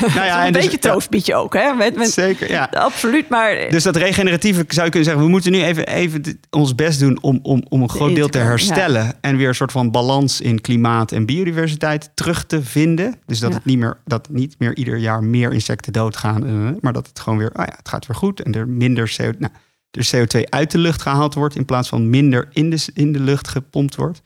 Nou 0.00 0.12
Ja, 0.14 0.40
een 0.40 0.46
en 0.46 0.52
dus- 0.52 0.62
beetje 0.62 0.78
troost 0.78 1.10
bied 1.10 1.26
je 1.26 1.34
ook, 1.34 1.54
hè? 1.54 1.72
Met, 1.72 1.92
ja, 1.92 1.98
met, 1.98 2.10
zeker, 2.10 2.50
ja. 2.50 2.64
Absoluut, 2.72 3.28
maar 3.28 3.66
Dus 3.70 3.82
dat 3.82 3.96
regeneratieve 3.96 4.64
zou 4.68 4.84
je 4.84 4.90
kunnen 4.90 5.04
zeggen, 5.08 5.24
we 5.24 5.30
moeten 5.30 5.52
nu 5.52 5.62
even, 5.62 5.86
even 5.86 6.40
ons 6.50 6.74
best 6.74 7.00
doen 7.00 7.22
om, 7.22 7.38
om, 7.42 7.62
om 7.68 7.82
een 7.82 7.88
groot 7.90 8.14
deel 8.14 8.28
te 8.28 8.38
herstellen. 8.38 9.14
En 9.20 9.36
weer 9.36 9.48
een 9.48 9.54
soort 9.54 9.72
van 9.72 9.90
balans 9.90 10.40
in 10.40 10.60
klimaat 10.60 11.12
en 11.12 11.26
biodiversiteit 11.26 12.10
terug 12.14 12.46
te 12.46 12.62
vinden. 12.62 13.14
Dus 13.26 13.38
dat, 13.38 13.54
het 13.54 13.64
niet 13.64 13.78
meer, 13.78 13.96
dat 14.04 14.28
niet 14.30 14.54
meer 14.58 14.76
ieder 14.76 14.96
jaar 14.96 15.22
meer 15.24 15.52
insecten 15.52 15.92
doodgaan. 15.92 16.46
eh, 16.46 16.80
Maar 16.80 16.92
dat 16.92 17.06
het 17.06 17.20
gewoon 17.20 17.38
weer, 17.38 17.50
ah 17.52 17.66
ja, 17.66 17.74
het 17.76 17.88
gaat 17.88 18.06
weer 18.06 18.16
goed. 18.16 18.40
En 18.42 18.54
er 18.54 18.68
minder 18.68 19.14
CO, 19.16 19.30
nou, 19.38 19.52
er 19.90 20.10
CO2 20.16 20.40
uit 20.48 20.70
de 20.70 20.78
lucht 20.78 21.02
gehaald 21.02 21.34
wordt. 21.34 21.56
In 21.56 21.64
plaats 21.64 21.88
van 21.88 22.10
minder 22.10 22.48
in 22.52 22.70
de, 22.70 22.86
in 22.94 23.12
de 23.12 23.20
lucht 23.20 23.48
gepompt 23.48 23.94
wordt. 23.96 24.22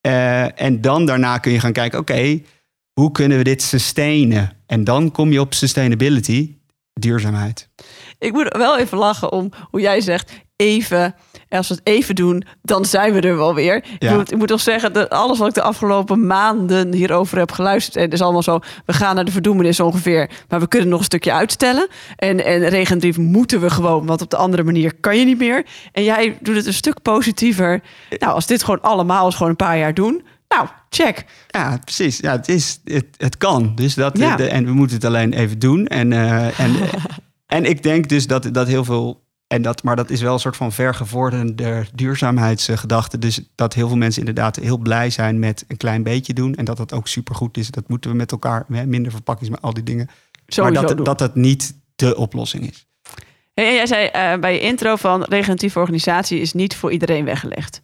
Eh, 0.00 0.60
en 0.62 0.80
dan 0.80 1.06
daarna 1.06 1.38
kun 1.38 1.52
je 1.52 1.60
gaan 1.60 1.72
kijken, 1.72 1.98
oké, 1.98 2.40
hoe 2.94 3.10
kunnen 3.10 3.38
we 3.38 3.44
dit 3.44 3.62
sustainen? 3.62 4.56
En 4.66 4.84
dan 4.84 5.10
kom 5.10 5.32
je 5.32 5.40
op 5.40 5.54
sustainability, 5.54 6.56
duurzaamheid. 6.92 7.68
ik 8.18 8.32
moet 8.32 8.56
wel 8.56 8.78
even 8.78 8.98
lachen 8.98 9.32
om 9.32 9.50
hoe 9.70 9.80
jij 9.80 10.00
zegt, 10.00 10.32
even, 10.56 11.14
als 11.48 11.68
we 11.68 11.74
het 11.74 11.86
even 11.86 12.14
doen, 12.14 12.44
dan 12.62 12.84
zijn 12.84 13.12
we 13.12 13.20
er 13.20 13.36
wel 13.36 13.54
weer. 13.54 13.84
Ja. 13.98 14.10
Ik, 14.10 14.16
moet, 14.16 14.32
ik 14.32 14.38
moet 14.38 14.48
toch 14.48 14.60
zeggen, 14.60 14.92
dat 14.92 15.10
alles 15.10 15.38
wat 15.38 15.48
ik 15.48 15.54
de 15.54 15.62
afgelopen 15.62 16.26
maanden 16.26 16.92
hierover 16.92 17.38
heb 17.38 17.52
geluisterd, 17.52 17.96
en 17.96 18.02
het 18.02 18.12
is 18.12 18.20
allemaal 18.20 18.42
zo, 18.42 18.58
we 18.86 18.92
gaan 18.92 19.14
naar 19.14 19.24
de 19.24 19.32
verdoemenis 19.32 19.80
ongeveer, 19.80 20.30
maar 20.48 20.60
we 20.60 20.68
kunnen 20.68 20.88
nog 20.88 20.98
een 20.98 21.04
stukje 21.04 21.32
uitstellen. 21.32 21.88
En, 22.16 22.44
en 22.44 22.68
regentrief 22.68 23.18
moeten 23.18 23.60
we 23.60 23.70
gewoon, 23.70 24.06
want 24.06 24.22
op 24.22 24.30
de 24.30 24.36
andere 24.36 24.62
manier 24.62 24.94
kan 25.00 25.18
je 25.18 25.24
niet 25.24 25.38
meer. 25.38 25.66
En 25.92 26.04
jij 26.04 26.38
doet 26.40 26.56
het 26.56 26.66
een 26.66 26.74
stuk 26.74 27.02
positiever. 27.02 27.82
Nou, 28.18 28.32
als 28.32 28.46
dit 28.46 28.64
gewoon 28.64 28.82
allemaal 28.82 29.24
eens 29.24 29.34
gewoon 29.34 29.50
een 29.50 29.56
paar 29.56 29.78
jaar 29.78 29.94
doen, 29.94 30.22
nou, 30.54 30.68
check. 30.88 31.24
Ja, 31.48 31.78
precies. 31.84 32.18
Ja, 32.18 32.32
het, 32.32 32.48
is, 32.48 32.80
het, 32.84 33.06
het 33.16 33.36
kan. 33.36 33.74
Dus 33.74 33.94
dat, 33.94 34.18
Ja. 34.18 34.36
de- 34.36 34.48
en 34.48 34.64
we 34.64 34.72
moeten 34.72 34.96
het 34.96 35.04
alleen 35.04 35.32
even 35.32 35.58
doen. 35.58 35.86
En, 35.86 36.12
eh, 36.12 36.60
en, 36.60 36.74
en 37.46 37.64
ik 37.64 37.82
denk 37.82 38.08
dus 38.08 38.26
dat, 38.26 38.48
dat 38.52 38.66
heel 38.66 38.84
veel. 38.84 39.22
En 39.46 39.62
dat, 39.62 39.82
maar 39.82 39.96
dat 39.96 40.10
is 40.10 40.20
wel 40.20 40.32
een 40.32 40.38
soort 40.38 40.56
van 40.56 40.72
vergevorderde 40.72 41.86
duurzaamheidsgedachte. 41.94 43.18
Dus 43.18 43.40
dat 43.54 43.74
heel 43.74 43.88
veel 43.88 43.96
mensen 43.96 44.20
inderdaad 44.20 44.56
heel 44.56 44.78
blij 44.78 45.10
zijn 45.10 45.38
met 45.38 45.64
een 45.68 45.76
klein 45.76 46.02
beetje 46.02 46.32
doen. 46.34 46.54
En 46.54 46.64
dat 46.64 46.76
dat 46.76 46.92
ook 46.92 47.08
supergoed 47.08 47.56
is. 47.56 47.68
Dat 47.70 47.88
moeten 47.88 48.10
we 48.10 48.16
met 48.16 48.32
elkaar, 48.32 48.64
hè, 48.72 48.86
minder 48.86 49.12
verpakkings, 49.12 49.50
maar 49.50 49.60
al 49.60 49.74
die 49.74 49.82
dingen. 49.82 50.08
Sowieso 50.46 50.78
maar 50.80 50.88
dat, 50.88 50.96
doen. 50.96 51.06
dat 51.06 51.20
het 51.20 51.34
niet 51.34 51.74
de 51.96 52.16
oplossing 52.16 52.70
is. 52.70 52.86
En 53.54 53.64
jij 53.74 53.86
zei 53.86 54.06
eh, 54.06 54.38
bij 54.38 54.52
je 54.52 54.60
intro 54.60 54.96
van 54.96 55.22
regeneratieve 55.22 55.78
organisatie 55.78 56.40
is 56.40 56.52
niet 56.52 56.76
voor 56.76 56.92
iedereen 56.92 57.24
weggelegd. 57.24 57.82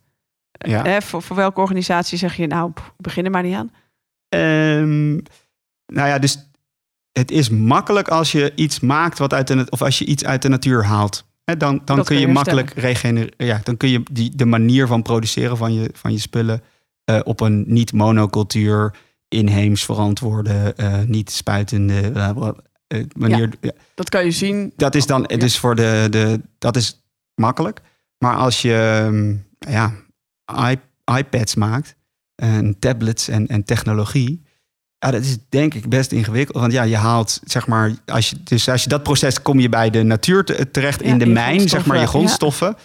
Ja. 0.68 0.82
Hè, 0.82 1.02
voor, 1.02 1.22
voor 1.22 1.36
welke 1.36 1.60
organisatie 1.60 2.18
zeg 2.18 2.36
je 2.36 2.46
nou, 2.46 2.72
begin 2.96 3.24
er 3.24 3.30
maar 3.30 3.42
niet 3.42 3.54
aan? 3.54 3.70
Ehm, 4.28 5.12
nou 5.86 6.08
ja, 6.08 6.18
dus 6.18 6.50
het 7.12 7.30
is 7.30 7.48
makkelijk 7.48 8.08
als 8.08 8.32
je 8.32 8.52
iets 8.54 8.80
maakt 8.80 9.18
wat 9.18 9.34
uit 9.34 9.46
de 9.46 9.66
of 9.70 9.82
als 9.82 9.98
je 9.98 10.04
iets 10.04 10.24
uit 10.24 10.42
de 10.42 10.48
natuur 10.48 10.84
haalt. 10.84 11.24
Hè, 11.44 11.56
dan 11.56 11.82
dan 11.84 11.96
Dat 11.96 12.06
kun 12.06 12.18
je 12.18 12.28
makkelijk 12.28 12.70
regenereren. 12.70 13.34
Ja, 13.36 13.60
dan 13.62 13.76
kun 13.76 13.88
je 13.88 14.02
die, 14.12 14.36
de 14.36 14.44
manier 14.44 14.86
van 14.86 15.02
produceren 15.02 15.56
van 15.56 15.74
je, 15.74 15.90
van 15.92 16.12
je 16.12 16.18
spullen 16.18 16.62
eh, 17.04 17.20
op 17.24 17.40
een 17.40 17.64
niet 17.66 17.92
monocultuur, 17.92 18.94
inheems 19.28 19.84
verantwoorde, 19.84 20.72
eh, 20.76 20.98
niet 21.02 21.30
spuitende 21.30 22.10
eh, 22.10 23.00
manier. 23.16 23.50
Ja, 23.60 23.72
Dat 23.94 24.08
kan 24.08 24.24
je 24.24 24.30
zien. 24.30 24.72
dat 24.76 24.94
is 24.94 25.06
dan 25.06 25.22
dus 25.22 25.58
voor 25.58 25.74
de, 25.74 26.06
de 26.10 26.40
dat 26.58 26.76
is 26.76 27.02
makkelijk. 27.34 27.80
Maar 28.18 28.36
als 28.36 28.62
je 28.62 28.74
ehm, 28.74 29.36
ja, 29.72 29.92
iPads 31.18 31.54
maakt 31.54 31.96
en 32.34 32.78
tablets 32.78 33.28
en, 33.28 33.46
en 33.46 33.64
technologie, 33.64 34.42
ja, 34.98 35.10
dat 35.10 35.22
is 35.22 35.36
denk 35.48 35.74
ik 35.74 35.88
best 35.88 36.12
ingewikkeld. 36.12 36.58
Want 36.60 36.72
ja, 36.72 36.82
je 36.82 36.96
haalt 36.96 37.40
zeg 37.44 37.66
maar, 37.66 37.92
als 38.06 38.30
je, 38.30 38.36
dus 38.44 38.68
als 38.68 38.82
je 38.82 38.88
dat 38.88 39.02
proces 39.02 39.42
kom 39.42 39.60
je 39.60 39.68
bij 39.68 39.90
de 39.90 40.02
natuur 40.02 40.44
te- 40.44 40.70
terecht 40.70 41.00
Ja, 41.04 41.06
in 41.06 41.18
de 41.18 41.26
mijn, 41.26 41.68
zeg 41.68 41.86
maar 41.86 42.00
je 42.00 42.06
grondstoffen. 42.06 42.76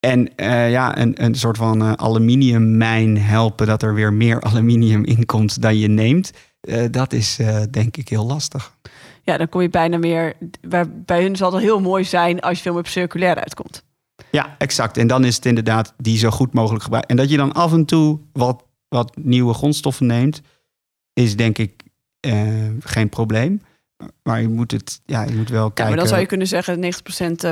En 0.00 0.36
eh, 0.36 0.70
ja, 0.70 0.98
een, 0.98 1.24
een 1.24 1.34
soort 1.34 1.56
van 1.56 1.82
eh, 1.82 1.92
aluminiummijn 1.92 3.18
helpen 3.18 3.66
dat 3.66 3.82
er 3.82 3.94
weer 3.94 4.12
meer 4.12 4.40
aluminium 4.50 5.04
in 5.04 5.26
komt 5.26 5.62
dan 5.62 5.78
je 5.78 5.88
neemt. 5.88 6.30
eh, 6.60 6.84
dat 6.90 7.12
is 7.12 7.38
denk 7.70 7.96
ik 7.96 8.08
heel 8.08 8.26
lastig. 8.26 8.74
Ja, 9.22 9.36
dan 9.36 9.48
kom 9.48 9.60
je 9.60 9.68
bijna 9.68 9.98
meer. 9.98 10.34
Bij, 10.60 10.90
bij 10.90 11.22
hun 11.22 11.36
zal 11.36 11.52
het 11.52 11.62
heel 11.62 11.80
mooi 11.80 12.04
zijn 12.04 12.40
als 12.40 12.56
je 12.56 12.62
veel 12.62 12.74
meer 12.74 12.86
circulair 12.86 13.34
uitkomt. 13.36 13.84
Ja, 14.30 14.54
exact. 14.58 14.96
En 14.96 15.06
dan 15.06 15.24
is 15.24 15.36
het 15.36 15.46
inderdaad 15.46 15.94
die 15.96 16.18
zo 16.18 16.30
goed 16.30 16.52
mogelijk 16.52 16.82
gebruiken. 16.82 17.10
En 17.10 17.16
dat 17.22 17.30
je 17.30 17.36
dan 17.36 17.52
af 17.52 17.72
en 17.72 17.84
toe 17.84 18.18
wat, 18.32 18.64
wat 18.88 19.16
nieuwe 19.16 19.54
grondstoffen 19.54 20.06
neemt, 20.06 20.40
is 21.12 21.36
denk 21.36 21.58
ik 21.58 21.82
eh, 22.20 22.48
geen 22.80 23.08
probleem. 23.08 23.60
Maar 24.22 24.40
je 24.40 24.48
moet 24.48 24.70
het, 24.70 25.00
ja, 25.06 25.22
je 25.22 25.34
moet 25.34 25.48
wel 25.48 25.64
Ja, 25.64 25.70
kijken. 25.70 25.86
maar 25.86 25.96
dan 25.96 26.06
zou 26.08 26.20
je 26.20 26.26
kunnen 26.26 26.46
zeggen: 26.46 26.80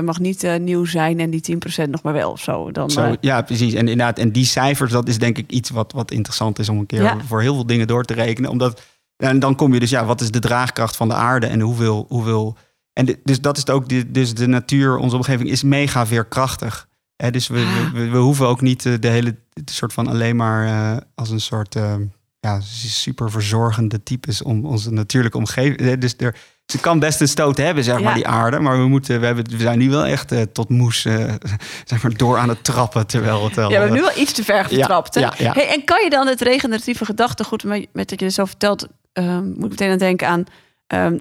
90% 0.00 0.04
mag 0.04 0.18
niet 0.20 0.42
eh, 0.44 0.58
nieuw 0.60 0.84
zijn 0.84 1.20
en 1.20 1.30
die 1.30 1.56
10% 1.86 1.88
nog 1.90 2.02
maar 2.02 2.12
wel 2.12 2.30
of 2.30 2.40
zo. 2.40 2.70
Dan, 2.70 2.90
Zo, 2.90 3.00
eh, 3.02 3.12
ja, 3.20 3.42
precies. 3.42 3.72
En 3.72 3.78
inderdaad, 3.88 4.18
en 4.18 4.32
die 4.32 4.44
cijfers, 4.44 4.92
dat 4.92 5.08
is 5.08 5.18
denk 5.18 5.38
ik 5.38 5.50
iets 5.52 5.70
wat, 5.70 5.92
wat 5.92 6.10
interessant 6.10 6.58
is 6.58 6.68
om 6.68 6.78
een 6.78 6.86
keer 6.86 7.02
Ja. 7.02 7.18
voor 7.26 7.40
heel 7.40 7.54
veel 7.54 7.66
dingen 7.66 7.86
door 7.86 8.04
te 8.04 8.14
rekenen. 8.14 8.50
Omdat, 8.50 8.82
en 9.16 9.38
dan 9.38 9.54
kom 9.54 9.74
je 9.74 9.80
dus, 9.80 9.90
ja, 9.90 10.04
wat 10.04 10.20
is 10.20 10.30
de 10.30 10.38
draagkracht 10.38 10.96
van 10.96 11.08
de 11.08 11.14
aarde 11.14 11.46
en 11.46 11.60
hoeveel, 11.60 12.04
hoeveel. 12.08 12.56
En 12.94 13.04
de- 13.04 13.20
dus 13.24 13.40
dat 13.40 13.54
is 13.56 13.60
het 13.62 13.70
ook, 13.70 13.88
de, 13.88 14.10
dus 14.10 14.34
de 14.34 14.46
natuur, 14.46 14.96
onze 14.96 15.16
omgeving 15.16 15.48
is 15.50 15.62
mega 15.62 16.06
veerkrachtig. 16.06 16.88
Hè, 17.16 17.30
dus 17.30 17.48
we, 17.48 17.58
Ah. 17.58 17.92
we, 17.92 18.00
we, 18.00 18.08
we 18.10 18.16
hoeven 18.18 18.46
ook 18.46 18.60
niet 18.60 18.86
eh, 18.86 18.92
de 19.00 19.08
hele 19.08 19.36
soort 19.64 19.92
van 19.92 20.06
alleen 20.06 20.36
maar 20.36 20.66
eh, 20.66 21.00
als 21.14 21.30
een 21.30 21.40
soort 21.40 21.74
eh, 21.76 21.94
ja, 22.40 22.60
super 22.60 23.30
verzorgende 23.30 24.02
types 24.02 24.42
om 24.42 24.64
onze 24.66 24.90
natuurlijke 24.92 25.38
omgeving. 25.38 25.98
Dus 25.98 26.14
er, 26.18 26.36
ze 26.66 26.78
kan 26.80 26.98
best 26.98 27.20
een 27.20 27.28
stoot 27.28 27.56
hebben, 27.56 27.84
zeg 27.84 28.00
maar, 28.02 28.14
die 28.14 28.26
aarde. 28.26 28.58
Maar 28.60 28.78
we, 28.78 28.86
moeten, 28.88 29.20
we, 29.20 29.26
hebben, 29.26 29.50
we 29.50 29.58
zijn 29.58 29.78
nu 29.78 29.90
wel 29.90 30.04
echt 30.06 30.34
tot 30.52 30.68
moes 30.68 31.00
zeg 31.90 32.02
maar, 32.02 32.16
door 32.16 32.38
aan 32.38 32.48
het 32.48 32.64
trappen. 32.64 33.06
Terwijl 33.06 33.44
het 33.44 33.54
wel, 33.54 33.70
Ja, 33.70 33.74
we 33.74 33.80
hebben 33.82 33.96
nu 33.98 34.04
wel 34.06 34.18
iets 34.22 34.32
te 34.32 34.44
ver 34.44 34.64
getrapt. 34.64 35.14
hè? 35.14 35.20
ja, 35.20 35.34
ja. 35.38 35.52
Hey, 35.52 35.68
en 35.68 35.84
kan 35.84 36.02
je 36.04 36.10
dan 36.10 36.26
het 36.26 36.40
regeneratieve 36.40 37.04
gedachtegoed, 37.04 37.64
met, 37.64 37.86
met 37.92 38.08
dat 38.08 38.18
je 38.20 38.24
het 38.24 38.34
zo 38.34 38.44
vertelt, 38.44 38.86
ehm, 39.12 39.44
moet 39.44 39.64
ik 39.64 39.68
meteen 39.70 39.90
aan 39.90 39.98
denken 39.98 40.28
aan 40.28 40.44
ehm, 40.86 41.18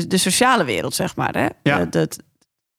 de, 0.00 0.06
de 0.06 0.16
sociale 0.18 0.64
wereld, 0.64 0.94
zeg 0.94 1.16
maar. 1.16 1.34
Hè? 1.34 1.46
Ja. 1.62 1.80
Eh, 1.80 1.86
dat, 1.90 2.18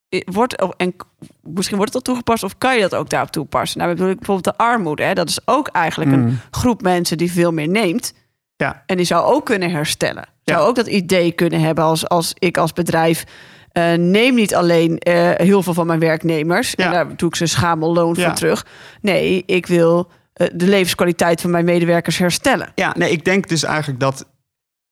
eh, 0.09 0.21
wordt, 0.25 0.75
en 0.77 0.95
misschien 1.41 1.77
wordt 1.77 1.93
het 1.93 2.01
al 2.01 2.13
toegepast 2.13 2.43
of 2.43 2.57
kan 2.57 2.75
je 2.75 2.81
dat 2.81 2.95
ook 2.95 3.09
daarop 3.09 3.31
toepassen? 3.31 3.79
Nou, 3.79 3.91
bedoel 3.93 4.09
ik 4.09 4.17
bijvoorbeeld 4.17 4.57
de 4.57 4.63
armoede. 4.63 5.03
Hè? 5.03 5.13
Dat 5.13 5.29
is 5.29 5.39
ook 5.45 5.67
eigenlijk 5.67 6.11
een 6.11 6.23
Mm. 6.25 6.39
groep 6.51 6.81
mensen 6.81 7.17
die 7.17 7.31
veel 7.31 7.51
meer 7.51 7.67
neemt. 7.67 8.13
Ja. 8.55 8.83
En 8.85 8.97
die 8.97 9.05
zou 9.05 9.25
ook 9.25 9.45
kunnen 9.45 9.71
herstellen. 9.71 10.25
Ja. 10.43 10.53
Zou 10.55 10.67
ook 10.67 10.75
dat 10.75 10.87
idee 10.87 11.31
kunnen 11.31 11.59
hebben 11.59 11.83
als, 11.83 12.07
als 12.07 12.33
ik 12.39 12.57
als 12.57 12.73
bedrijf... 12.73 13.23
eh, 13.71 13.93
neem 13.93 14.35
niet 14.35 14.55
alleen 14.55 15.01
heel 15.37 15.63
veel 15.63 15.73
van 15.73 15.87
mijn 15.87 15.99
werknemers... 15.99 16.73
Ja. 16.75 16.85
en 16.85 16.91
daar 16.91 17.15
doe 17.15 17.29
ik 17.29 17.35
ze 17.35 17.45
schamelloon 17.45 18.13
Ja. 18.17 18.25
voor 18.25 18.33
terug. 18.35 18.65
Nee, 19.01 19.43
ik 19.45 19.65
wil 19.65 20.09
de 20.33 20.67
levenskwaliteit 20.67 21.41
van 21.41 21.49
mijn 21.49 21.65
medewerkers 21.65 22.17
herstellen. 22.17 22.71
Ja, 22.75 22.93
nee, 22.97 23.11
ik 23.11 23.25
denk 23.25 23.47
dus 23.47 23.63
eigenlijk 23.63 23.99
dat, 23.99 24.25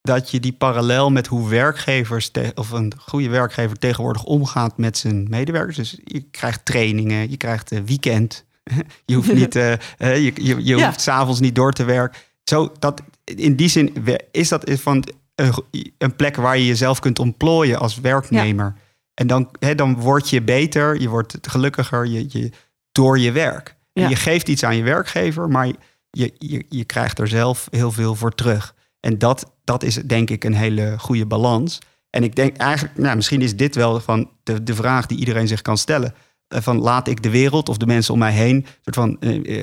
dat 0.05 0.31
je 0.31 0.39
die 0.39 0.53
parallel 0.53 1.11
met 1.11 1.27
hoe 1.27 1.49
werkgevers 1.49 2.29
te- 2.29 2.51
of 2.55 2.71
een 2.71 2.93
goede 2.97 3.29
werkgever 3.29 3.77
tegenwoordig 3.79 4.23
omgaat 4.23 4.77
met 4.77 4.97
zijn 4.97 5.29
medewerkers. 5.29 5.75
Dus 5.75 5.97
je 6.03 6.21
krijgt 6.31 6.65
trainingen, 6.65 7.29
je 7.29 7.37
krijgt 7.37 7.71
eh, 7.71 7.79
weekend. 7.85 8.45
Je 9.05 9.15
hoeft 9.15 9.33
niet, 9.33 9.55
eh, 9.65 9.71
eh, 9.73 9.77
je, 9.97 10.31
je, 10.35 10.63
je 10.63 10.75
Ja. 10.77 10.85
hoeft 10.85 11.01
s'avonds 11.01 11.39
niet 11.39 11.55
door 11.55 11.73
te 11.73 11.83
werken. 11.83 12.19
Zo, 12.43 12.71
dat, 12.79 13.01
in 13.23 13.55
die 13.55 13.69
zin 13.69 13.93
is 14.31 14.49
dat 14.49 14.71
van 14.73 15.03
een, 15.35 15.53
een 15.97 16.15
plek 16.15 16.35
waar 16.35 16.57
je 16.57 16.65
jezelf 16.65 16.99
kunt 16.99 17.19
ontplooien 17.19 17.79
als 17.79 17.99
werknemer. 17.99 18.75
En 19.13 19.27
dan, 19.27 19.49
hè, 19.59 19.75
dan 19.75 19.95
word 19.99 20.29
je 20.29 20.41
beter, 20.41 21.01
je 21.01 21.09
wordt 21.09 21.37
gelukkiger 21.41 22.05
je, 22.05 22.25
je, 22.29 22.51
door 22.91 23.19
je 23.19 23.31
werk. 23.31 23.75
En. 23.93 24.09
Je 24.09 24.15
geeft 24.15 24.47
iets 24.47 24.63
aan 24.63 24.75
je 24.75 24.83
werkgever, 24.83 25.49
maar 25.49 25.67
je, 26.09 26.33
je, 26.37 26.65
je 26.69 26.83
krijgt 26.83 27.19
er 27.19 27.27
zelf 27.27 27.67
heel 27.71 27.91
veel 27.91 28.15
voor 28.15 28.35
terug. 28.35 28.74
En 29.05 29.17
dat, 29.17 29.51
dat 29.63 29.83
is 29.83 29.95
denk 29.95 30.29
ik 30.29 30.43
een 30.43 30.53
hele 30.53 30.95
goede 30.97 31.25
balans. 31.25 31.79
En 32.09 32.23
ik 32.23 32.35
denk 32.35 32.57
eigenlijk, 32.57 32.97
nou, 32.97 33.15
misschien 33.15 33.41
is 33.41 33.55
dit 33.55 33.75
wel 33.75 33.99
van 33.99 34.29
de, 34.43 34.63
de 34.63 34.75
vraag 34.75 35.05
die 35.05 35.17
iedereen 35.17 35.47
zich 35.47 35.61
kan 35.61 35.77
stellen. 35.77 36.13
eh, 36.47 36.61
van 36.61 36.79
laat 36.79 37.07
ik 37.07 37.23
de 37.23 37.29
wereld 37.29 37.69
of 37.69 37.77
de 37.77 37.85
mensen 37.85 38.13
om 38.13 38.19
mij 38.19 38.31
heen 38.31 38.65
soort 38.81 38.95
van 38.95 39.19
eh, 39.19 39.61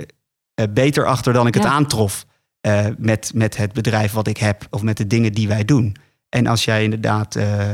eh, 0.55 0.65
beter 0.71 1.07
achter 1.07 1.33
dan 1.33 1.47
ik 1.47 1.55
het 1.55 1.65
aantrof 1.65 2.27
met, 2.99 3.33
met 3.35 3.57
het 3.57 3.73
bedrijf 3.73 4.13
wat 4.13 4.27
ik 4.27 4.37
heb 4.37 4.67
of 4.71 4.83
met 4.83 4.97
de 4.97 5.07
dingen 5.07 5.33
die 5.33 5.49
wij 5.49 5.65
doen. 5.65 5.97
En 6.29 6.47
als 6.47 6.65
jij 6.65 6.83
inderdaad 6.85 7.37
eh, 7.37 7.71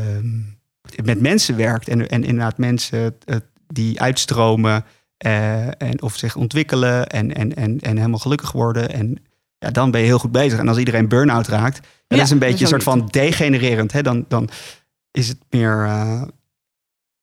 met 1.04 1.20
mensen 1.20 1.56
werkt 1.56 1.88
en, 1.88 2.08
en 2.08 2.24
inderdaad 2.24 2.58
mensen 2.58 3.18
die 3.66 4.00
uitstromen 4.00 4.84
en 5.18 6.02
of 6.02 6.16
zich 6.16 6.36
ontwikkelen 6.36 7.06
en, 7.06 7.34
en, 7.34 7.54
en, 7.54 7.80
en 7.80 7.96
helemaal 7.96 8.18
gelukkig 8.18 8.52
worden. 8.52 8.90
En 8.92 9.18
ja, 9.59 9.70
dan 9.70 9.90
ben 9.90 10.00
je 10.00 10.06
heel 10.06 10.18
goed 10.18 10.32
bezig. 10.32 10.59
En 10.59 10.68
als 10.68 10.78
iedereen 10.78 11.09
burn-out 11.09 11.46
raakt, 11.48 11.76
ja, 12.06 12.16
dat 12.16 12.24
is 12.24 12.30
een 12.30 12.38
beetje 12.38 12.64
een 12.64 12.70
soort 12.70 12.82
van 12.82 13.06
degenererend. 13.06 13.92
Hè? 13.92 14.02
Dan, 14.02 14.24
dan 14.28 14.48
is 15.11 15.28
het 15.28 15.38
meer. 15.50 15.84
eh, 15.84 16.22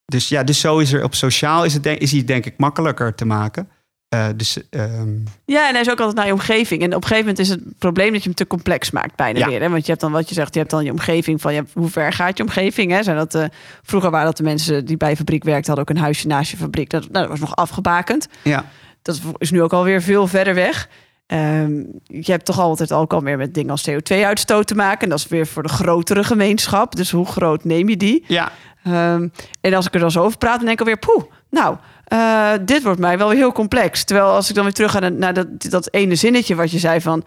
dus 0.06 0.30
ja, 0.30 0.44
dus 0.44 0.60
zo 0.60 0.78
is 0.80 0.94
er 0.94 1.04
op 1.04 1.16
sociaal 1.16 1.64
is, 1.66 1.74
het, 1.74 1.86
is 1.86 2.12
hij 2.12 2.24
denk 2.24 2.46
ik 2.46 2.54
makkelijker 2.58 3.16
te 3.16 3.26
maken. 3.26 3.70
Eh, 4.10 4.28
dus 4.36 4.60
ehm, 4.70 5.16
Ja, 5.46 5.68
en 5.68 5.72
hij 5.72 5.82
is 5.82 5.90
ook 5.90 6.00
altijd 6.00 6.16
naar 6.18 6.26
je 6.26 6.32
omgeving. 6.34 6.82
En 6.82 6.88
op 6.96 7.02
een 7.02 7.08
gegeven 7.08 7.20
moment 7.30 7.40
is 7.40 7.50
het 7.50 7.78
probleem 7.80 8.12
dat 8.12 8.18
je 8.22 8.28
hem 8.28 8.34
te 8.38 8.48
complex 8.48 8.92
maakt 8.92 9.16
bijna 9.16 9.40
Ja. 9.40 9.48
weer. 9.48 9.62
Hè? 9.62 9.70
Want 9.70 9.82
je 9.86 9.90
hebt 9.90 10.02
dan 10.02 10.12
wat 10.12 10.30
je 10.30 10.36
zegt, 10.36 10.54
je 10.54 10.60
hebt 10.60 10.72
dan 10.72 10.84
je 10.84 10.92
omgeving 10.92 11.42
van 11.42 11.68
hoe 11.74 11.90
ver 11.90 12.14
gaat 12.14 12.38
je 12.38 12.44
omgeving? 12.44 12.92
Hè? 12.92 13.04
Zijn 13.04 13.16
dat, 13.18 13.36
eh, 13.36 13.46
vroeger 13.84 14.12
waren 14.12 14.26
dat 14.26 14.38
de 14.38 14.44
mensen 14.44 14.86
die 14.86 14.98
bij 14.98 15.10
een 15.10 15.16
fabriek 15.18 15.44
werkten, 15.44 15.68
hadden 15.74 15.90
ook 15.90 15.96
een 15.98 16.04
huisje 16.04 16.28
naast 16.28 16.52
je 16.52 16.58
fabriek. 16.58 16.90
Dat, 16.90 17.02
nou, 17.02 17.14
dat 17.14 17.28
was 17.30 17.40
nog 17.40 17.56
afgebakend. 17.56 18.28
ja, 18.44 18.66
Dat 19.02 19.22
is 19.38 19.52
nu 19.52 19.62
ook 19.62 19.74
alweer 19.74 20.02
veel 20.02 20.28
verder 20.28 20.54
weg. 20.54 20.90
Ehm, 21.26 21.76
je 22.04 22.32
hebt 22.32 22.46
toch 22.46 22.60
altijd 22.60 22.92
ook 22.94 23.14
al 23.14 23.20
meer 23.20 23.38
met 23.38 23.54
dingen 23.54 23.70
als 23.72 23.90
CO2-uitstoot 23.90 24.68
te 24.68 24.76
maken. 24.76 25.00
En 25.02 25.10
dat 25.10 25.20
is 25.20 25.28
weer 25.28 25.48
voor 25.48 25.64
de 25.64 25.70
grotere 25.70 26.24
gemeenschap. 26.24 26.96
Dus 26.96 27.12
hoe 27.12 27.26
groot 27.26 27.64
neem 27.64 27.90
je 27.90 27.98
die? 27.98 28.24
ja, 28.28 28.52
Ehm, 28.84 29.28
en 29.62 29.74
als 29.74 29.86
ik 29.88 29.94
er 29.94 30.00
dan 30.00 30.12
zo 30.12 30.24
over 30.24 30.38
praat, 30.38 30.56
dan 30.56 30.66
denk 30.66 30.80
ik 30.80 30.88
alweer, 30.88 30.98
poeh, 31.00 31.24
nou, 31.50 31.78
eh, 32.06 32.52
dit 32.66 32.84
wordt 32.84 33.00
mij 33.00 33.18
wel 33.18 33.30
heel 33.30 33.52
complex. 33.52 34.04
Terwijl 34.04 34.28
als 34.28 34.50
ik 34.50 34.56
dan 34.56 34.64
weer 34.64 34.74
terug 34.74 34.92
ga 34.92 35.10
naar, 35.10 35.34
dat, 35.34 35.48
dat 35.70 35.94
ene 35.94 36.16
zinnetje 36.16 36.56
wat 36.56 36.72
je 36.72 36.80
zei 36.80 37.02
van, 37.02 37.24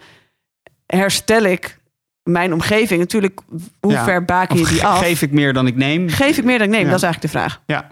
herstel 0.85 1.43
ik 1.43 1.77
mijn 2.23 2.53
omgeving? 2.53 2.99
Natuurlijk, 2.99 3.39
hoe 3.79 3.91
Ja. 3.91 4.03
ver 4.03 4.25
baken 4.25 4.57
je 4.57 4.65
die 4.65 4.85
af? 4.85 4.99
geef 4.99 5.21
ik 5.21 5.31
meer 5.31 5.53
dan 5.53 5.67
ik 5.67 5.75
neem? 5.75 6.09
Geef 6.09 6.37
ik 6.37 6.43
meer 6.43 6.57
dan 6.57 6.67
ik 6.67 6.73
neem? 6.73 6.83
Ja. 6.85 6.89
Dat 6.89 6.97
is 6.97 7.03
eigenlijk 7.03 7.33
de 7.33 7.39
vraag. 7.39 7.61
Ja. 7.65 7.91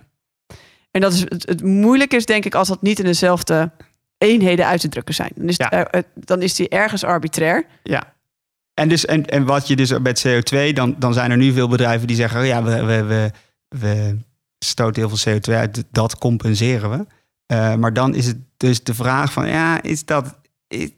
En 0.92 1.02
dat 1.02 1.14
is 1.14 1.20
het, 1.20 1.48
het 1.48 1.64
moeilijke 1.64 2.16
is 2.16 2.26
denk 2.26 2.46
ik 2.46 2.56
als 2.56 2.68
dat 2.68 2.82
niet 2.82 3.00
in 3.00 3.06
dezelfde 3.06 3.72
eenheden 4.18 4.66
uit 4.66 4.82
te 4.82 4.90
drukken 4.90 5.16
zijn. 5.16 5.32
Dan 5.36 5.48
is, 5.48 5.58
het, 5.58 5.72
Ja. 5.72 5.88
eh, 5.88 6.02
dan 6.14 6.42
is 6.42 6.56
die 6.56 6.70
ergens 6.70 7.04
arbitrair. 7.04 7.66
Ja. 7.84 8.14
En, 8.74 8.90
dus, 8.90 9.06
en, 9.06 9.26
en 9.26 9.46
wat 9.46 9.68
je 9.68 9.76
dus 9.76 9.98
met 10.00 10.28
CO2, 10.28 10.74
dan, 10.74 10.96
dan 11.00 11.14
zijn 11.14 11.32
er 11.32 11.38
nu 11.38 11.54
veel 11.54 11.68
bedrijven 11.68 12.08
die 12.08 12.16
zeggen: 12.16 12.40
oh 12.40 12.46
ja, 12.46 12.64
we, 12.64 12.84
we, 12.84 13.04
we, 13.04 13.32
we 13.80 14.18
stoten 14.60 15.02
heel 15.08 15.18
veel 15.18 15.34
CO2 15.34 15.54
uit, 15.54 15.84
dat 15.92 16.18
compenseren 16.18 16.90
we. 16.90 17.06
Eh, 17.46 17.76
maar 17.76 17.94
dan 17.94 18.16
is 18.16 18.26
het 18.26 18.38
dus 18.58 18.84
de 18.84 18.94
vraag 18.94 19.34
van: 19.34 19.48
ja, 19.48 19.82
is 19.82 20.06
dat. 20.06 20.36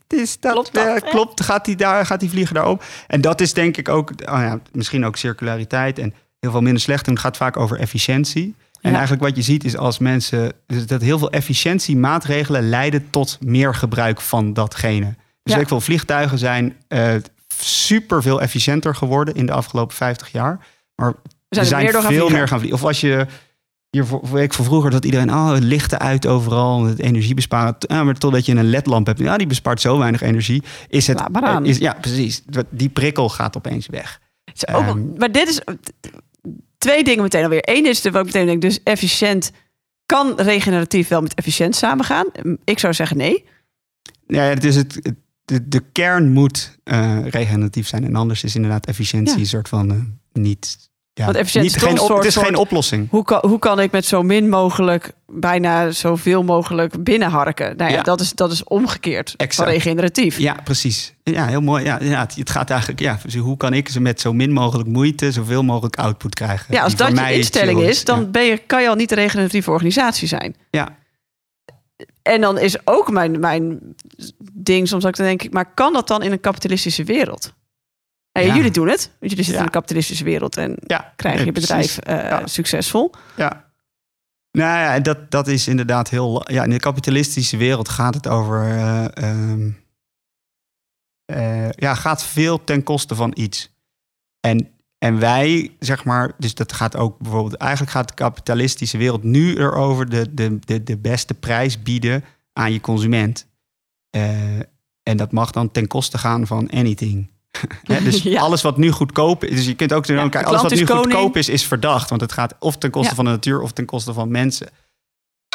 Is, 0.08 0.40
dat, 0.40 0.52
Klopt 0.52 0.74
dat, 0.74 1.04
klopt, 1.04 1.42
gaat 1.42 1.64
die, 1.64 1.76
daar, 1.76 2.06
gaat 2.06 2.20
die 2.20 2.30
vliegen 2.30 2.54
daarop? 2.54 2.84
En 3.06 3.20
dat 3.20 3.40
is 3.40 3.52
denk 3.52 3.76
ik 3.76 3.88
ook, 3.88 4.10
oh 4.10 4.16
ja, 4.24 4.60
misschien 4.72 5.04
ook 5.04 5.16
circulariteit 5.16 5.98
en 5.98 6.14
heel 6.40 6.50
veel 6.50 6.60
minder 6.60 6.82
slecht 6.82 7.04
doen. 7.04 7.14
Het 7.14 7.22
gaat 7.22 7.36
vaak 7.36 7.56
over 7.56 7.78
efficiëntie. 7.78 8.54
En 8.80 8.90
Ja. 8.90 8.96
eigenlijk 8.96 9.22
wat 9.22 9.36
je 9.36 9.42
ziet 9.42 9.64
is 9.64 9.76
als 9.76 9.98
mensen, 9.98 10.52
dus 10.66 10.86
dat 10.86 11.00
heel 11.00 11.18
veel 11.18 11.30
efficiëntiemaatregelen 11.30 12.68
leiden 12.68 13.10
tot 13.10 13.38
meer 13.40 13.74
gebruik 13.74 14.20
van 14.20 14.52
datgene. 14.52 15.14
Dus 15.42 15.54
Ja. 15.54 15.60
ik 15.60 15.68
veel 15.68 15.80
vliegtuigen 15.80 16.38
zijn 16.38 16.76
eh 16.88 17.14
super 17.62 18.22
veel 18.22 18.40
efficiënter 18.40 18.94
geworden 18.94 19.34
in 19.34 19.46
de 19.46 19.52
afgelopen 19.52 19.96
50 19.96 20.32
jaar. 20.32 20.66
Maar 20.94 21.14
We 21.48 21.64
zijn, 21.64 21.86
er 21.86 21.92
meer 21.92 22.02
veel 22.02 22.28
meer 22.28 22.48
gaan 22.48 22.58
vliegen. 22.58 22.78
Of 22.80 22.84
als 22.86 23.00
je 23.00 23.26
hier 23.90 24.06
voor, 24.06 24.20
week 24.30 24.54
van 24.54 24.64
vroeger 24.64 24.90
dat 24.90 25.04
iedereen 25.04 25.30
oh 25.30 25.50
het 25.52 25.62
lichten 25.62 25.98
uit 25.98 26.26
overal, 26.26 26.84
het 26.84 26.98
energie 26.98 27.34
besparen. 27.34 27.74
Ja, 27.78 28.04
maar 28.04 28.14
totdat 28.14 28.46
je 28.46 28.54
een 28.54 28.70
ledlamp 28.70 29.06
hebt, 29.06 29.18
ja, 29.18 29.36
die 29.36 29.46
bespaart 29.46 29.80
zo 29.80 29.98
weinig 29.98 30.20
energie. 30.22 30.62
Is 30.88 31.06
het? 31.06 31.22
Is, 31.62 31.78
ja, 31.78 31.96
precies. 32.00 32.42
Die 32.70 32.88
prikkel 32.88 33.28
gaat 33.28 33.56
opeens 33.56 33.86
weg. 33.86 34.20
Ook 34.72 34.80
Ehm. 34.86 35.02
maar 35.18 35.32
dit 35.32 35.48
is 35.48 35.60
twee 36.80 37.04
dingen 37.04 37.22
meteen 37.22 37.42
alweer. 37.42 37.68
Eén 37.68 37.86
is 37.86 38.00
de, 38.00 38.10
wat 38.10 38.20
ik 38.20 38.26
meteen 38.26 38.46
denk, 38.46 38.62
dus 38.62 38.82
efficiënt. 38.82 39.50
Kan 40.06 40.40
regeneratief 40.40 41.08
wel 41.08 41.20
met 41.22 41.34
efficiënt 41.34 41.76
samengaan? 41.76 42.26
Ik 42.64 42.78
zou 42.78 42.94
zeggen 42.94 43.16
nee. 43.16 43.44
Ja, 44.26 44.42
het 44.42 44.64
is 44.64 44.76
het. 44.76 45.12
de, 45.44 45.68
de 45.68 45.82
kern 45.92 46.32
moet 46.32 46.78
eh, 46.84 47.26
regeneratief 47.26 47.88
zijn. 47.88 48.04
En 48.04 48.14
anders 48.16 48.44
is 48.44 48.54
inderdaad 48.54 48.86
efficiëntie 48.86 49.34
Ja. 49.34 49.40
een 49.40 49.46
soort 49.46 49.68
van 49.68 49.90
eh, 49.90 50.42
niet. 50.42 50.89
Ja, 51.14 51.24
Want 51.24 51.36
efficiëntie 51.36 51.70
niet 51.72 51.82
geen 51.82 52.00
op, 52.00 52.16
het 52.16 52.24
is 52.26 52.32
soort- 52.32 52.46
geen 52.46 52.56
oplossing. 52.56 53.10
Hoe 53.10 53.24
kan, 53.24 53.38
hoe 53.48 53.58
kan 53.58 53.80
ik 53.80 53.90
met 53.90 54.04
zo 54.06 54.22
min 54.22 54.48
mogelijk, 54.48 55.12
bijna 55.26 55.90
zoveel 55.90 56.42
mogelijk 56.42 57.04
binnenharken? 57.04 57.76
Nou 57.76 57.90
ja, 57.90 57.96
Ja. 57.96 58.02
Dat, 58.02 58.20
is, 58.20 58.32
dat 58.32 58.52
is 58.52 58.64
omgekeerd 58.64 59.34
Exact. 59.36 59.54
van 59.54 59.64
regeneratief. 59.78 60.38
Ja, 60.38 60.56
precies. 60.64 61.14
Ja, 61.22 61.46
heel 61.46 61.60
mooi. 61.60 61.84
Ja, 61.84 61.98
ja, 62.02 62.26
het, 62.34 62.50
gaat 62.50 62.70
eigenlijk, 62.70 63.00
ja, 63.00 63.18
dus 63.22 63.34
hoe 63.34 63.56
kan 63.56 63.72
ik 63.72 63.88
ze 63.88 64.00
met 64.00 64.20
zo 64.20 64.32
min 64.32 64.52
mogelijk 64.52 64.88
moeite 64.88 65.32
zoveel 65.32 65.62
mogelijk 65.62 65.96
output 65.98 66.34
krijgen? 66.34 66.74
Ja, 66.74 66.82
als 66.82 66.96
dat 66.96 67.18
je 67.18 67.32
instelling 67.34 67.80
is, 67.82 68.04
dan 68.04 68.30
ben 68.30 68.42
je, 68.44 68.58
kan 68.66 68.82
je 68.82 68.88
al 68.88 68.94
niet 68.94 69.10
een 69.10 69.16
regeneratieve 69.16 69.70
organisatie 69.70 70.28
zijn. 70.28 70.56
Ja. 70.70 70.98
En 72.22 72.40
dan 72.40 72.58
is 72.58 72.86
ook 72.86 73.10
mijn, 73.10 73.40
mijn 73.40 73.78
ding 74.52 74.88
soms 74.88 75.06
ook 75.06 75.16
dan 75.16 75.26
denk 75.26 75.42
ik, 75.42 75.52
maar 75.52 75.74
kan 75.74 75.92
dat 75.92 76.08
dan 76.08 76.22
in 76.22 76.32
een 76.32 76.40
kapitalistische 76.40 77.04
wereld? 77.04 77.52
En 78.40 78.46
Ja. 78.46 78.54
jullie 78.54 78.70
doen 78.70 78.88
het, 78.88 79.06
want 79.18 79.30
jullie 79.30 79.36
zitten 79.36 79.54
in 79.56 79.62
een 79.62 79.70
kapitalistische 79.70 80.24
wereld 80.24 80.56
en 80.56 80.76
ja, 80.86 81.12
krijgen 81.16 81.44
je 81.44 81.52
bedrijf 81.52 81.98
eh, 81.98 82.38
succesvol. 82.44 83.10
Ja. 83.36 83.68
Nou 84.52 84.78
ja, 84.78 85.00
dat, 85.00 85.30
dat 85.30 85.46
is 85.48 85.68
inderdaad 85.68 86.08
heel. 86.10 86.50
Ja, 86.52 86.64
in 86.64 86.70
de 86.70 86.78
kapitalistische 86.78 87.56
wereld 87.56 87.88
gaat 87.88 88.14
het 88.14 88.28
over. 88.28 88.62
eh, 88.62 89.16
ehm, 89.16 89.70
eh, 91.24 91.70
ja, 91.70 91.94
gaat 91.94 92.24
veel 92.24 92.64
ten 92.64 92.82
koste 92.82 93.14
van 93.14 93.32
iets. 93.34 93.74
En, 94.40 94.68
en 94.98 95.18
wij, 95.18 95.76
zeg 95.78 96.04
maar, 96.04 96.32
dus 96.38 96.54
dat 96.54 96.72
gaat 96.72 96.96
ook 96.96 97.18
bijvoorbeeld. 97.18 97.54
Eigenlijk 97.56 97.92
gaat 97.92 98.08
de 98.08 98.14
kapitalistische 98.14 98.98
wereld 98.98 99.22
nu 99.22 99.54
erover 99.56 100.08
de, 100.10 100.34
de, 100.34 100.58
de, 100.58 100.82
de 100.82 100.98
beste 100.98 101.34
prijs 101.34 101.82
bieden 101.82 102.24
aan 102.52 102.72
je 102.72 102.80
consument. 102.80 103.46
En 105.02 105.16
dat 105.16 105.32
mag 105.32 105.50
dan 105.50 105.70
ten 105.70 105.86
koste 105.86 106.18
gaan 106.18 106.46
van 106.46 106.70
anything. 106.70 107.30
Dus 108.04 108.22
Ja. 108.34 108.40
alles 108.40 108.62
wat 108.62 108.76
nu 108.76 108.90
goedkoop 108.90 109.44
is. 109.44 109.56
Dus 109.56 109.66
je 109.66 109.74
kunt 109.74 109.92
ook 109.92 110.06
Ja, 110.06 110.14
kijken, 110.28 110.44
alles 110.44 110.62
wat 110.62 110.70
nu 110.74 110.84
koning. 110.84 111.04
goedkoop 111.04 111.36
is, 111.36 111.48
is 111.48 111.66
verdacht. 111.66 112.08
Want 112.08 112.20
het 112.20 112.32
gaat 112.32 112.54
of 112.58 112.76
ten 112.76 112.90
koste 112.90 113.08
Ja. 113.08 113.14
van 113.14 113.24
de 113.24 113.30
natuur 113.30 113.60
of 113.60 113.72
ten 113.72 113.84
koste 113.84 114.12
van 114.12 114.30
mensen. 114.30 114.68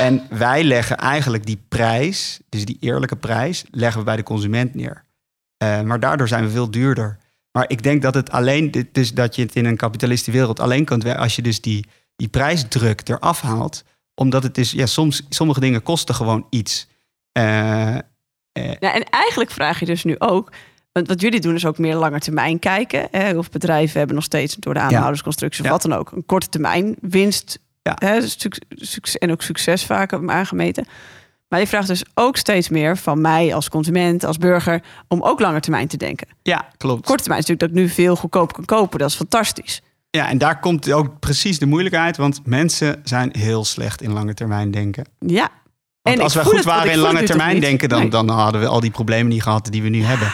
En 0.02 0.28
wij 0.30 0.64
leggen 0.64 0.98
eigenlijk 0.98 1.46
die 1.46 1.64
prijs, 1.68 2.40
dus 2.50 2.66
die 2.66 2.78
eerlijke 2.80 3.16
prijs, 3.16 3.64
leggen 3.72 4.00
we 4.00 4.06
bij 4.06 4.16
de 4.16 4.24
consument 4.24 4.74
neer. 4.76 5.04
Eh, 5.58 5.82
maar 5.82 6.00
daardoor 6.00 6.28
zijn 6.28 6.44
we 6.44 6.50
veel 6.50 6.72
duurder. 6.72 7.18
Maar 7.52 7.66
ik 7.68 7.84
denk 7.84 8.02
dat 8.02 8.14
het 8.14 8.32
alleen, 8.32 8.86
dus 8.92 9.14
dat 9.14 9.36
je 9.36 9.42
het 9.42 9.56
in 9.56 9.66
een 9.66 9.78
kapitalistische 9.78 10.32
wereld 10.40 10.60
alleen 10.60 10.86
kunt 10.86 11.06
als 11.06 11.36
je 11.36 11.42
dus 11.42 11.62
die, 11.62 11.86
die 12.16 12.28
prijsdruk 12.28 13.10
eraf 13.10 13.42
haalt. 13.42 13.84
Omdat 14.16 14.44
het 14.44 14.58
is, 14.58 14.72
ja, 14.72 14.86
soms, 14.86 15.26
sommige 15.30 15.60
dingen 15.60 15.84
kosten 15.84 16.16
gewoon 16.16 16.48
iets. 16.50 16.88
Eh, 17.32 17.44
Ja, 18.54 18.94
en 18.94 19.04
eigenlijk 19.10 19.52
vraag 19.52 19.80
je 19.80 19.86
dus 19.86 20.04
nu 20.04 20.16
ook, 20.20 20.52
want 20.96 21.08
wat 21.08 21.22
jullie 21.22 21.40
doen 21.40 21.56
is 21.56 21.66
ook 21.66 21.78
meer 21.78 21.96
langer 21.96 22.20
termijn 22.20 22.60
kijken. 22.60 23.08
Hè? 23.12 23.38
Of 23.38 23.50
bedrijven 23.50 23.98
hebben 23.98 24.16
nog 24.16 24.26
steeds 24.26 24.56
door 24.56 24.74
de 24.74 24.80
aanhoudersconstructie 24.80 25.60
of 25.62 25.66
Ja. 25.66 25.72
wat 25.74 25.82
dan 25.82 25.94
ook, 25.94 26.12
een 26.12 26.26
korte 26.26 26.50
termijn 26.50 26.96
winst 27.02 27.60
Ja. 27.82 27.96
hè? 28.00 28.20
en 29.20 29.32
ook 29.32 29.42
succes 29.42 29.86
vaak 29.86 30.14
aangemeten. 30.14 30.86
Maar 31.48 31.60
je 31.60 31.68
vraagt 31.68 31.88
dus 31.88 32.04
ook 32.14 32.38
steeds 32.38 32.70
meer 32.70 32.98
van 32.98 33.22
mij 33.22 33.54
als 33.56 33.70
consument, 33.70 34.24
als 34.24 34.38
burger, 34.38 34.82
om 35.08 35.22
ook 35.22 35.40
langer 35.40 35.62
termijn 35.62 35.88
te 35.88 35.98
denken. 35.98 36.28
ja, 36.44 36.68
klopt. 36.78 37.06
Korte 37.06 37.24
termijn 37.24 37.42
is 37.44 37.48
natuurlijk 37.48 37.60
dat 37.60 37.70
ik 37.70 37.76
nu 37.76 37.90
veel 38.04 38.16
goedkoop 38.16 38.54
kan 38.54 38.66
kopen. 38.66 39.00
Dat 39.00 39.10
is 39.10 39.16
fantastisch. 39.16 39.82
Ja, 40.10 40.30
en 40.30 40.38
daar 40.38 40.60
komt 40.60 40.92
ook 40.92 41.20
precies 41.20 41.60
de 41.60 41.66
moeilijkheid. 41.66 42.18
Want 42.18 42.42
mensen 42.46 43.02
zijn 43.04 43.30
heel 43.38 43.66
slecht 43.66 44.02
in 44.02 44.12
lange 44.12 44.34
termijn 44.34 44.72
denken. 44.72 45.06
Ja. 45.20 45.50
Want 46.02 46.18
En 46.18 46.24
als 46.24 46.34
we 46.34 46.44
goed 46.44 46.56
het, 46.56 46.66
waren 46.66 46.92
in 46.92 46.98
lange 46.98 47.24
termijn 47.24 47.60
denken, 47.60 47.90
dan, 47.90 48.00
Nee. 48.00 48.10
dan 48.10 48.30
hadden 48.30 48.62
we 48.62 48.68
al 48.68 48.80
die 48.80 48.92
problemen 48.92 49.28
niet 49.32 49.44
gehad 49.44 49.68
die 49.72 49.82
we 49.82 49.90
nu 49.90 50.04
hebben. 50.04 50.32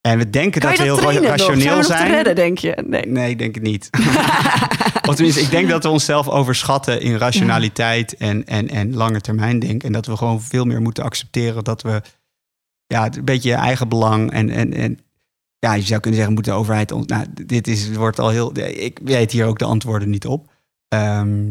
En 0.00 0.18
we 0.18 0.30
denken 0.30 0.60
dat 0.60 0.76
we 0.76 0.82
heel 0.82 0.96
trainen 0.96 1.22
nog? 1.22 1.38
Zijn 1.38 1.48
we 1.48 1.54
rationeel 1.54 1.76
nog 1.76 1.86
te 1.86 1.92
zijn. 1.92 2.10
redden, 2.10 2.34
denk 2.34 2.58
je? 2.58 2.84
Nee. 2.86 3.06
Nee, 3.06 3.30
ik 3.30 3.38
denk 3.38 3.54
het 3.54 3.64
niet. 3.64 3.88
of 5.08 5.14
tenminste, 5.14 5.40
ik 5.40 5.50
denk 5.50 5.68
dat 5.68 5.82
we 5.82 5.88
onszelf 5.88 6.28
overschatten 6.28 7.00
in 7.00 7.16
rationaliteit 7.16 8.16
en, 8.16 8.46
en, 8.46 8.68
en 8.68 8.94
lange 8.94 9.20
termijn 9.20 9.58
denken. 9.58 9.86
En 9.86 9.92
dat 9.92 10.06
we 10.06 10.16
gewoon 10.16 10.42
veel 10.42 10.64
meer 10.64 10.80
moeten 10.80 11.04
accepteren 11.04 11.64
dat 11.64 11.82
we 11.82 12.02
ja, 12.86 13.04
een 13.14 13.24
beetje 13.24 13.54
eigen 13.54 13.88
belang 13.88 14.32
en, 14.32 14.50
en, 14.50 14.72
en 14.72 14.98
ja, 15.58 15.72
je 15.72 15.82
zou 15.82 16.00
kunnen 16.00 16.18
zeggen, 16.18 16.36
moet 16.36 16.44
de 16.44 16.52
overheid 16.52 16.92
ons. 16.92 17.06
Nou, 17.06 17.26
dit 17.32 17.68
is, 17.68 17.90
wordt 17.92 18.18
al 18.18 18.28
heel. 18.28 18.58
Ik 18.58 18.98
weet 19.02 19.32
hier 19.32 19.46
ook 19.46 19.58
de 19.58 19.64
antwoorden 19.64 20.10
niet 20.10 20.26
op. 20.26 20.50
Ehm, 20.88 21.46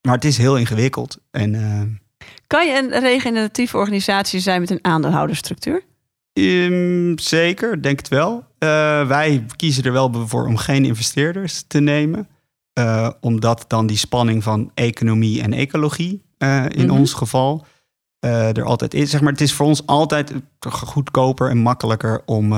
maar 0.00 0.14
het 0.14 0.24
is 0.24 0.38
heel 0.38 0.56
ingewikkeld. 0.56 1.18
En 1.30 1.54
eh, 1.54 2.26
Kan 2.46 2.66
je 2.66 2.78
een 2.78 3.00
regeneratieve 3.00 3.76
organisatie 3.76 4.40
zijn 4.40 4.60
met 4.60 4.70
een 4.70 4.84
aandeelhoudersstructuur? 4.84 5.82
Ehm, 6.32 7.18
zeker, 7.18 7.82
denk 7.82 7.98
het 7.98 8.08
wel. 8.08 8.44
Eh, 8.58 8.68
wij 9.06 9.46
kiezen 9.56 9.84
er 9.84 9.92
wel 9.92 10.12
voor 10.26 10.46
om 10.46 10.56
geen 10.56 10.84
investeerders 10.84 11.64
te 11.66 11.80
nemen. 11.80 12.28
Eh, 12.72 13.10
omdat 13.20 13.64
dan 13.68 13.86
die 13.86 13.96
spanning 13.96 14.42
van 14.42 14.70
economie 14.74 15.42
en 15.42 15.52
ecologie 15.52 16.22
eh, 16.38 16.64
in 16.68 16.86
Mhm. 16.86 16.96
ons 16.96 17.12
geval. 17.12 17.64
er 18.20 18.64
altijd 18.64 18.94
is. 18.94 19.10
Zeg 19.10 19.20
maar, 19.20 19.32
het 19.32 19.40
is 19.40 19.52
voor 19.52 19.66
ons 19.66 19.86
altijd 19.86 20.32
goedkoper 20.68 21.50
en 21.50 21.58
makkelijker 21.58 22.22
om. 22.26 22.52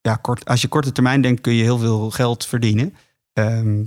ja, 0.00 0.14
kort, 0.20 0.44
als 0.44 0.62
je 0.62 0.68
korte 0.68 0.92
termijn 0.92 1.20
denkt, 1.20 1.40
kun 1.40 1.52
je 1.54 1.62
heel 1.62 1.78
veel 1.78 2.10
geld 2.10 2.46
verdienen. 2.46 2.94
Ehm, 3.32 3.84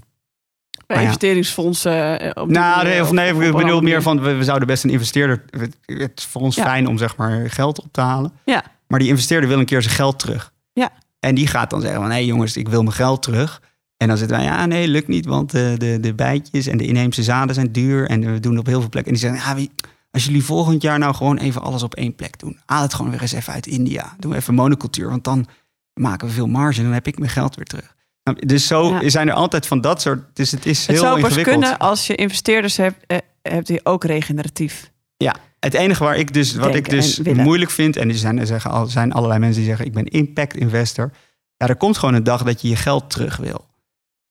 ja. 0.88 1.00
investeringsfondsen. 1.00 2.20
eh, 2.20 2.44
op 2.44 2.50
nou, 2.50 2.84
nee, 2.84 3.02
of 3.02 3.12
nee, 3.12 3.34
op 3.36 3.42
ik 3.42 3.56
bedoel 3.56 3.82
meer 3.82 4.02
van 4.02 4.22
we, 4.22 4.34
we 4.34 4.44
zouden 4.44 4.68
best 4.68 4.84
een 4.84 4.90
investeerder. 4.90 5.44
Het, 5.50 5.78
het 5.86 6.12
is 6.20 6.26
voor 6.26 6.42
ons 6.42 6.56
Ja. 6.56 6.64
fijn 6.64 6.88
om 6.88 6.98
zeg 6.98 7.16
maar 7.16 7.50
geld 7.50 7.82
op 7.82 7.88
te 7.92 8.02
halen. 8.02 8.32
Ja. 8.46 8.64
Maar 8.88 9.00
die 9.00 9.08
investeerder 9.08 9.50
wil 9.50 9.60
een 9.60 9.66
keer 9.66 9.82
zijn 9.82 9.96
geld 9.96 10.20
terug. 10.20 10.54
Ja. 10.74 10.90
En 11.20 11.36
die 11.36 11.48
gaat 11.48 11.70
dan 11.70 11.82
zeggen 11.82 12.02
van 12.02 12.12
hé 12.12 12.18
jongens, 12.18 12.58
ik 12.58 12.70
wil 12.70 12.82
mijn 12.84 12.96
geld 12.96 13.22
terug. 13.24 13.62
En 13.98 14.08
dan 14.08 14.18
zitten 14.18 14.38
wij, 14.38 14.46
ja 14.46 14.66
nee, 14.66 14.88
lukt 14.88 15.08
niet, 15.08 15.26
want 15.26 15.52
de, 15.52 15.76
de, 15.78 15.98
de 16.02 16.14
bijtjes 16.14 16.68
en 16.68 16.78
de 16.78 16.86
inheemse 16.86 17.24
zaden 17.24 17.56
zijn 17.56 17.72
duur 17.72 18.10
en 18.10 18.34
we 18.34 18.40
doen 18.40 18.52
het 18.52 18.60
op 18.60 18.66
heel 18.66 18.80
veel 18.80 18.90
plekken. 18.90 19.14
En 19.14 19.20
die 19.20 19.30
zeggen, 19.30 19.50
ja, 19.50 19.56
wie, 19.56 19.72
als 20.12 20.26
jullie 20.26 20.44
volgend 20.44 20.82
jaar 20.82 21.00
nou 21.00 21.16
gewoon 21.16 21.38
even 21.38 21.62
alles 21.62 21.84
op 21.84 21.96
één 21.96 22.16
plek 22.16 22.40
doen, 22.40 22.60
haal 22.66 22.82
het 22.82 22.94
gewoon 22.94 23.12
weer 23.12 23.22
eens 23.22 23.32
even 23.32 23.54
uit 23.54 23.68
India. 23.68 24.16
Doen 24.20 24.32
we 24.32 24.38
even 24.38 24.54
monocultuur, 24.54 25.10
want 25.10 25.24
dan 25.24 25.48
maken 25.94 26.28
we 26.28 26.34
veel 26.34 26.48
marge 26.48 26.78
en 26.78 26.84
dan 26.84 26.94
heb 26.94 27.08
ik 27.08 27.20
mijn 27.20 27.32
geld 27.32 27.56
weer 27.56 27.66
terug. 27.66 27.96
Dus 28.36 28.68
zo 28.68 28.90
Ja. 29.02 29.10
zijn 29.10 29.28
er 29.28 29.34
altijd 29.34 29.68
van 29.68 29.82
dat 29.82 30.02
soort. 30.02 30.36
Dus 30.36 30.52
het 30.52 30.66
is 30.66 30.80
Het 30.80 30.88
heel 30.88 31.00
zou 31.00 31.22
pas 31.22 31.42
kunnen 31.42 31.78
als 31.78 32.08
je 32.08 32.16
investeerders 32.16 32.78
hebt, 32.78 33.04
eh, 33.08 33.18
hebt 33.42 33.68
die 33.68 33.86
ook 33.86 34.04
regeneratief. 34.04 34.92
Ja, 35.18 35.36
het 35.60 35.74
enige 35.74 36.04
waar 36.04 36.18
ik 36.18 36.34
dus, 36.34 36.56
wat 36.56 36.76
ik 36.76 36.90
dus 36.90 37.20
moeilijk 37.20 37.72
vind, 37.72 37.98
en 37.98 38.10
er 38.10 38.16
zijn, 38.16 38.40
er 38.40 38.48
zeggen, 38.48 38.72
al- 38.72 38.88
zijn 38.88 39.12
allerlei 39.14 39.40
mensen 39.40 39.58
die 39.60 39.68
zeggen: 39.70 39.86
ik 39.86 39.94
ben 39.94 40.06
impact 40.06 40.56
investor. 40.56 41.12
Ja, 41.58 41.68
er 41.68 41.76
komt 41.76 41.98
gewoon 41.98 42.16
een 42.16 42.24
dag 42.24 42.44
dat 42.44 42.62
je 42.62 42.68
je 42.70 42.76
geld 42.76 43.10
terug 43.10 43.38
wil. 43.38 43.68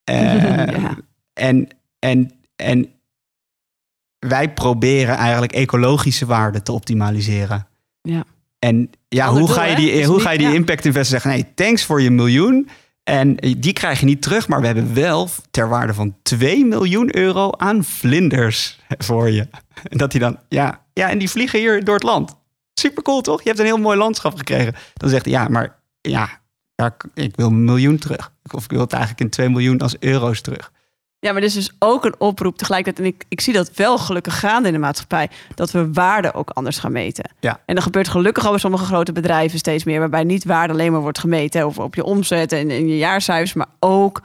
Eh, 0.05 0.67
Ja. 0.67 0.97
En, 1.33 1.69
en, 1.99 2.31
en 2.57 2.91
wij 4.19 4.53
proberen 4.53 5.15
eigenlijk 5.17 5.53
ecologische 5.53 6.27
waarde 6.27 6.63
te 6.63 6.73
optimaliseren. 6.73 7.67
Ja. 8.03 8.25
En 8.59 8.91
ja, 9.09 9.29
hoe 9.31 9.39
doel, 9.39 9.47
ga 9.49 9.65
je 9.65 9.77
die, 9.77 10.05
hoe 10.05 10.15
niet- 10.15 10.25
ga 10.25 10.31
je 10.31 10.39
die 10.39 10.55
impact 10.55 10.85
investor 10.85 11.21
zeggen? 11.21 11.31
Nee, 11.31 11.55
thanks 11.55 11.85
voor 11.85 12.03
je 12.03 12.11
miljoen. 12.11 12.69
En 13.09 13.35
die 13.59 13.73
krijg 13.73 14.01
je 14.01 14.07
niet 14.07 14.23
terug, 14.23 14.49
maar 14.49 14.61
we 14.61 14.67
hebben 14.67 14.95
wel 14.95 15.29
ter 15.51 15.69
waarde 15.69 15.95
van 15.95 16.17
2 16.23 16.65
miljoen 16.65 17.17
euro 17.17 17.51
aan 17.57 17.85
vlinders 17.85 18.79
voor 18.89 19.31
je. 19.31 19.49
En 19.89 19.99
dat 20.03 20.13
hij 20.13 20.21
dan, 20.21 20.39
ja, 20.49 20.85
ja, 20.93 21.11
en 21.11 21.19
die 21.19 21.31
vliegen 21.31 21.59
hier 21.59 21.85
door 21.85 21.95
het 21.95 22.03
land. 22.03 22.37
Super 22.75 23.03
cool, 23.03 23.21
toch? 23.21 23.43
Je 23.43 23.49
hebt 23.49 23.61
een 23.61 23.67
heel 23.67 23.79
mooi 23.79 23.99
landschap 23.99 24.37
gekregen. 24.37 24.75
Dan 24.95 25.09
zegt 25.09 25.25
hij, 25.25 25.35
ja, 25.35 25.49
maar 25.49 25.79
ja, 26.01 26.41
ja, 26.75 26.97
ik 27.15 27.37
wil 27.37 27.47
een 27.47 27.65
miljoen 27.65 27.99
terug. 27.99 28.33
Of 28.51 28.65
ik 28.65 28.71
wil 28.71 28.81
het 28.81 28.93
eigenlijk 28.93 29.23
in 29.23 29.31
2 29.31 29.49
miljoen 29.49 29.79
als 29.79 29.99
euro's 29.99 30.41
terug. 30.41 30.73
Ja, 31.21 31.33
maar 31.33 31.41
dit 31.41 31.51
is 31.51 31.55
dus 31.55 31.77
ook 31.79 32.05
een 32.05 32.15
oproep 32.19 32.59
tegelijkertijd. 32.59 33.07
En 33.07 33.15
ik, 33.15 33.25
ik 33.29 33.41
zie 33.41 33.53
dat 33.53 33.75
wel 33.75 33.99
gelukkig 33.99 34.39
gaande 34.39 34.69
in 34.69 34.75
de 34.75 34.81
maatschappij. 34.81 35.31
Dat 35.55 35.71
we 35.71 35.93
waarde 35.93 36.35
ook 36.35 36.51
anders 36.51 36.79
gaan 36.79 36.93
meten. 36.93 37.31
Ja. 37.41 37.61
En 37.67 37.75
dat 37.75 37.85
gebeurt 37.85 38.09
gelukkig 38.09 38.45
al 38.45 38.51
bij 38.51 38.61
sommige 38.61 38.85
grote 38.85 39.13
bedrijven 39.13 39.59
steeds 39.59 39.85
meer. 39.85 39.99
Waarbij 39.99 40.25
niet 40.25 40.45
waarde 40.45 40.73
alleen 40.73 40.93
maar 40.93 41.01
wordt 41.01 41.19
gemeten. 41.19 41.67
Of 41.67 41.79
op 41.79 41.95
je 41.95 42.05
omzet 42.05 42.53
en 42.53 42.71
in 42.71 42.89
je 42.89 42.97
jaarcijfers. 42.97 43.53
Maar 43.53 43.69
ook 43.79 44.23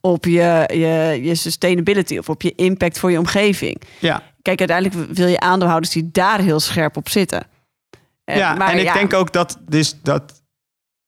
op 0.00 0.24
je, 0.24 0.64
je, 0.68 1.18
je 1.22 1.34
sustainability. 1.34 2.18
Of 2.18 2.28
op 2.28 2.42
je 2.42 2.54
impact 2.54 2.98
voor 2.98 3.10
je 3.10 3.18
omgeving. 3.18 3.82
Ja, 3.98 4.22
Kijk, 4.42 4.58
uiteindelijk 4.58 5.14
wil 5.14 5.26
je 5.26 5.40
aandeelhouders 5.40 5.92
die 5.92 6.10
daar 6.12 6.40
heel 6.40 6.60
scherp 6.60 6.96
op 6.96 7.08
zitten. 7.08 7.46
Eh, 8.24 8.36
ja 8.36 8.54
maar 8.54 8.70
en 8.70 8.78
ik 8.78 8.84
ja, 8.84 8.92
denk 8.92 9.14
ook 9.14 9.32
dat 9.32 9.58
dus, 9.68 9.96
dat 10.02 10.42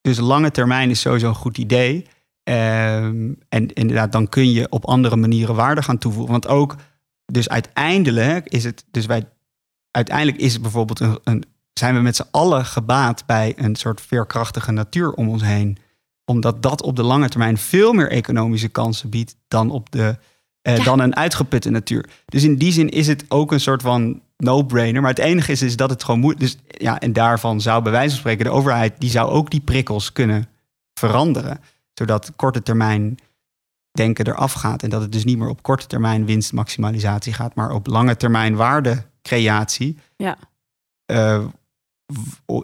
dus 0.01 0.19
lange 0.19 0.51
termijn 0.51 0.91
is 0.91 1.01
sowieso 1.01 1.29
een 1.29 1.35
goed 1.35 1.59
idee. 1.59 2.07
Ehm, 2.45 3.33
en 3.49 3.73
inderdaad, 3.73 4.13
dan 4.13 4.29
kun 4.29 4.53
je 4.53 4.71
op 4.71 4.85
andere 4.85 5.17
manieren 5.17 5.55
waarde 5.55 5.83
gaan 5.83 5.99
toevoegen. 5.99 6.33
Want 6.33 6.49
ook, 6.49 6.77
dus 7.27 7.49
uiteindelijk 7.49 8.49
is 8.49 8.65
het, 8.65 8.85
dus 8.91 9.07
wij, 9.07 9.29
uiteindelijk 9.91 10.39
is 10.39 10.53
het 10.53 10.63
bijvoorbeeld 10.63 11.01
een, 11.01 11.19
een 11.25 11.45
zijn 11.75 11.95
we 11.95 12.01
met 12.01 12.17
z'n 12.17 12.29
allen 12.31 12.65
gebaat 12.67 13.27
bij 13.27 13.53
een 13.57 13.77
soort 13.77 14.01
veerkrachtige 14.01 14.73
natuur 14.73 15.13
om 15.13 15.29
ons 15.29 15.43
heen. 15.43 15.79
Omdat 16.25 16.63
dat 16.63 16.83
op 16.83 16.97
de 16.97 17.03
lange 17.03 17.29
termijn 17.29 17.59
veel 17.59 17.93
meer 17.93 18.11
economische 18.11 18.69
kansen 18.69 19.11
biedt 19.11 19.37
dan, 19.49 19.71
op 19.71 19.91
de, 19.91 20.17
eh, 20.63 20.77
Ja. 20.77 20.85
dan 20.85 21.01
een 21.01 21.17
uitgeputte 21.17 21.71
natuur. 21.71 22.09
Dus 22.25 22.43
in 22.45 22.57
die 22.57 22.73
zin 22.73 22.89
is 22.89 23.07
het 23.07 23.25
ook 23.29 23.53
een 23.53 23.61
soort 23.61 23.83
van 23.83 24.21
no-brainer. 24.37 25.01
Maar 25.01 25.11
het 25.11 25.19
enige 25.19 25.53
is, 25.53 25.63
is 25.63 25.77
dat 25.77 25.91
het 25.91 26.05
gewoon 26.05 26.21
moet. 26.21 26.41
Dus 26.41 26.59
ja, 26.69 27.01
en 27.01 27.13
daarvan 27.13 27.61
zou 27.61 27.83
bij 27.83 27.93
wijze 27.93 28.11
van 28.11 28.19
spreken 28.19 28.45
de 28.45 28.51
overheid, 28.51 28.95
die 28.99 29.11
zou 29.11 29.31
ook 29.31 29.51
die 29.51 29.61
prikkels 29.61 30.13
kunnen 30.13 30.49
veranderen. 30.95 31.61
Zodat 31.95 32.33
korte 32.37 32.63
termijn 32.63 33.19
denken 33.93 34.27
eraf 34.27 34.53
gaat. 34.53 34.83
En 34.83 34.91
dat 34.91 35.01
het 35.01 35.13
dus 35.13 35.25
niet 35.25 35.39
meer 35.39 35.49
op 35.49 35.63
korte 35.63 35.87
termijn 35.87 36.27
winstmaximalisatie 36.27 37.33
gaat, 37.33 37.55
maar 37.55 37.71
op 37.71 37.87
lange 37.87 38.17
termijn 38.17 38.57
waardecreatie. 38.57 39.99
Ja. 40.17 40.37
Eh, 41.05 41.45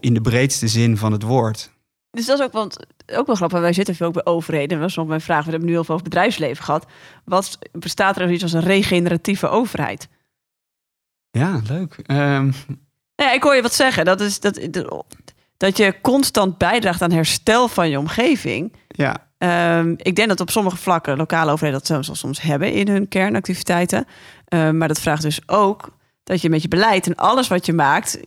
in 0.00 0.14
de 0.14 0.20
breedste 0.20 0.68
zin 0.68 0.96
van 0.96 1.12
het 1.12 1.22
woord. 1.22 1.70
Dus 2.10 2.26
dat 2.26 2.38
is 2.38 2.44
ook, 2.44 2.52
want, 2.52 2.76
ook 3.06 3.26
wel 3.26 3.36
grappig. 3.36 3.60
Wij 3.60 3.72
zitten 3.72 3.94
veel 3.94 4.06
ook 4.06 4.12
bij 4.12 4.24
overheden. 4.24 4.70
En 4.70 4.80
dat 4.80 4.88
is 4.88 4.96
nog 4.96 5.06
mijn 5.06 5.20
vraag. 5.20 5.44
We 5.44 5.50
hebben 5.50 5.68
nu 5.68 5.74
heel 5.74 5.84
veel 5.84 5.94
over 5.94 6.08
bedrijfsleven 6.08 6.64
gehad. 6.64 6.86
Wat 7.24 7.58
bestaat 7.72 8.16
er 8.16 8.30
iets 8.30 8.42
als 8.42 8.52
een 8.52 8.60
regeneratieve 8.60 9.48
overheid? 9.48 10.08
Ja, 11.30 11.60
leuk. 11.68 12.02
Ja, 13.14 13.32
ik 13.32 13.42
hoor 13.42 13.54
je 13.54 13.62
wat 13.62 13.74
zeggen. 13.74 14.04
Dat 14.04 14.20
is 14.20 14.40
dat, 14.40 14.60
dat 15.56 15.76
je 15.76 16.00
constant 16.00 16.58
bijdraagt 16.58 17.02
aan 17.02 17.12
herstel 17.12 17.68
van 17.68 17.88
je 17.88 17.98
omgeving. 17.98 18.72
Ja, 18.96 19.28
Ehm, 19.40 19.94
ik 19.96 20.16
denk 20.16 20.28
dat 20.28 20.40
op 20.40 20.50
sommige 20.50 20.76
vlakken 20.76 21.16
lokale 21.16 21.52
overheden 21.52 21.82
dat 21.86 22.04
soms, 22.04 22.18
soms 22.18 22.40
hebben 22.40 22.72
in 22.72 22.88
hun 22.88 23.08
kernactiviteiten. 23.08 24.06
Ehm, 24.44 24.76
maar 24.76 24.88
dat 24.88 25.00
vraagt 25.00 25.22
dus 25.22 25.40
ook 25.46 25.96
dat 26.24 26.40
je 26.40 26.48
met 26.48 26.62
je 26.62 26.68
beleid 26.68 27.06
en 27.06 27.14
alles 27.14 27.48
wat 27.48 27.66
je 27.66 27.72
maakt, 27.72 28.20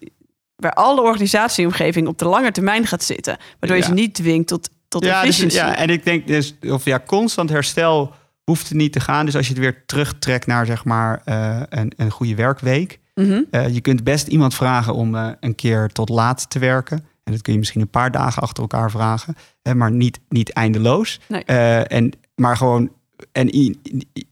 waar 0.55 0.73
alle 0.73 1.01
organisatieomgeving 1.01 2.07
op 2.07 2.17
de 2.17 2.25
lange 2.25 2.51
termijn 2.51 2.87
gaat 2.87 3.03
zitten. 3.03 3.37
Waardoor 3.59 3.77
je 3.77 3.83
Ja. 3.83 3.89
ze 3.89 3.93
niet 3.93 4.13
dwingt 4.15 4.47
tot, 4.47 4.69
tot 4.87 5.03
ja, 5.03 5.21
dus, 5.21 5.29
efficiency. 5.29 5.57
ja, 5.57 5.75
en 5.75 5.89
ik 5.89 6.03
denk 6.03 6.27
dus, 6.27 6.55
of 6.61 6.85
ja, 6.85 6.99
constant 7.05 7.49
herstel 7.49 8.13
hoeft 8.43 8.67
het 8.69 8.77
niet 8.77 8.93
te 8.93 8.99
gaan. 8.99 9.25
Dus 9.25 9.35
als 9.35 9.47
je 9.47 9.53
het 9.53 9.61
weer 9.61 9.85
terugtrekt 9.85 10.47
naar 10.47 10.65
zeg 10.65 10.85
maar 10.85 11.21
eh, 11.25 11.61
een, 11.69 11.93
een 11.97 12.11
goede 12.11 12.35
werkweek. 12.35 12.99
Mhm. 13.15 13.41
Eh, 13.51 13.73
je 13.73 13.81
kunt 13.81 14.03
best 14.03 14.27
iemand 14.27 14.55
vragen 14.55 14.93
om 14.93 15.15
eh, 15.15 15.29
een 15.39 15.55
keer 15.55 15.89
tot 15.89 16.09
laat 16.09 16.49
te 16.49 16.59
werken. 16.59 17.05
En 17.23 17.31
dat 17.31 17.41
kun 17.41 17.53
je 17.53 17.59
misschien 17.59 17.81
een 17.81 17.89
paar 17.89 18.11
dagen 18.11 18.41
achter 18.41 18.61
elkaar 18.63 18.91
vragen. 18.91 19.35
Hè, 19.61 19.75
maar 19.75 19.91
niet, 19.91 20.19
niet 20.29 20.49
eindeloos. 20.53 21.19
Nee. 21.27 21.43
Eh, 21.43 21.91
en, 21.91 22.11
maar 22.35 22.57
gewoon. 22.57 22.91
En, 23.31 23.77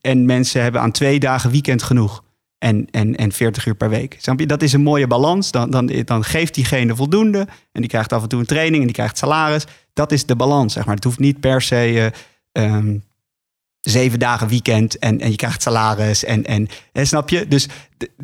en 0.02 0.26
mensen 0.26 0.62
hebben 0.62 0.82
aan 0.82 0.92
twee 0.92 1.20
dagen 1.20 1.52
weekend 1.52 1.84
genoeg. 1.84 2.24
En, 2.58 2.88
en, 2.92 3.16
en 3.16 3.32
40 3.32 3.66
uur 3.66 3.76
per 3.76 3.89
week. 3.89 4.16
Snap 4.20 4.39
je? 4.39 4.46
Dat 4.46 4.62
is 4.62 4.74
een 4.74 4.84
mooie 4.84 5.08
balans. 5.08 5.52
Dan, 5.52 5.70
dan, 5.70 5.92
dan 6.06 6.24
geeft 6.24 6.54
diegene 6.56 6.96
voldoende. 6.96 7.39
En 7.72 7.82
die 7.82 7.89
krijgt 7.89 8.14
af 8.14 8.22
en 8.22 8.28
toe 8.30 8.39
een 8.39 8.46
training 8.46 8.78
en 8.80 8.86
die 8.86 8.96
krijgt 8.96 9.18
salaris. 9.18 9.66
Dat 9.94 10.12
is 10.12 10.26
de 10.26 10.36
balans, 10.36 10.74
zeg 10.74 10.86
maar. 10.86 10.96
Het 10.96 11.04
hoeft 11.04 11.20
niet 11.20 11.39
per 11.39 11.62
se. 11.62 12.12
eh, 12.52 12.66
ehm, 12.66 12.98
zeven 13.82 14.20
dagen 14.20 14.48
weekend 14.48 15.00
en, 15.00 15.20
en 15.20 15.30
je 15.30 15.36
krijgt 15.36 15.62
salaris 15.62 16.24
en, 16.24 16.46
en, 16.46 16.68
en 16.92 17.08
snap 17.08 17.30
je? 17.30 17.48
Dus 17.48 17.68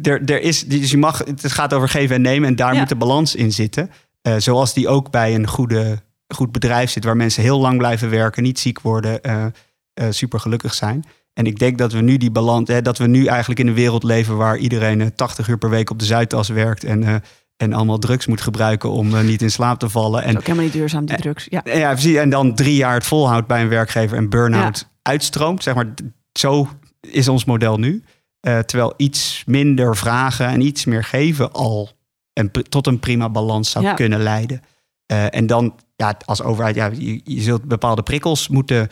er, 0.01 0.21
er 0.25 0.41
is, 0.41 0.65
dus 0.65 0.91
je 0.91 0.97
mag, 0.97 1.17
het 1.17 1.51
gaat 1.51 1.73
over 1.73 1.89
geven 1.89 2.15
en 2.15 2.21
nemen 2.21 2.49
en 2.49 2.55
daar 2.55 2.73
Ja. 2.73 2.79
moet 2.79 2.89
de 2.89 2.95
balans 2.95 3.35
in 3.35 3.51
zitten. 3.53 3.91
Eh, 4.27 4.35
zoals 4.37 4.73
die 4.73 4.87
ook 4.87 5.11
bij 5.11 5.35
een 5.35 5.47
goede, 5.47 6.01
goed 6.27 6.51
bedrijf 6.51 6.91
zit, 6.91 7.03
waar 7.03 7.15
mensen 7.15 7.43
heel 7.43 7.59
lang 7.59 7.77
blijven 7.77 8.09
werken, 8.09 8.43
niet 8.43 8.59
ziek 8.59 8.81
worden, 8.81 9.23
eh 9.23 9.45
eh, 9.93 10.07
super 10.09 10.39
gelukkig 10.39 10.73
zijn. 10.73 11.05
En 11.33 11.45
ik 11.45 11.59
denk 11.59 11.77
dat 11.77 11.91
we 11.91 12.01
nu 12.01 12.17
die 12.17 12.31
balans, 12.31 12.69
hè, 12.69 12.81
dat 12.81 12.97
we 12.97 13.07
nu 13.07 13.25
eigenlijk 13.25 13.59
in 13.59 13.67
een 13.67 13.73
wereld 13.73 14.03
leven 14.03 14.37
waar 14.37 14.57
iedereen 14.57 15.01
eh, 15.01 15.07
80 15.07 15.47
uur 15.47 15.57
per 15.57 15.69
week 15.69 15.89
op 15.89 15.99
de 15.99 16.05
Zuidas 16.05 16.49
werkt 16.49 16.83
en, 16.83 17.23
en 17.57 17.73
allemaal 17.73 17.97
drugs 17.97 18.25
moet 18.25 18.41
gebruiken 18.41 18.89
om 18.89 19.25
niet 19.25 19.41
in 19.41 19.51
slaap 19.51 19.79
te 19.79 19.89
vallen. 19.89 20.11
Dat 20.11 20.21
En 20.21 20.29
is 20.29 20.35
ook 20.35 20.41
helemaal 20.41 20.63
niet 20.63 20.73
duurzaam, 20.73 21.05
die 21.05 21.17
drugs. 21.17 21.47
Ja. 21.49 21.61
ja, 21.63 21.91
precies. 21.91 22.15
En 22.15 22.29
dan 22.29 22.55
drie 22.55 22.75
jaar 22.75 22.93
het 22.93 23.05
volhoudt 23.05 23.47
bij 23.47 23.61
een 23.61 23.69
werkgever 23.69 24.17
en 24.17 24.29
burn-out 24.29 24.89
uitstroomt. 25.01 25.63
Zeg 25.63 25.75
maar, 25.75 25.93
zo 26.31 26.69
is 27.01 27.27
ons 27.27 27.45
model 27.45 27.77
nu. 27.77 28.03
Terwijl 28.39 28.93
iets 28.97 29.43
minder 29.45 29.95
vragen 29.95 30.47
en 30.47 30.61
iets 30.61 30.85
meer 30.85 31.03
geven 31.03 31.51
al 31.51 31.96
een, 32.37 32.51
pri- 32.51 32.63
tot 32.63 32.87
een 32.87 32.99
prima 32.99 33.29
balans 33.29 33.69
zou 33.71 33.85
Ja. 33.85 33.93
kunnen 33.93 34.19
leiden. 34.21 34.61
Eh, 35.05 35.35
en 35.35 35.47
dan, 35.47 35.75
ja, 35.95 36.17
als 36.25 36.41
overheid, 36.41 36.75
ja, 36.75 36.85
je, 36.85 37.21
je 37.23 37.41
zult 37.41 37.63
bepaalde 37.63 38.03
prikkels 38.03 38.47
moeten. 38.47 38.87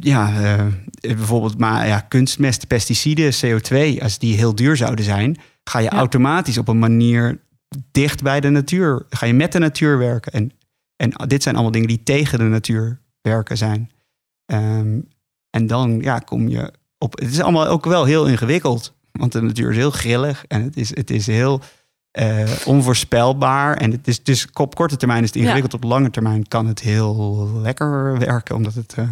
Ja, 0.00 0.42
eh, 0.42 0.66
bijvoorbeeld 1.00 1.58
maar 1.58 1.86
ja, 1.86 2.00
kunstmest, 2.00 2.66
pesticiden, 2.66 3.32
CO2, 3.34 4.02
als 4.02 4.18
die 4.18 4.36
heel 4.36 4.54
duur 4.54 4.76
zouden 4.76 5.04
zijn, 5.04 5.36
ga 5.64 5.78
je 5.78 5.84
Ja. 5.90 5.96
automatisch 5.96 6.58
op 6.58 6.68
een 6.68 6.78
manier 6.78 7.40
dicht 7.90 8.22
bij 8.22 8.40
de 8.40 8.48
natuur. 8.50 9.06
Ga 9.10 9.26
je 9.26 9.34
met 9.34 9.52
de 9.52 9.58
natuur 9.58 9.98
werken. 9.98 10.32
En, 10.32 10.52
en 10.96 11.28
dit 11.28 11.42
zijn 11.42 11.54
allemaal 11.54 11.72
dingen 11.72 11.88
die 11.88 12.02
tegen 12.02 12.38
de 12.38 12.44
natuur 12.44 13.00
werken 13.20 13.56
zijn. 13.56 13.90
Ehm, 14.46 15.00
en 15.50 15.66
dan 15.66 16.00
ja, 16.00 16.18
kom 16.18 16.48
je 16.48 16.72
op. 16.98 17.18
Het 17.18 17.30
is 17.30 17.40
allemaal 17.40 17.66
ook 17.66 17.84
wel 17.84 18.04
heel 18.04 18.26
ingewikkeld. 18.26 18.94
Want 19.18 19.32
de 19.32 19.42
natuur 19.42 19.70
is 19.70 19.76
heel 19.76 19.90
grillig 19.90 20.44
en 20.48 20.62
het 20.62 20.76
is, 20.76 20.96
het 20.96 21.10
is 21.10 21.26
heel. 21.26 21.60
eh, 22.10 22.50
onvoorspelbaar. 22.64 23.76
En 23.76 23.90
het 23.90 24.08
is 24.08 24.22
dus 24.22 24.46
op 24.52 24.74
korte 24.74 24.96
termijn 24.96 25.22
is 25.22 25.28
het 25.28 25.36
ingewikkeld. 25.36 25.74
Op 25.74 25.84
lange 25.84 26.10
termijn 26.10 26.48
kan 26.48 26.66
het 26.66 26.80
heel 26.80 27.48
lekker 27.62 28.18
werken, 28.18 28.54
omdat 28.56 28.74
het. 28.74 28.94
eh, 28.96 29.04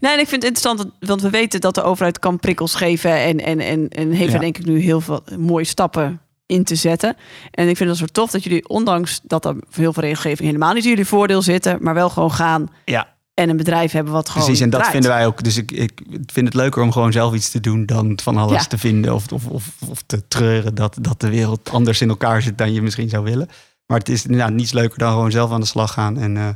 Nee, 0.00 0.12
en 0.12 0.18
ik 0.20 0.28
vind 0.28 0.42
het 0.42 0.52
interessant, 0.54 0.90
want 1.00 1.22
we 1.22 1.30
weten 1.30 1.60
dat 1.60 1.74
de 1.74 1.82
overheid 1.82 2.18
kan 2.18 2.38
prikkels 2.38 2.74
geven 2.74 3.10
en, 3.10 3.38
en, 3.40 3.60
en, 3.60 3.88
en 3.88 4.10
heeft 4.10 4.28
Ja. 4.28 4.34
er 4.34 4.40
denk 4.40 4.58
ik 4.58 4.64
nu 4.66 4.78
heel 4.80 5.00
veel 5.00 5.22
mooie 5.38 5.64
stappen 5.64 6.20
in 6.46 6.64
te 6.64 6.74
zetten. 6.74 7.16
En 7.50 7.68
ik 7.68 7.76
vind 7.76 7.88
het 7.90 7.98
zo 7.98 8.06
tof 8.06 8.30
dat 8.30 8.42
jullie, 8.44 8.68
ondanks 8.68 9.20
dat 9.22 9.44
er 9.44 9.56
heel 9.70 9.92
veel 9.92 10.02
regelgeving 10.02 10.48
helemaal 10.48 10.72
niet 10.74 10.84
in 10.84 10.90
jullie 10.90 11.04
voordeel 11.06 11.42
zitten, 11.42 11.78
maar 11.80 11.94
wel 11.94 12.10
gewoon 12.10 12.32
gaan 12.32 12.68
ja, 12.84 13.13
en 13.34 13.48
een 13.48 13.56
bedrijf 13.56 13.92
hebben 13.92 14.12
wat 14.12 14.28
gewoon 14.28 14.44
precies. 14.44 14.62
En 14.62 14.70
dat 14.70 14.78
draait. 14.80 14.94
vinden 14.94 15.16
wij 15.16 15.26
ook. 15.26 15.42
Dus 15.44 15.56
ik, 15.56 15.70
ik 15.70 16.00
vind 16.32 16.46
het 16.46 16.54
leuker 16.54 16.82
om 16.82 16.92
gewoon 16.92 17.12
zelf 17.12 17.34
iets 17.34 17.50
te 17.50 17.60
doen 17.60 17.86
dan 17.86 18.18
van 18.22 18.36
alles 18.36 18.62
Ja. 18.62 18.68
te 18.68 18.78
vinden 18.78 19.14
of, 19.14 19.32
of, 19.32 19.46
of, 19.46 19.64
of 19.88 20.02
te 20.06 20.28
treuren 20.28 20.74
dat, 20.74 20.96
dat 21.00 21.20
de 21.20 21.28
wereld 21.30 21.70
anders 21.70 22.00
in 22.00 22.08
elkaar 22.08 22.42
zit 22.42 22.58
dan 22.58 22.72
je 22.72 22.82
misschien 22.82 23.08
zou 23.08 23.24
willen. 23.24 23.48
Maar 23.86 23.98
het 23.98 24.08
is 24.08 24.24
inderdaad 24.24 24.52
niets 24.52 24.72
leuker 24.72 24.98
dan 24.98 25.12
gewoon 25.12 25.30
zelf 25.30 25.50
aan 25.50 25.60
de 25.60 25.66
slag 25.66 25.92
gaan 25.92 26.18
en 26.18 26.36
eh, 26.36 26.48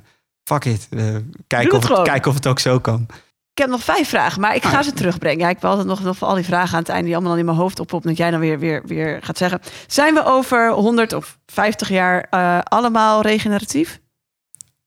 fuck 0.44 0.64
it. 0.64 0.86
eh, 0.90 1.04
kijken, 1.46 1.76
of 1.78 1.88
het, 1.88 2.02
kijken 2.02 2.30
of 2.30 2.36
het 2.36 2.46
ook 2.46 2.58
zo 2.58 2.78
kan. 2.80 3.06
Ik 3.52 3.64
heb 3.64 3.68
nog 3.72 3.84
vijf 3.84 4.08
vragen, 4.08 4.40
maar 4.40 4.54
ik 4.54 4.62
ga 4.64 4.78
Ah, 4.78 4.84
ze 4.84 4.92
terugbrengen. 4.92 5.38
Ja, 5.38 5.48
ik 5.48 5.58
wil 5.58 5.70
altijd 5.70 5.88
nog, 5.88 6.02
nog 6.02 6.16
voor 6.16 6.28
al 6.28 6.34
die 6.34 6.44
vragen 6.44 6.72
aan 6.74 6.78
het 6.80 6.88
einde 6.88 7.04
die 7.04 7.12
allemaal 7.14 7.30
dan 7.30 7.40
in 7.40 7.46
mijn 7.46 7.56
hoofd 7.58 7.80
oppoppen, 7.80 8.08
dat 8.08 8.18
jij 8.18 8.30
dan 8.30 8.40
weer, 8.40 8.58
weer, 8.58 8.82
weer 8.86 9.18
gaat 9.22 9.38
zeggen. 9.38 9.60
Zijn 9.86 10.14
we 10.14 10.24
over 10.24 10.72
100 10.72 11.12
of 11.12 11.38
50 11.46 11.88
jaar 11.88 12.26
eh, 12.30 12.58
allemaal 12.62 13.22
regeneratief? 13.22 14.00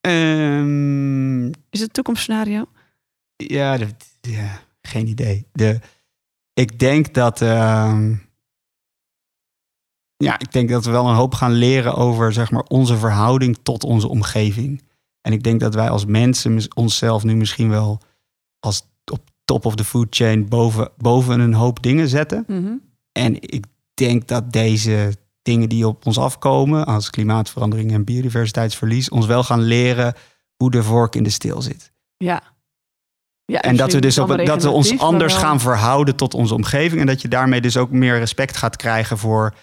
Ehm, 0.02 1.46
Is 1.46 1.54
het 1.70 1.82
een 1.82 1.92
toekomstscenario? 1.92 2.66
Ja, 3.36 3.78
ja, 4.22 4.62
geen 4.82 5.08
idee. 5.08 5.48
De, 5.52 5.80
ik 6.54 6.80
denk 6.80 7.14
dat. 7.14 7.42
ehm, 7.42 8.16
ja, 10.18 10.40
ik 10.40 10.52
denk 10.52 10.70
dat 10.70 10.86
we 10.86 10.92
wel 10.92 11.08
een 11.08 11.16
hoop 11.16 11.34
gaan 11.34 11.52
leren 11.52 11.96
over 11.96 12.34
zeg 12.34 12.52
maar, 12.52 12.64
onze 12.64 12.98
verhouding 12.98 13.58
tot 13.64 13.84
onze 13.84 14.08
omgeving. 14.08 14.82
En 15.22 15.34
ik 15.34 15.44
denk 15.44 15.60
dat 15.60 15.74
wij 15.74 15.90
als 15.90 16.06
mensen 16.06 16.76
onszelf 16.76 17.24
nu 17.24 17.36
misschien 17.36 17.70
wel 17.70 18.02
als 18.60 18.84
op 19.12 19.30
top 19.46 19.66
of 19.66 19.76
the 19.76 19.84
food 19.84 20.16
chain 20.16 20.50
boven, 20.50 20.92
boven 20.98 21.40
een 21.40 21.54
hoop 21.54 21.84
dingen 21.84 22.08
zetten. 22.08 22.44
Mhm. 22.48 22.74
En 23.12 23.36
ik 23.42 23.66
denk 23.94 24.28
dat 24.28 24.52
deze 24.52 25.16
dingen 25.42 25.70
die 25.70 25.88
op 25.88 26.06
ons 26.06 26.18
afkomen, 26.18 26.86
als 26.86 27.10
klimaatverandering 27.10 27.92
en 27.92 28.04
biodiversiteitsverlies, 28.04 29.10
ons 29.10 29.26
wel 29.26 29.44
gaan 29.44 29.62
leren 29.62 30.14
hoe 30.56 30.72
de 30.72 30.84
vork 30.84 31.16
in 31.16 31.24
de 31.24 31.30
steel 31.30 31.62
zit. 31.62 31.92
Ja. 32.18 32.42
ja 33.46 33.62
En 33.62 33.76
dat 33.76 33.94
we 33.94 34.02
dus 34.02 34.18
op, 34.18 34.46
dat 34.46 34.64
we 34.64 34.70
ons 34.70 35.00
anders 35.00 35.34
wel- 35.34 35.42
gaan 35.42 35.60
verhouden 35.60 36.16
tot 36.16 36.34
onze 36.34 36.54
omgeving. 36.54 37.02
En 37.02 37.08
dat 37.08 37.22
je 37.22 37.28
daarmee 37.28 37.62
dus 37.62 37.78
ook 37.78 37.92
meer 37.92 38.18
respect 38.18 38.58
gaat 38.58 38.76
krijgen 38.76 39.18
voor 39.18 39.54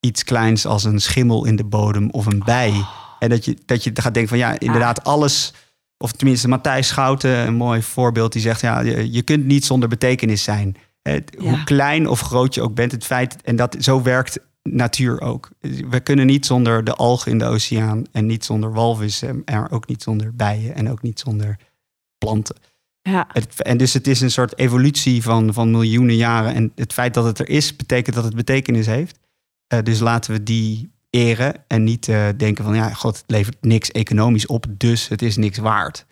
iets 0.00 0.24
kleins 0.24 0.66
als 0.66 0.84
een 0.84 1.00
schimmel 1.00 1.44
in 1.44 1.56
de 1.56 1.64
bodem 1.64 2.10
of 2.10 2.26
een 2.26 2.42
bij. 2.44 2.68
Oh. 2.68 2.88
En 3.18 3.28
dat 3.28 3.44
je, 3.44 3.56
dat 3.66 3.84
je 3.84 3.90
gaat 3.94 4.14
denken 4.14 4.28
van 4.28 4.38
ja, 4.38 4.58
inderdaad, 4.58 5.04
alles. 5.04 5.52
Of 5.98 6.12
tenminste, 6.12 6.48
Matthijs 6.48 6.88
Schouten, 6.88 7.46
een 7.46 7.54
mooi 7.54 7.82
voorbeeld, 7.82 8.32
die 8.32 8.42
zegt: 8.42 8.60
ja, 8.60 8.80
je, 8.80 9.12
je 9.12 9.22
kunt 9.22 9.44
niet 9.44 9.64
zonder 9.64 9.88
betekenis 9.88 10.42
zijn. 10.42 10.76
Ja. 11.02 11.20
Hoe 11.38 11.64
klein 11.64 12.08
of 12.08 12.20
groot 12.20 12.54
je 12.54 12.62
ook 12.62 12.74
bent, 12.74 12.92
het 12.92 13.04
feit, 13.04 13.42
en 13.42 13.56
dat, 13.56 13.76
zo 13.78 14.02
werkt 14.02 14.38
natuur 14.74 15.20
ook. 15.20 15.50
We 15.90 16.00
kunnen 16.00 16.26
niet 16.26 16.46
zonder 16.46 16.84
de 16.84 16.94
algen 16.94 17.32
in 17.32 17.38
de 17.38 17.44
oceaan 17.44 18.04
en 18.12 18.26
niet 18.26 18.44
zonder 18.44 18.72
walvissen, 18.72 19.42
en 19.44 19.70
ook 19.70 19.86
niet 19.86 20.02
zonder 20.02 20.34
bijen 20.34 20.74
en 20.74 20.90
ook 20.90 21.02
niet 21.02 21.20
zonder 21.20 21.56
planten. 22.18 22.56
Ja. 23.02 23.26
Het, 23.32 23.62
en 23.62 23.76
dus 23.76 23.92
het 23.92 24.06
is 24.06 24.20
een 24.20 24.30
soort 24.30 24.58
evolutie 24.58 25.22
van, 25.22 25.52
van 25.52 25.70
miljoenen 25.70 26.16
jaren. 26.16 26.54
En 26.54 26.72
het 26.74 26.92
feit 26.92 27.14
dat 27.14 27.24
het 27.24 27.38
er 27.38 27.48
is, 27.48 27.76
betekent 27.76 28.16
dat 28.16 28.24
het 28.24 28.34
betekenis 28.34 28.86
heeft. 28.86 29.18
Eh, 29.66 29.82
dus 29.82 30.00
laten 30.00 30.32
we 30.32 30.42
die 30.42 30.90
eren 31.10 31.64
en 31.66 31.84
niet 31.84 32.08
eh, 32.08 32.28
denken 32.36 32.64
van... 32.64 32.74
ja, 32.74 32.92
god, 32.92 33.16
het 33.16 33.30
levert 33.30 33.56
niks 33.60 33.90
economisch 33.90 34.46
op, 34.46 34.66
dus 34.68 35.08
het 35.08 35.22
is 35.22 35.36
niks 35.36 35.58
waard. 35.58 36.06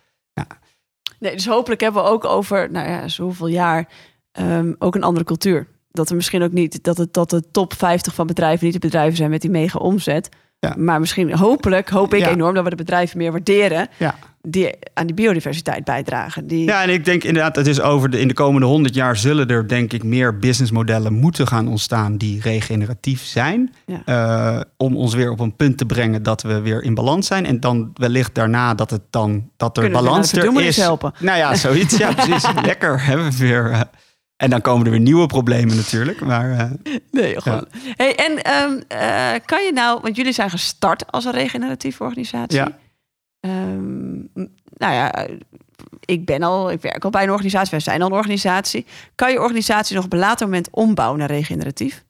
Nee, 1.19 1.33
dus 1.35 1.47
hopelijk 1.47 1.81
hebben 1.81 2.03
we 2.03 2.09
ook 2.09 2.25
over, 2.25 2.71
nou 2.71 2.89
ja, 2.89 3.09
zoveel 3.09 3.47
jaar 3.47 3.89
ehm, 4.33 4.73
ook 4.79 4.95
een 4.95 5.03
andere 5.03 5.25
cultuur. 5.25 5.67
Dat 5.97 6.09
we 6.09 6.15
misschien 6.15 6.43
ook 6.43 6.53
niet, 6.53 6.85
dat 6.85 6.97
het 6.97 7.13
dat 7.15 7.31
de 7.31 7.43
top 7.51 7.75
50 7.75 8.15
van 8.15 8.27
bedrijven 8.27 8.65
niet 8.65 8.75
de 8.75 8.79
bedrijven 8.81 9.17
zijn 9.17 9.31
met 9.31 9.41
die 9.41 9.51
mega 9.51 9.79
omzet. 9.79 10.29
Ja. 10.59 10.75
Maar 10.79 11.01
misschien, 11.01 11.33
hopelijk, 11.35 11.89
hoop 11.89 12.15
ik 12.15 12.21
Ja. 12.21 12.29
enorm 12.31 12.55
dat 12.55 12.65
we 12.65 12.71
de 12.71 12.77
bedrijven 12.77 13.19
meer 13.19 13.31
waarderen 13.33 13.89
Ja. 13.99 14.15
die 14.43 14.71
aan 14.95 15.07
die 15.07 15.15
biodiversiteit 15.15 15.85
bijdragen. 15.85 16.47
Die, 16.47 16.65
Ja, 16.65 16.83
en 16.83 16.89
ik 16.91 17.05
denk 17.05 17.25
inderdaad, 17.25 17.57
het 17.57 17.67
is 17.67 17.81
over 17.81 18.11
de, 18.11 18.21
in 18.21 18.29
de 18.29 18.35
komende 18.35 18.67
honderd 18.67 18.95
jaar 18.95 19.17
zullen 19.17 19.49
er 19.49 19.69
denk 19.69 19.93
ik 19.93 20.03
meer 20.05 20.39
businessmodellen 20.39 21.13
moeten 21.13 21.47
gaan 21.47 21.69
ontstaan 21.69 22.17
die 22.17 22.41
regeneratief 22.41 23.23
zijn. 23.25 23.75
Eh, 24.05 24.61
om 24.77 24.97
ons 24.97 25.15
weer 25.15 25.31
op 25.31 25.41
een 25.41 25.57
punt 25.57 25.79
te 25.79 25.87
brengen 25.87 26.23
dat 26.23 26.43
we 26.43 26.61
weer 26.61 26.83
in 26.83 26.95
balans 26.95 27.27
zijn. 27.27 27.47
En 27.47 27.61
dan 27.61 27.91
wellicht 27.95 28.35
daarna 28.35 28.75
dat 28.75 28.91
het 28.91 29.03
dan 29.11 29.51
dat 29.57 29.77
er 29.77 29.83
Kunnen 29.83 30.01
we 30.03 30.07
balans 30.09 30.31
de 30.31 30.41
er 30.41 30.61
is. 30.63 30.77
helpen. 30.77 31.13
Nou 31.21 31.39
ja, 31.39 31.55
zoiets. 31.55 31.97
Ja, 31.97 32.13
precies. 32.25 32.47
Lekker 32.65 33.05
hebben 33.05 33.31
we 33.31 33.37
weer. 33.37 33.71
eh, 33.71 33.81
en 34.37 34.51
dan 34.51 34.61
komen 34.61 34.85
er 34.85 34.91
weer 34.91 35.01
nieuwe 35.01 35.27
problemen 35.27 35.77
natuurlijk. 35.77 36.21
Maar 36.21 36.51
eh, 36.59 36.71
Nee, 37.11 37.41
gewoon. 37.41 37.67
Hey, 37.97 38.15
en 38.15 38.43
ehm, 38.43 38.81
eh, 38.89 39.41
kan 39.45 39.65
je 39.65 39.73
nou, 39.73 40.01
want 40.03 40.17
jullie 40.17 40.33
zijn 40.33 40.51
gestart 40.51 41.13
als 41.13 41.25
een 41.25 41.33
regeneratieve 41.33 42.03
organisatie. 42.03 42.59
Ja. 42.59 42.79
Ehm, 43.41 44.15
nou 44.77 44.95
ja, 44.95 45.27
ik 46.01 46.25
ben 46.25 46.43
al, 46.43 46.71
ik 46.71 46.81
werk 46.81 47.05
al 47.05 47.11
bij 47.11 47.23
een 47.23 47.31
organisatie, 47.31 47.71
wij 47.71 47.81
zijn 47.81 48.03
al 48.03 48.07
een 48.07 48.13
organisatie. 48.13 48.87
Kan 49.15 49.33
je 49.33 49.41
organisatie 49.41 49.97
nog 49.97 50.05
op 50.05 50.13
een 50.13 50.19
later 50.19 50.47
moment 50.47 50.69
ombouwen 50.71 51.19
naar 51.19 51.31
regeneratief? 51.31 52.05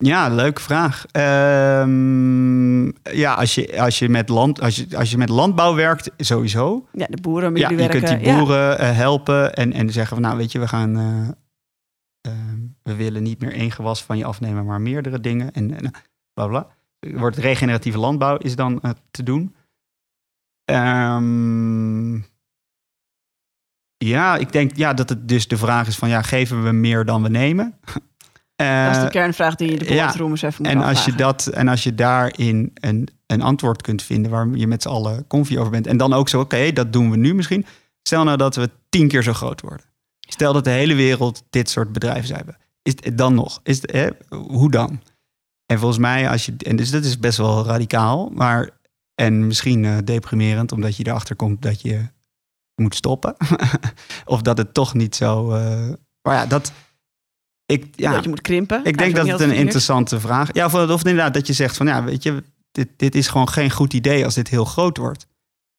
Ja, 0.00 0.28
leuke 0.28 0.60
vraag. 0.60 1.06
Ehm, 1.10 2.84
ja, 3.16 3.34
als 3.34 3.54
je, 3.54 3.80
als, 3.80 3.98
je 3.98 4.08
met 4.08 4.28
land, 4.28 4.60
als, 4.60 4.76
je, 4.76 4.96
als 4.96 5.10
je 5.10 5.16
met 5.16 5.28
landbouw 5.28 5.74
werkt, 5.74 6.10
sowieso. 6.16 6.86
Ja, 6.92 7.06
de 7.06 7.20
boeren 7.20 7.52
met 7.52 7.62
Ja, 7.62 7.68
je 7.70 7.76
werken. 7.76 8.02
kunt 8.02 8.20
die 8.22 8.34
boeren 8.34 8.78
eh, 8.78 8.96
helpen 8.96 9.54
en, 9.54 9.72
en 9.72 9.90
zeggen 9.90 10.16
van 10.16 10.24
nou 10.24 10.36
weet 10.36 10.52
je, 10.52 10.58
we 10.58 10.68
gaan 10.68 10.96
eh, 10.96 11.28
eh, 12.20 12.32
we 12.82 12.94
willen 12.94 13.22
niet 13.22 13.40
meer 13.40 13.52
één 13.52 13.70
gewas 13.70 14.02
van 14.02 14.18
je 14.18 14.24
afnemen, 14.24 14.64
maar 14.64 14.80
meerdere 14.80 15.20
dingen 15.20 15.52
en, 15.52 15.76
en 15.76 15.90
bla 16.34 16.46
bla. 16.46 16.66
Wordt 17.00 17.36
regeneratieve 17.36 17.98
landbouw 17.98 18.36
is 18.36 18.56
dan 18.56 18.80
eh, 18.80 18.90
te 19.10 19.22
doen. 19.22 19.54
Ehm, 20.64 22.14
ja, 23.96 24.36
ik 24.36 24.52
denk 24.52 24.76
ja, 24.76 24.94
dat 24.94 25.08
het 25.08 25.28
dus 25.28 25.48
de 25.48 25.56
vraag 25.56 25.86
is 25.86 25.96
van 25.96 26.08
ja, 26.08 26.22
geven 26.22 26.62
we 26.64 26.72
meer 26.72 27.04
dan 27.04 27.22
we 27.22 27.28
nemen? 27.28 27.74
Ja, 28.64 28.84
dat 28.86 28.94
is 28.96 29.00
de 29.00 29.06
Eh, 29.06 29.10
kernvraag 29.12 29.54
die 29.54 29.70
je 29.70 29.78
de 29.78 29.94
ja. 29.94 30.04
boardroom 30.04 30.30
eens 30.30 30.42
even 30.42 30.62
moet 30.62 30.72
en 30.72 30.82
als 30.82 31.04
je, 31.04 31.14
dat, 31.14 31.46
en 31.46 31.68
als 31.68 31.82
je 31.82 31.94
daarin 31.94 32.70
een, 32.74 33.08
een 33.26 33.42
antwoord 33.42 33.82
kunt 33.82 34.02
vinden 34.02 34.30
waar 34.30 34.48
je 34.54 34.66
met 34.66 34.82
z'n 34.82 34.88
allen 34.88 35.26
confie 35.26 35.58
over 35.58 35.70
bent. 35.70 35.86
En 35.86 35.96
dan 35.96 36.12
ook 36.12 36.28
zo, 36.28 36.40
oké, 36.40 36.72
dat 36.72 36.92
doen 36.92 37.10
we 37.10 37.16
nu 37.16 37.34
misschien. 37.34 37.66
Stel 38.02 38.24
nou 38.24 38.36
dat 38.36 38.56
we 38.56 38.70
tien 38.88 39.08
keer 39.08 39.22
zo 39.22 39.32
groot 39.32 39.60
worden. 39.60 39.86
Stel 40.20 40.52
dat 40.52 40.64
de 40.64 40.70
hele 40.70 40.94
wereld 40.94 41.42
dit 41.50 41.70
soort 41.70 41.92
bedrijven 41.92 42.24
zou 42.26 42.36
hebben. 42.36 42.56
Is 42.82 42.94
het 43.00 43.18
dan 43.18 43.34
nog? 43.34 43.60
Is 43.62 43.82
het, 43.82 43.92
hè, 43.92 44.08
hoe 44.36 44.70
dan? 44.70 45.00
En 45.66 45.78
volgens 45.78 45.98
mij, 46.00 46.28
als 46.30 46.46
je, 46.46 46.54
en 46.58 46.76
dus 46.76 46.90
dat 46.90 47.04
is 47.04 47.18
best 47.18 47.38
wel 47.38 47.64
radicaal, 47.64 48.30
maar 48.34 48.70
en 49.14 49.46
misschien 49.46 49.84
eh, 49.84 49.96
deprimerend, 50.04 50.72
omdat 50.72 50.96
je 50.96 51.06
erachter 51.06 51.36
komt 51.36 51.62
dat 51.62 51.80
je 51.82 52.00
moet 52.74 52.94
stoppen. 52.94 53.36
of 54.24 54.42
dat 54.42 54.58
het 54.58 54.74
toch 54.74 54.94
niet 54.94 55.16
zo. 55.16 55.52
eh, 55.52 55.88
maar 56.22 56.34
ja, 56.34 56.46
dat. 56.46 56.72
Ik, 57.70 57.86
ja, 57.94 58.12
Dat 58.12 58.22
je 58.22 58.28
moet 58.28 58.40
krimpen. 58.40 58.84
ik 58.84 58.98
denk 58.98 59.16
dat 59.16 59.26
het 59.26 59.40
een 59.40 59.52
interessante 59.52 60.20
vraag 60.20 60.48
is. 60.48 60.54
Ja, 60.54 60.66
of, 60.66 60.74
of 60.74 61.04
inderdaad 61.04 61.34
dat 61.34 61.46
je 61.46 61.52
zegt 61.52 61.76
van 61.76 61.86
ja, 61.86 62.04
weet 62.04 62.22
je, 62.22 62.42
dit, 62.72 62.88
dit 62.96 63.14
is 63.14 63.28
gewoon 63.28 63.48
geen 63.48 63.70
goed 63.70 63.92
idee 63.92 64.24
als 64.24 64.34
dit 64.34 64.48
heel 64.48 64.64
groot 64.64 64.96
wordt. 64.96 65.26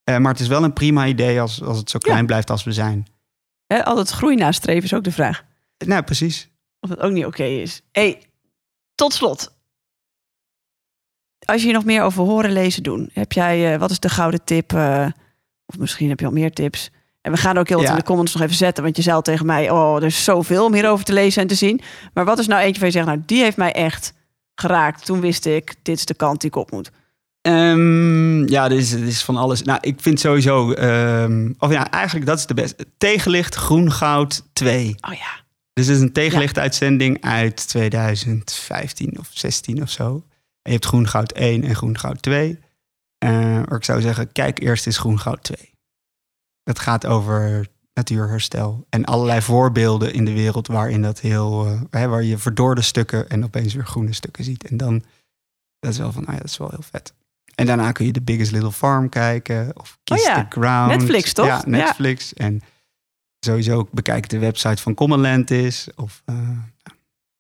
Eh, 0.04 0.18
maar 0.18 0.32
het 0.32 0.42
is 0.42 0.48
wel 0.48 0.64
een 0.64 0.74
prima 0.74 1.08
idee 1.08 1.42
als, 1.42 1.62
als 1.62 1.78
het 1.78 1.90
zo 1.90 2.00
klein 2.00 2.20
Ja. 2.20 2.26
blijft 2.26 2.50
als 2.50 2.64
we 2.64 2.72
zijn. 2.72 3.08
Hè, 3.68 3.86
altijd 3.86 4.10
groei 4.10 4.36
nastreven 4.36 4.84
is 4.84 4.94
ook 4.94 5.04
de 5.04 5.12
vraag. 5.12 5.44
Nou, 5.86 6.02
precies. 6.04 6.50
Of 6.80 6.90
het 6.90 7.00
ook 7.00 7.12
niet 7.12 7.26
oké 7.26 7.44
is. 7.44 7.82
hey, 7.92 8.22
tot 8.96 9.14
slot. 9.14 9.54
Als 11.46 11.60
je 11.60 11.66
hier 11.66 11.76
nog 11.76 11.86
meer 11.86 12.02
over 12.04 12.24
horen, 12.24 12.52
lezen, 12.52 12.84
doen. 12.84 13.10
Heb 13.14 13.32
jij, 13.32 13.74
eh, 13.74 13.80
wat 13.80 13.92
is 13.92 14.00
de 14.00 14.10
gouden 14.10 14.44
tip? 14.44 14.74
eh, 14.74 15.08
of 15.66 15.78
misschien 15.78 16.10
heb 16.10 16.20
je 16.20 16.26
al 16.26 16.32
meer 16.32 16.52
tips. 16.52 16.90
En 17.22 17.32
we 17.32 17.38
gaan 17.38 17.58
ook 17.58 17.68
heel 17.68 17.78
wat 17.78 17.86
Ja. 17.86 17.92
in 17.94 18.00
de 18.00 18.06
comments 18.06 18.34
nog 18.34 18.44
even 18.44 18.56
zetten. 18.56 18.84
Want 18.84 18.96
je 18.96 19.02
zei 19.02 19.16
al 19.16 19.22
tegen 19.22 19.46
mij, 19.46 19.70
oh, 19.70 19.96
er 19.96 20.04
is 20.04 20.24
zoveel 20.24 20.66
om 20.66 20.74
hierover 20.74 21.06
te 21.06 21.14
lezen 21.14 21.42
en 21.42 21.48
te 21.48 21.56
zien. 21.56 21.82
Maar 22.14 22.26
wat 22.26 22.40
is 22.40 22.48
nou 22.48 22.62
eentje 22.62 22.80
waar 22.80 22.90
je 22.90 22.96
zegt, 22.96 23.06
nou, 23.08 23.22
die 23.26 23.44
heeft 23.44 23.58
mij 23.58 23.72
echt 23.72 24.14
geraakt. 24.56 25.06
Toen 25.06 25.20
wist 25.22 25.46
ik, 25.46 25.76
dit 25.82 25.98
is 25.98 26.06
de 26.06 26.14
kant 26.14 26.42
die 26.42 26.50
ik 26.50 26.56
op 26.56 26.72
moet. 26.72 26.92
Ehm, 27.42 28.48
ja, 28.48 28.68
dit 28.68 28.80
is, 28.80 28.90
dit 28.90 29.08
is 29.08 29.24
van 29.24 29.36
alles. 29.38 29.62
Nou, 29.64 29.78
ik 29.82 29.96
vind 30.02 30.20
sowieso, 30.20 30.72
ehm, 30.72 31.50
of 31.60 31.72
ja, 31.72 31.92
eigenlijk 31.92 32.26
dat 32.26 32.38
is 32.38 32.46
de 32.46 32.54
beste. 32.54 32.86
Tegenlicht 32.98 33.56
Groen 33.56 33.92
Goud 33.92 34.44
2. 34.54 34.96
Oh 35.10 35.14
ja. 35.14 35.40
Dus 35.74 35.86
het 35.88 35.96
is 35.96 36.02
een 36.02 36.12
tegenlichtuitzending 36.14 37.18
uit 37.24 37.68
2015 37.68 39.20
of 39.20 39.28
16 39.34 39.82
of 39.82 39.90
zo. 39.90 40.06
En 40.62 40.72
je 40.72 40.72
hebt 40.72 40.86
Groen 40.86 41.08
Goud 41.08 41.32
1 41.32 41.64
en 41.64 41.76
Groen 41.76 41.98
Goud 42.00 42.22
2. 42.22 42.60
Eh, 43.18 43.30
maar 43.32 43.76
ik 43.78 43.84
zou 43.84 44.02
zeggen, 44.02 44.32
kijk 44.32 44.60
eerst 44.62 44.86
eens 44.86 44.98
Groen 44.98 45.20
Goud 45.20 45.44
2. 45.44 45.71
Het 46.64 46.80
gaat 46.80 47.06
over 47.06 47.68
natuurherstel 47.94 48.86
en 48.90 49.06
allerlei 49.06 49.42
voorbeelden 49.42 50.14
in 50.14 50.26
de 50.26 50.34
wereld 50.34 50.68
waarin 50.68 51.02
dat 51.02 51.20
heel, 51.20 51.66
eh, 51.66 51.82
hè, 51.90 52.08
waar 52.08 52.24
je 52.24 52.38
verdorde 52.38 52.82
stukken 52.82 53.30
en 53.30 53.44
opeens 53.44 53.74
weer 53.74 53.86
groene 53.86 54.14
stukken 54.14 54.44
ziet. 54.44 54.68
En 54.68 54.78
dan 54.78 55.04
Dat 55.80 55.92
is 55.92 55.98
wel 55.98 56.12
van, 56.12 56.22
nou 56.22 56.34
ja, 56.34 56.40
dat 56.42 56.50
is 56.50 56.58
wel 56.58 56.70
heel 56.70 56.82
vet. 56.82 57.14
En 57.56 57.66
daarna 57.66 57.92
kun 57.92 58.06
je 58.06 58.12
The 58.12 58.22
Biggest 58.22 58.52
Little 58.52 58.72
Farm 58.72 59.10
kijken. 59.10 59.72
Of 59.74 59.98
Kiss 60.04 60.22
Oh 60.22 60.28
ja, 60.36 60.48
the 60.48 60.60
Ground. 60.60 60.92
Netflix, 60.98 61.34
toch? 61.34 61.46
Ja, 61.46 61.56
Ja. 61.56 61.70
Netflix. 61.70 62.34
En 62.34 62.62
sowieso 63.40 63.78
ook 63.78 63.92
bekijk 63.92 64.30
de 64.30 64.40
website 64.40 64.82
van 64.82 64.94
Commonland 64.94 65.52
is. 65.52 65.88
Of, 65.96 66.22
eh, 66.26 66.50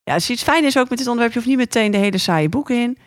Ja, 0.03 0.13
dus 0.13 0.29
iets 0.29 0.43
fijn 0.43 0.63
is 0.65 0.77
ook 0.77 0.89
met 0.89 0.97
dit 0.97 1.07
onderwerp. 1.07 1.33
Je 1.33 1.39
hoeft 1.39 1.49
niet 1.51 1.61
meteen 1.61 1.91
de 1.91 1.97
hele 1.97 2.17
saaie 2.17 2.49
boeken 2.49 2.75
in. 2.81 2.97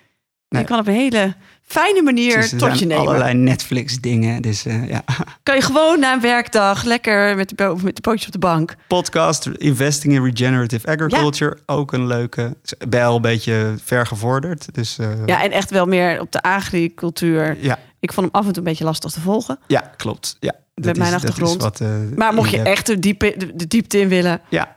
Nee. 0.49 0.63
Je 0.63 0.69
kan 0.69 0.79
op 0.79 0.87
een 0.87 0.93
hele 0.95 1.35
fijne 1.67 2.03
manier 2.03 2.37
dus 2.37 2.51
tot 2.57 2.79
je 2.79 2.87
nemen. 2.87 3.07
allerlei 3.07 3.35
Netflix 3.35 4.01
dingen. 4.01 4.43
Dus 4.43 4.65
eh, 4.67 4.89
ja, 4.89 5.05
Kan 5.43 5.55
je 5.57 5.63
gewoon 5.63 6.01
na 6.01 6.13
een 6.13 6.21
werkdag 6.21 6.83
lekker 6.85 7.37
met 7.37 7.53
de, 7.57 7.75
met 7.83 7.95
de 7.97 8.01
pootjes 8.01 8.27
op 8.27 8.33
de 8.33 8.39
bank. 8.39 8.75
podcast 8.89 9.47
Investing 9.57 10.13
in 10.15 10.25
Regenerative 10.25 10.87
Agriculture. 10.87 11.57
Ook 11.67 11.93
een 11.93 12.07
leuke. 12.07 12.57
Wel 12.91 13.17
een 13.17 13.23
beetje 13.23 13.75
vergevorderd. 13.85 14.75
Dus 14.75 14.99
eh, 14.99 15.09
Ja, 15.27 15.43
en 15.43 15.51
echt 15.51 15.71
wel 15.71 15.87
meer 15.87 16.21
op 16.21 16.33
de 16.33 16.43
agricultuur. 16.43 17.57
ja, 17.61 17.79
Ik 18.01 18.13
vond 18.13 18.27
hem 18.27 18.35
af 18.41 18.47
en 18.47 18.53
toe 18.53 18.63
een 18.63 18.69
beetje 18.69 18.85
lastig 18.85 19.11
te 19.11 19.21
volgen. 19.21 19.59
ja, 19.67 19.81
klopt. 19.97 20.37
Ja, 20.41 20.53
dat 20.75 20.85
Met 20.85 20.97
mijn 20.99 21.09
is- 21.09 21.15
achtergrond. 21.15 21.63
wat, 21.63 21.81
eh, 21.81 21.89
Maar 22.17 22.35
mocht 22.35 22.51
je 22.51 22.63
echt 22.63 22.87
de, 22.87 22.99
diepe, 22.99 23.35
de, 23.39 23.57
de 23.57 23.67
diepte 23.67 23.99
in 24.01 24.09
willen. 24.09 24.41
Ja, 24.49 24.77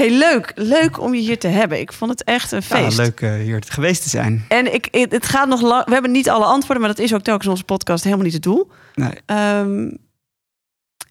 Heel 0.00 0.18
leuk. 0.18 0.52
Leuk 0.54 1.00
om 1.00 1.14
je 1.14 1.20
hier 1.20 1.38
te 1.38 1.48
hebben. 1.48 1.80
Ik 1.80 1.92
vond 1.92 2.10
het 2.10 2.24
echt 2.24 2.52
een 2.52 2.62
ja, 2.68 2.76
feest. 2.76 2.96
leuk 2.96 3.20
eh, 3.20 3.34
hier 3.34 3.62
geweest 3.68 4.02
te 4.02 4.08
zijn. 4.08 4.44
En 4.48 4.74
ik, 4.74 4.88
het 4.90 5.12
het 5.12 5.26
gaat 5.26 5.48
nog 5.48 5.60
lang. 5.60 5.84
We 5.84 5.92
hebben 5.92 6.10
niet 6.10 6.28
alle 6.30 6.44
antwoorden, 6.44 6.80
maar 6.84 6.94
dat 6.94 7.04
is 7.04 7.14
ook 7.14 7.22
telkens 7.22 7.48
onze 7.48 7.64
podcast 7.64 8.04
helemaal 8.04 8.24
niet 8.24 8.34
het 8.34 8.42
doel. 8.42 8.70
Nee. 8.94 9.10
Ehm, 9.26 9.90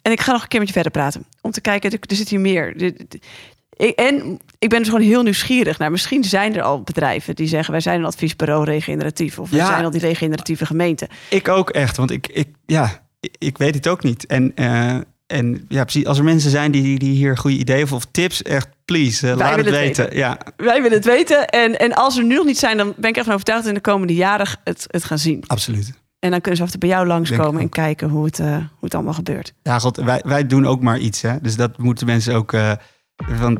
en 0.01 0.11
ik 0.11 0.21
ga 0.21 0.31
nog 0.31 0.41
een 0.41 0.47
keer 0.47 0.59
met 0.59 0.67
je 0.67 0.73
verder 0.73 0.91
praten. 0.91 1.25
Om 1.41 1.51
te 1.51 1.61
kijken, 1.61 1.91
er, 1.91 1.97
er 2.01 2.15
zit 2.15 2.29
hier 2.29 2.39
meer. 2.39 2.81
Ik- 2.81 3.95
En 3.95 4.39
ik 4.59 4.69
ben 4.69 4.79
dus 4.79 4.87
gewoon 4.89 5.03
heel 5.03 5.23
nieuwsgierig 5.23 5.77
naar. 5.77 5.91
Misschien 5.91 6.23
zijn 6.23 6.55
er 6.55 6.61
al 6.61 6.81
bedrijven 6.81 7.35
die 7.35 7.47
zeggen: 7.47 7.71
wij 7.71 7.81
zijn 7.81 7.99
een 7.99 8.05
adviesbureau 8.05 8.63
regeneratief. 8.63 9.39
Of 9.39 9.49
wij 9.49 9.59
Ja. 9.59 9.65
zijn 9.65 9.83
al 9.85 9.91
die 9.91 10.01
regeneratieve 10.01 10.65
gemeente. 10.65 11.09
Ik 11.29 11.47
ook 11.47 11.69
echt, 11.69 11.97
want 11.97 12.11
ik, 12.11 12.27
ik, 12.27 12.47
ja, 12.65 13.07
ik, 13.19 13.35
ik 13.37 13.57
weet 13.57 13.75
het 13.75 13.87
ook 13.87 14.03
niet. 14.03 14.25
En, 14.25 14.51
eh, 14.55 14.97
en 15.29 15.65
ja, 15.67 15.83
precies, 15.83 16.05
als 16.05 16.17
er 16.17 16.23
mensen 16.23 16.49
zijn 16.51 16.71
die, 16.71 16.99
die 16.99 17.11
hier 17.15 17.37
goede 17.37 17.57
ideeën 17.57 17.79
hebben 17.79 17.95
of 17.97 18.05
tips, 18.11 18.41
echt, 18.41 18.67
please, 18.85 19.29
eh, 19.29 19.35
laat 19.37 19.55
het 19.55 19.69
weten. 19.69 20.03
weten. 20.03 20.17
Ja, 20.17 20.37
Wij 20.57 20.81
willen 20.81 20.97
het 20.97 21.05
weten. 21.05 21.47
En, 21.47 21.79
en 21.79 21.93
als 21.93 22.17
er 22.17 22.23
nu 22.23 22.35
nog 22.35 22.45
niet 22.45 22.57
zijn, 22.59 22.77
dan 22.77 22.93
ben 22.97 23.09
ik 23.09 23.17
ervan 23.17 23.33
overtuigd 23.33 23.61
dat 23.63 23.69
in 23.73 23.77
de 23.83 23.89
komende 23.89 24.13
jaren 24.15 24.47
het, 24.63 24.85
het 24.87 25.03
gaan 25.03 25.19
zien. 25.19 25.43
absoluut. 25.47 25.93
En 26.19 26.31
dan 26.31 26.41
kunnen 26.41 26.65
ze 26.65 26.71
toe 26.71 26.79
bij 26.79 26.89
jou 26.89 27.07
langskomen 27.07 27.61
en 27.61 27.69
kijken 27.69 28.09
hoe 28.09 28.25
het, 28.25 28.39
eh, 28.39 28.47
hoe 28.55 28.65
het 28.79 28.93
allemaal 28.93 29.13
gebeurt. 29.13 29.53
Ja, 29.63 29.79
god, 29.79 29.97
wij, 29.97 30.21
wij 30.25 30.47
doen 30.47 30.65
ook 30.65 30.81
maar 30.81 30.97
iets, 30.97 31.21
hè. 31.21 31.41
Dus 31.41 31.55
dat 31.55 31.77
moeten 31.77 32.05
mensen 32.05 32.35
ook... 32.35 32.53
eh, 32.53 32.71
van, 33.15 33.59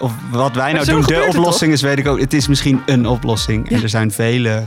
of 0.00 0.12
wat 0.30 0.54
wij 0.54 0.72
nou 0.72 0.84
doen, 0.86 1.02
de 1.02 1.26
oplossing 1.28 1.72
is, 1.72 1.82
weet 1.82 1.98
ik 1.98 2.06
ook. 2.06 2.20
Het 2.20 2.32
is 2.32 2.48
misschien 2.48 2.80
een 2.86 3.06
oplossing. 3.06 3.68
Ja. 3.70 3.76
En 3.76 3.82
er 3.82 3.88
zijn 3.88 4.10
vele 4.10 4.64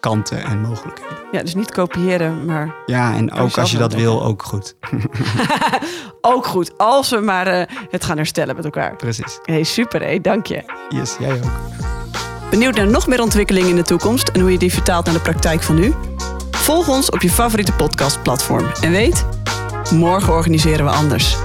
kanten 0.00 0.44
en 0.44 0.60
mogelijkheden. 0.60 1.16
Ja, 1.32 1.42
dus 1.42 1.54
niet 1.54 1.70
kopiëren, 1.70 2.44
maar 2.44 2.74
Ja, 2.86 3.14
en 3.14 3.32
ook 3.32 3.58
als 3.58 3.70
je 3.70 3.78
dat 3.78 3.94
wil, 3.94 4.24
ook 4.24 4.42
goed. 4.42 4.76
ook 6.20 6.46
goed. 6.46 6.78
Als 6.78 7.10
we 7.10 7.20
maar 7.20 7.46
eh, 7.46 7.76
het 7.90 8.04
gaan 8.04 8.16
herstellen 8.16 8.56
met 8.56 8.64
elkaar. 8.64 8.96
Precies. 8.96 9.38
Hey, 9.42 9.62
super, 9.62 10.00
hey, 10.00 10.20
dank 10.20 10.46
je. 10.46 10.62
Yes, 10.88 11.16
jij 11.18 11.32
ook. 11.32 11.50
Benieuwd 12.50 12.74
naar 12.74 12.86
nog 12.86 13.06
meer 13.06 13.20
ontwikkelingen 13.20 13.68
in 13.68 13.76
de 13.76 13.82
toekomst 13.82 14.28
en 14.28 14.40
hoe 14.40 14.52
je 14.52 14.58
die 14.58 14.72
vertaalt 14.72 15.04
naar 15.04 15.14
de 15.14 15.20
praktijk 15.20 15.62
van 15.62 15.74
nu? 15.74 15.94
Volg 16.50 16.88
ons 16.88 17.10
op 17.10 17.22
je 17.22 17.30
favoriete 17.30 17.72
podcastplatform. 17.72 18.66
En 18.80 18.90
weet, 18.90 19.26
morgen 19.90 20.32
organiseren 20.32 20.84
we 20.84 20.90
anders. 20.90 21.36